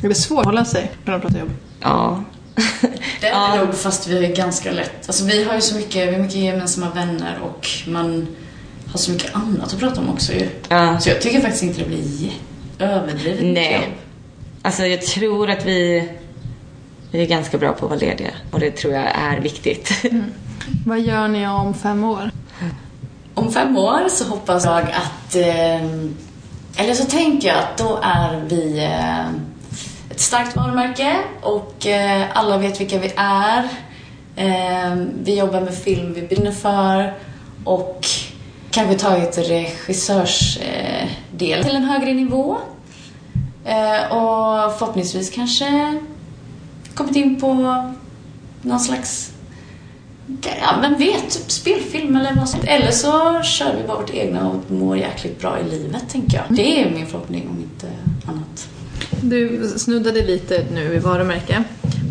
Är 0.01 0.09
det 0.09 0.15
svårt 0.15 0.39
att 0.39 0.45
hålla 0.45 0.65
sig 0.65 0.91
när 1.05 1.13
de 1.13 1.21
pratar 1.21 1.39
jobb? 1.39 1.51
ja. 1.81 2.23
Det 3.21 3.27
är 3.27 3.31
Ja. 3.31 3.51
det 3.55 3.65
nog, 3.65 3.75
fast 3.75 4.07
vi 4.07 4.25
är 4.25 4.36
ganska 4.36 4.71
lätt. 4.71 5.07
Alltså 5.07 5.25
vi 5.25 5.43
har 5.43 5.55
ju 5.55 5.61
så 5.61 5.75
mycket, 5.75 6.09
vi 6.09 6.13
har 6.13 6.21
mycket 6.21 6.36
gemensamma 6.38 6.89
vänner 6.89 7.39
och 7.43 7.67
man 7.88 8.27
har 8.91 8.97
så 8.99 9.11
mycket 9.11 9.36
annat 9.36 9.73
att 9.73 9.79
prata 9.79 10.01
om 10.01 10.09
också 10.09 10.33
ju. 10.33 10.47
ja. 10.69 10.99
Så 10.99 11.09
jag 11.09 11.21
tycker 11.21 11.41
faktiskt 11.41 11.63
inte 11.63 11.79
det 11.79 11.86
blir 11.88 12.31
överdrivet 12.79 13.43
Nej. 13.43 13.73
jobb. 13.73 13.83
Alltså 14.61 14.86
jag 14.86 15.01
tror 15.01 15.49
att 15.49 15.65
vi, 15.65 16.09
vi 17.11 17.21
är 17.21 17.25
ganska 17.25 17.57
bra 17.57 17.73
på 17.73 17.86
att 17.86 17.91
vara 17.91 17.99
lediga 17.99 18.31
och 18.51 18.59
det 18.59 18.71
tror 18.71 18.93
jag 18.93 19.03
är 19.03 19.39
viktigt. 19.39 19.91
Vad 20.86 20.99
gör 21.01 21.27
ni 21.27 21.47
om 21.47 21.73
fem 21.73 22.03
år? 22.03 22.31
Om 23.36 23.51
fem 23.51 23.77
år 23.77 24.09
så 24.09 24.25
hoppas 24.25 24.65
jag 24.65 24.81
att... 24.81 25.36
Eh, 25.36 25.86
eller 26.77 26.93
så 26.93 27.05
tänker 27.05 27.47
jag 27.47 27.57
att 27.57 27.77
då 27.77 27.99
är 28.03 28.41
vi 28.49 28.83
eh, 28.83 29.27
ett 30.09 30.19
starkt 30.19 30.55
varumärke 30.55 31.17
och 31.41 31.88
eh, 31.88 32.25
alla 32.33 32.57
vet 32.57 32.81
vilka 32.81 32.99
vi 32.99 33.13
är. 33.15 33.63
Eh, 34.36 34.95
vi 35.23 35.39
jobbar 35.39 35.61
med 35.61 35.73
film 35.73 36.13
vi 36.13 36.21
brinner 36.21 36.51
för 36.51 37.13
och 37.63 38.05
kanske 38.71 38.95
tagit 38.95 39.38
regissörsdelen 39.38 41.59
eh, 41.59 41.65
till 41.65 41.75
en 41.75 41.83
högre 41.83 42.13
nivå. 42.13 42.57
Eh, 43.65 44.11
och 44.11 44.77
förhoppningsvis 44.77 45.29
kanske 45.29 45.99
kommit 46.93 47.15
in 47.15 47.41
på 47.41 47.53
någon 48.61 48.79
slags 48.79 49.31
Ja, 50.61 50.78
men 50.82 50.97
vet, 50.97 51.32
spelfilm 51.32 52.15
eller 52.15 52.36
vad 52.36 52.49
som 52.49 52.59
Eller 52.67 52.91
så 52.91 53.41
kör 53.43 53.76
vi 53.82 53.88
bara 53.88 53.97
vårt 53.97 54.13
egna 54.13 54.49
och 54.49 54.71
mår 54.71 54.97
jäkligt 54.97 55.41
bra 55.41 55.59
i 55.59 55.63
livet, 55.69 56.09
tänker 56.09 56.38
jag. 56.38 56.57
Det 56.57 56.82
är 56.82 56.91
min 56.91 57.05
förhoppning, 57.05 57.49
om 57.49 57.59
inte 57.59 57.88
annat. 58.26 58.69
Du 59.21 59.69
snuddade 59.78 60.21
lite 60.21 60.65
nu 60.73 60.88
vid 60.88 61.01
varumärke. 61.01 61.63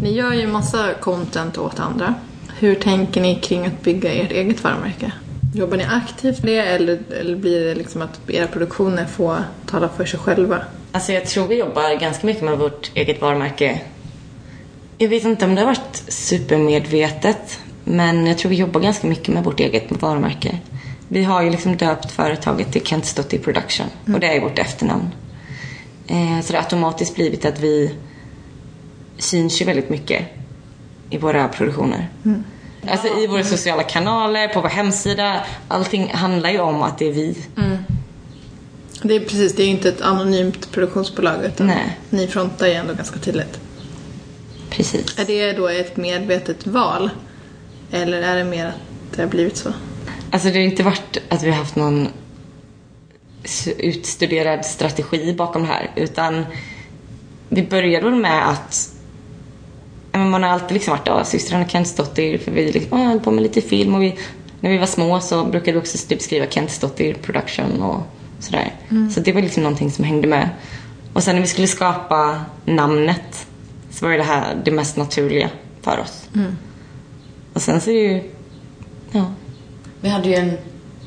Ni 0.03 0.13
gör 0.13 0.33
ju 0.33 0.47
massa 0.47 0.95
content 1.01 1.59
åt 1.59 1.81
andra. 1.81 2.15
Hur 2.59 2.75
tänker 2.75 3.21
ni 3.21 3.35
kring 3.35 3.67
att 3.67 3.83
bygga 3.83 4.13
ert 4.13 4.33
eget 4.33 4.65
varumärke? 4.65 5.13
Jobbar 5.55 5.77
ni 5.77 5.85
aktivt 5.85 6.43
med 6.43 6.53
det 6.53 6.61
eller, 6.61 6.99
eller 7.21 7.37
blir 7.37 7.65
det 7.65 7.75
liksom 7.75 8.03
att 8.03 8.31
era 8.31 8.47
produktioner 8.47 9.05
får 9.05 9.37
tala 9.67 9.89
för 9.89 10.05
sig 10.05 10.21
själva? 10.21 10.61
Alltså 10.93 11.13
jag 11.13 11.27
tror 11.27 11.47
vi 11.47 11.59
jobbar 11.59 12.01
ganska 12.01 12.27
mycket 12.27 12.43
med 12.43 12.59
vårt 12.59 12.91
eget 12.95 13.21
varumärke. 13.21 13.81
Jag 14.99 15.09
vet 15.09 15.25
inte 15.25 15.45
om 15.45 15.55
det 15.55 15.61
har 15.61 15.67
varit 15.67 16.03
supermedvetet, 16.09 17.59
men 17.85 18.27
jag 18.27 18.39
tror 18.39 18.51
vi 18.51 18.57
jobbar 18.57 18.81
ganska 18.81 19.07
mycket 19.07 19.35
med 19.35 19.45
vårt 19.45 19.61
eget 19.61 20.03
varumärke. 20.03 20.59
Vi 21.09 21.25
har 21.25 21.43
ju 21.43 21.51
liksom 21.51 21.77
döpt 21.77 22.11
företaget 22.11 22.73
till 22.73 22.87
Kentsdottir 22.87 23.39
Production 23.39 23.87
och 24.15 24.21
det 24.21 24.37
är 24.37 24.41
vårt 24.41 24.59
efternamn. 24.59 25.11
Eh, 26.07 26.41
så 26.43 26.53
det 26.53 26.59
har 26.59 26.65
automatiskt 26.65 27.15
blivit 27.15 27.45
att 27.45 27.61
vi 27.61 27.95
syns 29.19 29.61
ju 29.63 29.65
väldigt 29.65 29.91
mycket 29.91 30.23
i 31.11 31.19
våra 31.19 31.49
produktioner. 31.49 32.09
Alltså 32.89 33.09
i 33.19 33.27
våra 33.27 33.45
sociala 33.45 33.83
kanaler, 33.83 34.49
på 34.49 34.61
vår 34.61 34.69
hemsida. 34.69 35.45
Allting 35.69 36.11
handlar 36.13 36.51
ju 36.51 36.61
om 36.61 36.83
att 36.83 36.99
det 36.99 37.09
är 37.09 37.13
vi. 37.13 37.37
Det 39.03 39.15
är 39.15 39.21
precis, 39.21 39.57
det 39.57 39.63
är 39.63 39.65
ju 39.65 39.71
inte 39.71 39.89
ett 39.89 40.01
anonymt 40.01 40.71
produktionsbolag 40.73 41.45
utan 41.45 41.67
Nej. 41.67 41.99
ni 42.11 42.27
frontar 42.27 42.67
ju 42.67 42.73
ändå 42.73 42.95
ganska 42.95 43.19
tydligt. 43.19 43.61
Precis. 44.71 45.19
Är 45.19 45.25
det 45.25 45.53
då 45.53 45.69
ett 45.69 45.97
medvetet 45.97 46.67
val? 46.67 47.11
Eller 47.95 48.23
är 48.23 48.37
det 48.37 48.45
mer 48.45 48.67
att 48.67 49.17
det 49.17 49.23
har 49.23 49.29
blivit 49.29 49.57
så? 49.57 49.73
Alltså 50.31 50.49
det 50.49 50.55
har 50.55 50.65
inte 50.65 50.83
varit 50.83 51.19
att 51.29 51.43
vi 51.43 51.51
har 51.51 51.57
haft 51.57 51.77
någon 51.77 52.09
utstuderad 53.79 54.65
strategi 54.65 55.35
bakom 55.35 55.63
det 55.63 55.69
här 55.69 55.91
utan 55.97 56.47
vi 57.49 57.63
började 57.63 58.11
väl 58.11 58.21
med 58.21 58.51
att 58.51 58.93
man 60.13 60.43
har 60.43 60.51
alltid 60.51 60.73
liksom 60.73 60.91
varit 60.91 61.07
ja, 61.07 61.25
systrarna 61.25 61.69
Kentsdottir 61.69 62.39
för 62.39 62.51
vi 62.51 62.73
liksom, 62.73 63.01
höll 63.01 63.21
på 63.21 63.31
med 63.31 63.43
lite 63.43 63.61
film 63.61 63.95
och 63.95 64.03
vi, 64.03 64.19
när 64.61 64.71
vi 64.71 64.79
var 64.79 64.87
små 64.87 65.21
så 65.21 65.45
brukade 65.45 65.73
vi 65.73 65.79
också 65.79 66.09
typ 66.09 66.23
skriva 66.23 66.47
Kentsdottir 66.47 67.15
production 67.15 67.83
och 67.83 68.01
sådär. 68.39 68.73
Så 69.15 69.21
det 69.21 69.33
var 69.33 69.43
liksom 69.43 69.63
någonting 69.63 69.91
som 69.91 70.05
hängde 70.05 70.29
med. 70.29 70.49
Och 71.13 71.23
sen 71.23 71.35
när 71.35 71.43
vi 71.43 71.49
skulle 71.49 71.67
skapa 71.67 72.45
namnet 72.65 73.47
så 73.91 74.07
var 74.07 74.13
det 74.13 74.23
här 74.23 74.63
det 74.65 74.71
mest 74.71 74.97
naturliga 74.97 75.51
för 75.83 75.99
oss. 75.99 76.29
Och 77.55 77.63
sen 77.63 77.81
så 77.81 77.91
är 77.91 77.95
det 77.95 78.01
ju, 78.15 78.23
ja, 79.13 79.33
Vi 80.01 80.09
hade 80.09 80.29
ju 80.29 80.35
en 80.35 80.53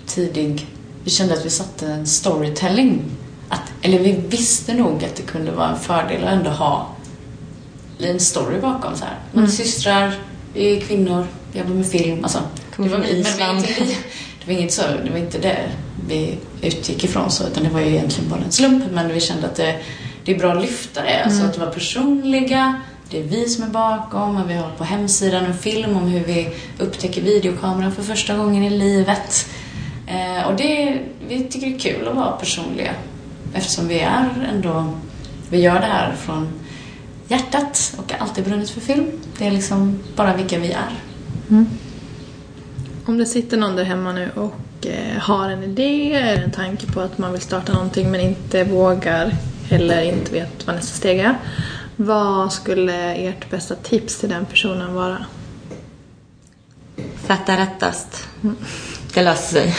tidig... 0.05 0.65
Vi 1.03 1.09
kände 1.11 1.33
att 1.33 1.45
vi 1.45 1.49
satte 1.49 1.87
en 1.87 2.07
storytelling. 2.07 3.01
Att, 3.49 3.61
eller 3.81 3.99
vi 3.99 4.11
visste 4.11 4.73
nog 4.73 5.03
att 5.03 5.15
det 5.15 5.21
kunde 5.21 5.51
vara 5.51 5.69
en 5.69 5.79
fördel 5.79 6.23
att 6.23 6.29
ändå 6.33 6.49
ha 6.49 6.95
en 7.99 8.19
story 8.19 8.59
bakom 8.61 8.95
så 8.95 9.05
här. 9.05 9.19
Men 9.31 9.51
systrar, 9.51 10.15
vi 10.53 10.77
är 10.77 10.81
kvinnor, 10.81 11.27
vi 11.51 11.59
jobbar 11.59 11.73
med 11.73 11.85
film. 11.87 12.23
Alltså, 12.23 12.39
Kommer 12.75 12.89
från 12.89 12.99
men 12.99 13.07
vi- 13.61 13.97
det, 14.45 14.53
var 14.53 14.59
inget 14.59 14.73
så, 14.73 14.81
det 15.05 15.09
var 15.11 15.17
inte 15.17 15.37
det 15.39 15.57
vi 16.07 16.37
utgick 16.61 17.03
ifrån 17.03 17.31
så, 17.31 17.47
utan 17.47 17.63
det 17.63 17.69
var 17.69 17.79
ju 17.79 17.87
egentligen 17.87 18.29
bara 18.29 18.39
en 18.45 18.51
slump. 18.51 18.83
Men 18.93 19.07
vi 19.13 19.19
kände 19.19 19.47
att 19.47 19.55
det, 19.55 19.79
det 20.25 20.35
är 20.35 20.39
bra 20.39 20.51
att 20.53 20.61
lyfta 20.61 21.01
det. 21.01 21.23
Alltså 21.23 21.43
att 21.43 21.57
vara 21.57 21.69
personliga. 21.71 22.81
Det 23.09 23.19
är 23.19 23.23
vi 23.23 23.49
som 23.49 23.63
är 23.63 23.67
bakom 23.67 24.37
och 24.37 24.49
vi 24.49 24.53
har 24.53 24.71
på 24.71 24.83
hemsidan 24.83 25.45
en 25.45 25.57
film 25.57 25.97
om 25.97 26.03
hur 26.03 26.25
vi 26.25 26.49
upptäcker 26.79 27.21
videokameran 27.21 27.91
för 27.91 28.03
första 28.03 28.37
gången 28.37 28.63
i 28.63 28.69
livet. 28.69 29.49
Eh, 30.07 30.47
och 30.47 30.55
det, 30.55 30.99
vi 31.27 31.43
tycker 31.43 31.67
det 31.67 31.75
är 31.75 31.79
kul 31.79 32.07
att 32.07 32.15
vara 32.15 32.31
personliga 32.31 32.93
eftersom 33.53 33.87
vi 33.87 33.99
är 33.99 34.49
ändå, 34.53 34.93
vi 35.49 35.61
gör 35.61 35.79
det 35.79 35.85
här 35.85 36.15
från 36.15 36.49
hjärtat 37.27 37.95
och 37.97 38.13
alltid 38.19 38.43
brunnit 38.43 38.69
för 38.69 38.81
film. 38.81 39.05
Det 39.37 39.47
är 39.47 39.51
liksom 39.51 39.99
bara 40.15 40.35
vilka 40.35 40.59
vi 40.59 40.71
är. 40.71 40.93
Mm. 41.49 41.67
Om 43.05 43.17
det 43.17 43.25
sitter 43.25 43.57
någon 43.57 43.75
där 43.75 43.83
hemma 43.83 44.11
nu 44.11 44.29
och 44.35 44.87
eh, 44.87 45.19
har 45.19 45.49
en 45.49 45.63
idé 45.63 46.13
eller 46.13 46.43
en 46.43 46.51
tanke 46.51 46.85
på 46.85 47.01
att 47.01 47.17
man 47.17 47.31
vill 47.31 47.41
starta 47.41 47.73
någonting 47.73 48.11
men 48.11 48.21
inte 48.21 48.63
vågar 48.63 49.31
eller 49.69 50.01
inte 50.01 50.31
vet 50.31 50.67
vad 50.67 50.75
nästa 50.75 50.97
steg 50.97 51.19
är. 51.19 51.35
Vad 51.99 52.53
skulle 52.53 53.13
ert 53.15 53.49
bästa 53.49 53.75
tips 53.75 54.19
till 54.19 54.29
den 54.29 54.45
personen 54.45 54.93
vara? 54.93 55.25
Fatta 57.15 57.57
rättast. 57.57 58.27
Det 59.13 59.23
löser 59.23 59.61
sig. 59.61 59.75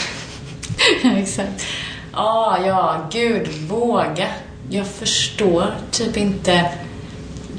Exakt. 1.17 1.65
Ah, 2.13 2.57
ja, 2.65 3.07
gud, 3.11 3.47
våga. 3.67 4.27
Jag 4.69 4.87
förstår 4.87 5.75
typ 5.91 6.17
inte. 6.17 6.71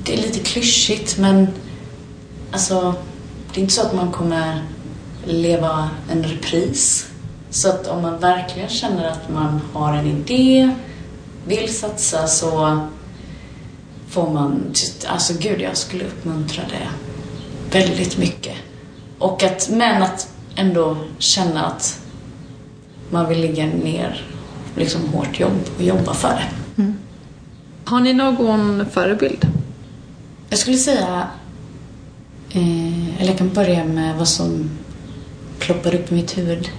Det 0.05 0.15
är 0.15 0.17
lite 0.17 0.39
klyschigt, 0.41 1.19
men 1.19 1.49
alltså, 2.53 2.95
det 3.53 3.61
är 3.61 3.63
inte 3.63 3.75
så 3.75 3.87
att 3.87 3.95
man 3.95 4.13
kommer 4.13 4.65
leva 5.25 5.91
en 6.11 6.23
repris. 6.23 7.11
Så 7.51 7.69
att 7.69 7.87
om 7.87 8.03
man 8.03 8.19
verkligen 8.19 8.69
känner 8.69 9.09
att 9.09 9.31
man 9.31 9.61
har 9.73 9.93
en 9.93 10.07
idé, 10.07 10.71
vill 11.47 11.75
satsa, 11.75 12.27
så 12.27 12.81
får 14.11 14.31
man... 14.31 14.75
Alltså 15.07 15.35
gud, 15.41 15.61
jag 15.61 15.77
skulle 15.77 16.05
uppmuntra 16.05 16.63
det 16.71 16.89
väldigt 17.79 18.19
mycket. 18.19 18.55
Och 19.19 19.43
att, 19.43 19.69
men 19.73 20.03
att 20.03 20.33
ändå 20.57 20.97
känna 21.19 21.67
att 21.67 22.01
man 23.11 23.29
vill 23.29 23.41
lägga 23.41 23.67
ner 23.67 24.27
liksom 24.77 25.09
hårt 25.09 25.41
jobb 25.41 25.61
och 25.77 25.83
jobba 25.83 26.15
för 26.15 26.29
det. 26.29 26.49
Har 27.85 28.01
ni 28.01 28.13
någon 28.13 28.87
förebild? 28.91 29.47
Jag 30.49 30.59
skulle 30.59 30.77
säga, 30.77 31.29
eh, 32.51 33.21
eller 33.21 33.29
jag 33.29 33.39
kan 33.39 33.49
börja 33.49 33.85
med 33.85 34.17
vad 34.17 34.29
som 34.29 34.71
ploppar 35.59 35.95
upp 35.95 36.13
i 36.13 36.15
mitt 36.15 36.39
huvud 36.39 36.71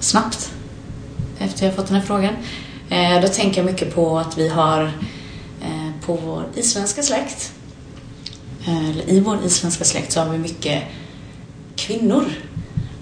snabbt 0.00 0.52
efter 1.38 1.66
jag 1.66 1.74
fått 1.74 1.86
den 1.86 1.96
här 1.96 2.06
frågan. 2.06 2.34
Eh, 2.90 3.20
då 3.22 3.28
tänker 3.28 3.56
jag 3.60 3.70
mycket 3.70 3.94
på 3.94 4.18
att 4.18 4.38
vi 4.38 4.48
har 4.48 4.92
på 6.08 6.14
vår 6.14 6.44
isländska 6.54 7.02
släkt, 7.02 7.52
eller 8.66 9.10
i 9.10 9.20
vår 9.20 9.44
isländska 9.44 9.84
släkt 9.84 10.12
så 10.12 10.20
har 10.20 10.28
vi 10.28 10.38
mycket 10.38 10.82
kvinnor. 11.76 12.24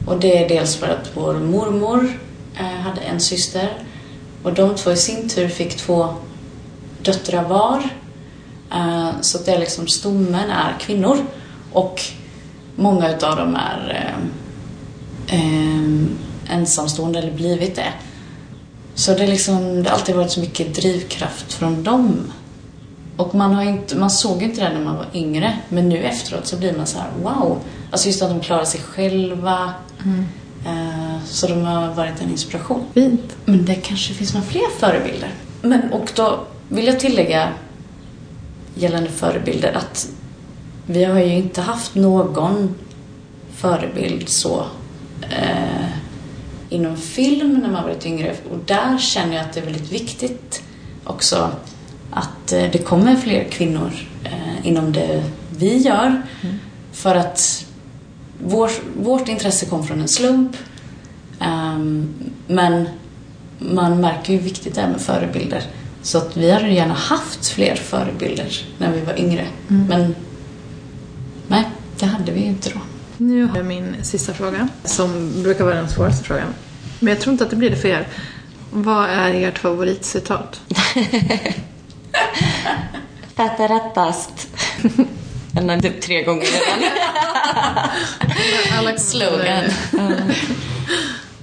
Och 0.07 0.21
det 0.21 0.45
är 0.45 0.49
dels 0.49 0.77
för 0.77 0.89
att 0.89 1.11
vår 1.15 1.35
mormor 1.35 2.21
eh, 2.59 2.65
hade 2.65 3.01
en 3.01 3.21
syster 3.21 3.83
och 4.43 4.55
de 4.55 4.75
två 4.75 4.91
i 4.91 4.97
sin 4.97 5.29
tur 5.29 5.49
fick 5.49 5.77
två 5.77 6.15
döttrar 7.03 7.43
var. 7.43 7.89
Eh, 8.73 9.11
så 9.21 9.39
det 9.39 9.53
är 9.53 9.59
liksom 9.59 9.89
stommen 9.89 10.51
är 10.51 10.77
kvinnor 10.81 11.19
och 11.73 12.01
många 12.77 13.17
utav 13.17 13.37
dem 13.37 13.57
är 13.57 14.15
eh, 15.27 16.57
ensamstående 16.57 17.19
eller 17.19 17.33
blivit 17.33 17.77
det. 17.77 17.93
Så 18.95 19.15
det, 19.15 19.23
är 19.23 19.29
liksom, 19.29 19.83
det 19.83 19.91
har 19.91 19.97
alltid 19.97 20.15
varit 20.15 20.31
så 20.31 20.41
mycket 20.41 20.75
drivkraft 20.75 21.53
från 21.53 21.83
dem. 21.83 22.33
Och 23.17 23.35
man, 23.35 23.55
har 23.55 23.63
inte, 23.63 23.97
man 23.97 24.11
såg 24.11 24.43
inte 24.43 24.61
det 24.61 24.73
när 24.73 24.85
man 24.85 24.97
var 24.97 25.07
yngre, 25.15 25.59
men 25.69 25.89
nu 25.89 25.99
efteråt 25.99 26.47
så 26.47 26.57
blir 26.57 26.77
man 26.77 26.87
så 26.87 26.99
här: 26.99 27.11
wow. 27.23 27.59
Alltså 27.91 28.07
just 28.07 28.23
att 28.23 28.31
de 28.31 28.41
klarar 28.41 28.65
sig 28.65 28.81
själva. 28.81 29.75
Eh, 30.67 31.25
så 31.25 31.47
de 31.47 31.63
har 31.63 31.95
varit 31.95 32.23
en 32.23 32.31
inspiration. 32.31 32.85
Fint. 32.95 33.37
Men 33.45 33.65
det 33.65 33.75
kanske 33.75 34.15
finns 34.15 34.35
några 34.35 34.47
fler 34.47 34.69
förebilder. 34.79 35.31
Men, 35.63 35.93
och 35.93 36.13
då 36.15 36.41
vill 36.69 36.87
jag 36.87 37.01
tillägga 37.01 37.49
gällande 38.75 39.11
förebilder 39.11 39.73
att 39.73 40.09
vi 40.87 41.05
har 41.05 41.21
ju 41.21 41.35
inte 41.35 41.61
haft 41.61 41.95
någon 41.95 42.75
förebild 43.55 44.29
så 44.29 44.65
eh, 45.23 45.87
inom 46.69 46.97
film 46.97 47.55
när 47.55 47.71
man 47.71 47.83
varit 47.83 48.07
yngre. 48.07 48.35
Och 48.53 48.59
där 48.67 48.99
känner 48.99 49.37
jag 49.37 49.45
att 49.45 49.53
det 49.53 49.61
är 49.61 49.65
väldigt 49.65 49.93
viktigt 49.93 50.63
också 51.05 51.51
att 52.11 52.53
eh, 52.53 52.65
det 52.73 52.79
kommer 52.79 53.17
fler 53.17 53.45
kvinnor 53.45 53.93
eh, 54.25 54.67
inom 54.67 54.93
det 54.93 55.23
vi 55.59 55.77
gör. 55.77 56.23
För 56.93 57.15
att 57.15 57.67
vår, 58.45 58.71
vårt 58.97 59.29
intresse 59.29 59.67
kom 59.67 59.87
från 59.87 60.01
en 60.01 60.09
slump. 60.09 60.57
Ehm, 61.41 62.15
men 62.47 62.89
man 63.59 64.01
märker 64.01 64.33
ju 64.33 64.39
hur 64.39 64.45
viktigt 64.45 64.75
det 64.75 64.81
är 64.81 64.89
med 64.89 65.01
förebilder. 65.01 65.63
Så 66.03 66.19
att 66.19 66.37
vi 66.37 66.51
hade 66.51 66.69
gärna 66.69 66.95
haft 66.95 67.47
fler 67.47 67.75
förebilder 67.75 68.65
när 68.79 68.93
vi 68.93 69.01
var 69.01 69.21
yngre. 69.21 69.47
Men 69.89 70.15
nej, 71.49 71.65
det 71.99 72.07
hade 72.07 72.33
vi 72.33 72.41
ju 72.41 72.47
inte 72.47 72.71
då. 72.71 72.81
Nu 73.17 73.45
har 73.47 73.57
jag 73.57 73.67
min 73.67 73.95
sista 74.03 74.35
fråga, 74.35 74.69
som 74.85 75.43
brukar 75.43 75.65
vara 75.65 75.75
den 75.75 75.89
svåraste 75.89 76.25
frågan. 76.25 76.49
Men 77.01 77.09
jag 77.09 77.21
tror 77.21 77.33
inte 77.33 77.45
att 77.45 77.51
det 77.51 77.57
blir 77.57 77.71
det 77.71 77.77
för 77.77 77.89
er. 77.89 78.09
Vad 78.71 79.11
är 79.11 79.35
ert 79.35 79.59
favoritcitat? 79.59 80.61
Fatta 83.37 83.69
rättast. 83.69 84.49
Den 85.53 85.69
har 85.69 85.81
typ 85.81 86.01
tre 86.01 86.23
gånger 86.23 86.47
redan. 86.47 86.91
Slogan. 88.99 89.65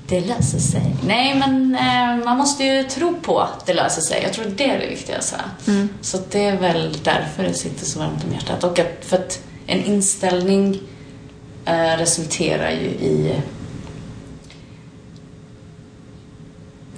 Det 0.07 0.19
löser 0.19 0.59
sig. 0.59 0.95
Nej, 1.07 1.35
men 1.35 1.75
eh, 1.75 2.25
man 2.25 2.37
måste 2.37 2.63
ju 2.63 2.83
tro 2.83 3.15
på 3.21 3.39
att 3.39 3.65
det 3.65 3.73
löser 3.73 4.01
sig. 4.01 4.23
Jag 4.23 4.33
tror 4.33 4.45
det 4.45 4.69
är 4.69 4.79
det 4.79 4.87
viktigaste. 4.87 5.35
Så 6.01 6.17
att 6.17 6.31
det 6.31 6.45
är 6.45 6.57
väl 6.57 6.97
därför 7.03 7.43
det 7.43 7.53
sitter 7.53 7.85
så 7.85 7.99
varmt 7.99 8.23
om 8.23 8.33
hjärtat. 8.33 8.63
Och 8.63 8.79
att, 8.79 8.97
för 9.01 9.17
att 9.17 9.39
en 9.67 9.85
inställning 9.85 10.79
eh, 11.65 11.97
resulterar 11.97 12.71
ju 12.71 12.87
i 12.87 13.35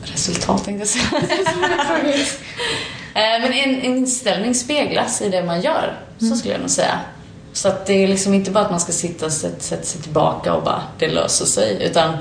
resultat 0.01 0.65
tänkte 0.65 0.81
jag 0.81 0.87
säga. 0.87 1.21
Eh, 3.15 3.41
Men 3.41 3.53
en, 3.53 3.75
en 3.81 3.97
inställning 3.97 4.55
speglas 4.55 5.21
i 5.21 5.29
det 5.29 5.43
man 5.43 5.61
gör, 5.61 5.99
så 6.17 6.35
skulle 6.35 6.53
jag 6.53 6.61
nog 6.61 6.69
säga. 6.69 6.99
Så 7.53 7.67
att 7.67 7.85
det 7.85 7.93
är 7.93 8.07
liksom 8.07 8.33
inte 8.33 8.51
bara 8.51 8.65
att 8.65 8.71
man 8.71 8.79
ska 8.79 8.91
sitta 8.91 9.25
och 9.25 9.31
sätta, 9.31 9.59
sätta 9.59 9.83
sig 9.83 10.01
tillbaka 10.01 10.53
och 10.53 10.63
bara, 10.63 10.81
det 10.99 11.07
löser 11.07 11.45
sig. 11.45 11.83
Utan 11.83 12.17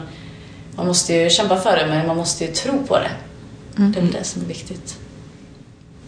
man 0.77 0.87
måste 0.87 1.15
ju 1.15 1.31
kämpa 1.31 1.57
för 1.57 1.77
det, 1.77 1.87
men 1.87 2.07
man 2.07 2.17
måste 2.17 2.45
ju 2.45 2.53
tro 2.53 2.87
på 2.87 2.99
det. 2.99 3.11
Det 3.77 3.99
är 4.01 4.19
det 4.19 4.25
som 4.25 4.43
är 4.43 4.47
viktigt. 4.47 4.99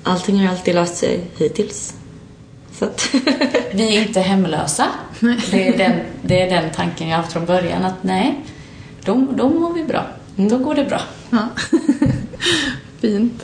Allting 0.02 0.46
har 0.46 0.52
alltid 0.52 0.74
löst 0.74 0.96
sig 0.96 1.20
hittills. 1.38 1.94
Så 2.78 2.84
att... 2.84 3.08
Vi 3.72 3.96
är 3.96 4.02
inte 4.02 4.20
hemlösa. 4.20 4.86
Det 5.50 5.68
är, 5.68 5.78
den, 5.78 6.00
det 6.22 6.42
är 6.42 6.62
den 6.62 6.70
tanken 6.70 7.08
jag 7.08 7.16
haft 7.16 7.32
från 7.32 7.46
början, 7.46 7.84
att 7.84 8.02
nej, 8.02 8.40
då, 9.04 9.26
då 9.34 9.48
mår 9.48 9.72
vi 9.72 9.84
bra. 9.84 10.06
Då 10.36 10.58
går 10.58 10.74
det 10.74 10.84
bra. 10.84 11.00
Ja. 11.30 11.48
Fint. 13.00 13.42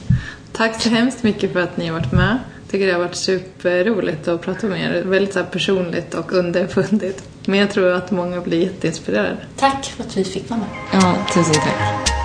Tack 0.52 0.82
så 0.82 0.88
hemskt 0.88 1.22
mycket 1.22 1.52
för 1.52 1.60
att 1.60 1.76
ni 1.76 1.86
har 1.86 1.98
varit 2.00 2.12
med. 2.12 2.38
Jag 2.62 2.70
tycker 2.70 2.86
det 2.86 2.92
har 2.92 3.00
varit 3.00 3.14
superroligt 3.14 4.28
att 4.28 4.42
prata 4.42 4.66
med 4.66 4.80
er. 4.80 5.02
Väldigt 5.02 5.32
så 5.32 5.38
här 5.38 5.46
personligt 5.46 6.14
och 6.14 6.32
underfundigt. 6.32 7.28
Men 7.46 7.58
jag 7.58 7.70
tror 7.70 7.92
att 7.92 8.10
många 8.10 8.40
blir 8.40 8.60
jätteinspirerade. 8.60 9.36
Tack 9.56 9.84
för 9.84 10.04
att 10.04 10.16
vi 10.16 10.24
fick 10.24 10.50
vara 10.50 10.60
med. 10.60 10.68
Ja, 10.92 11.16
tusen 11.34 11.54
tack. 11.54 12.21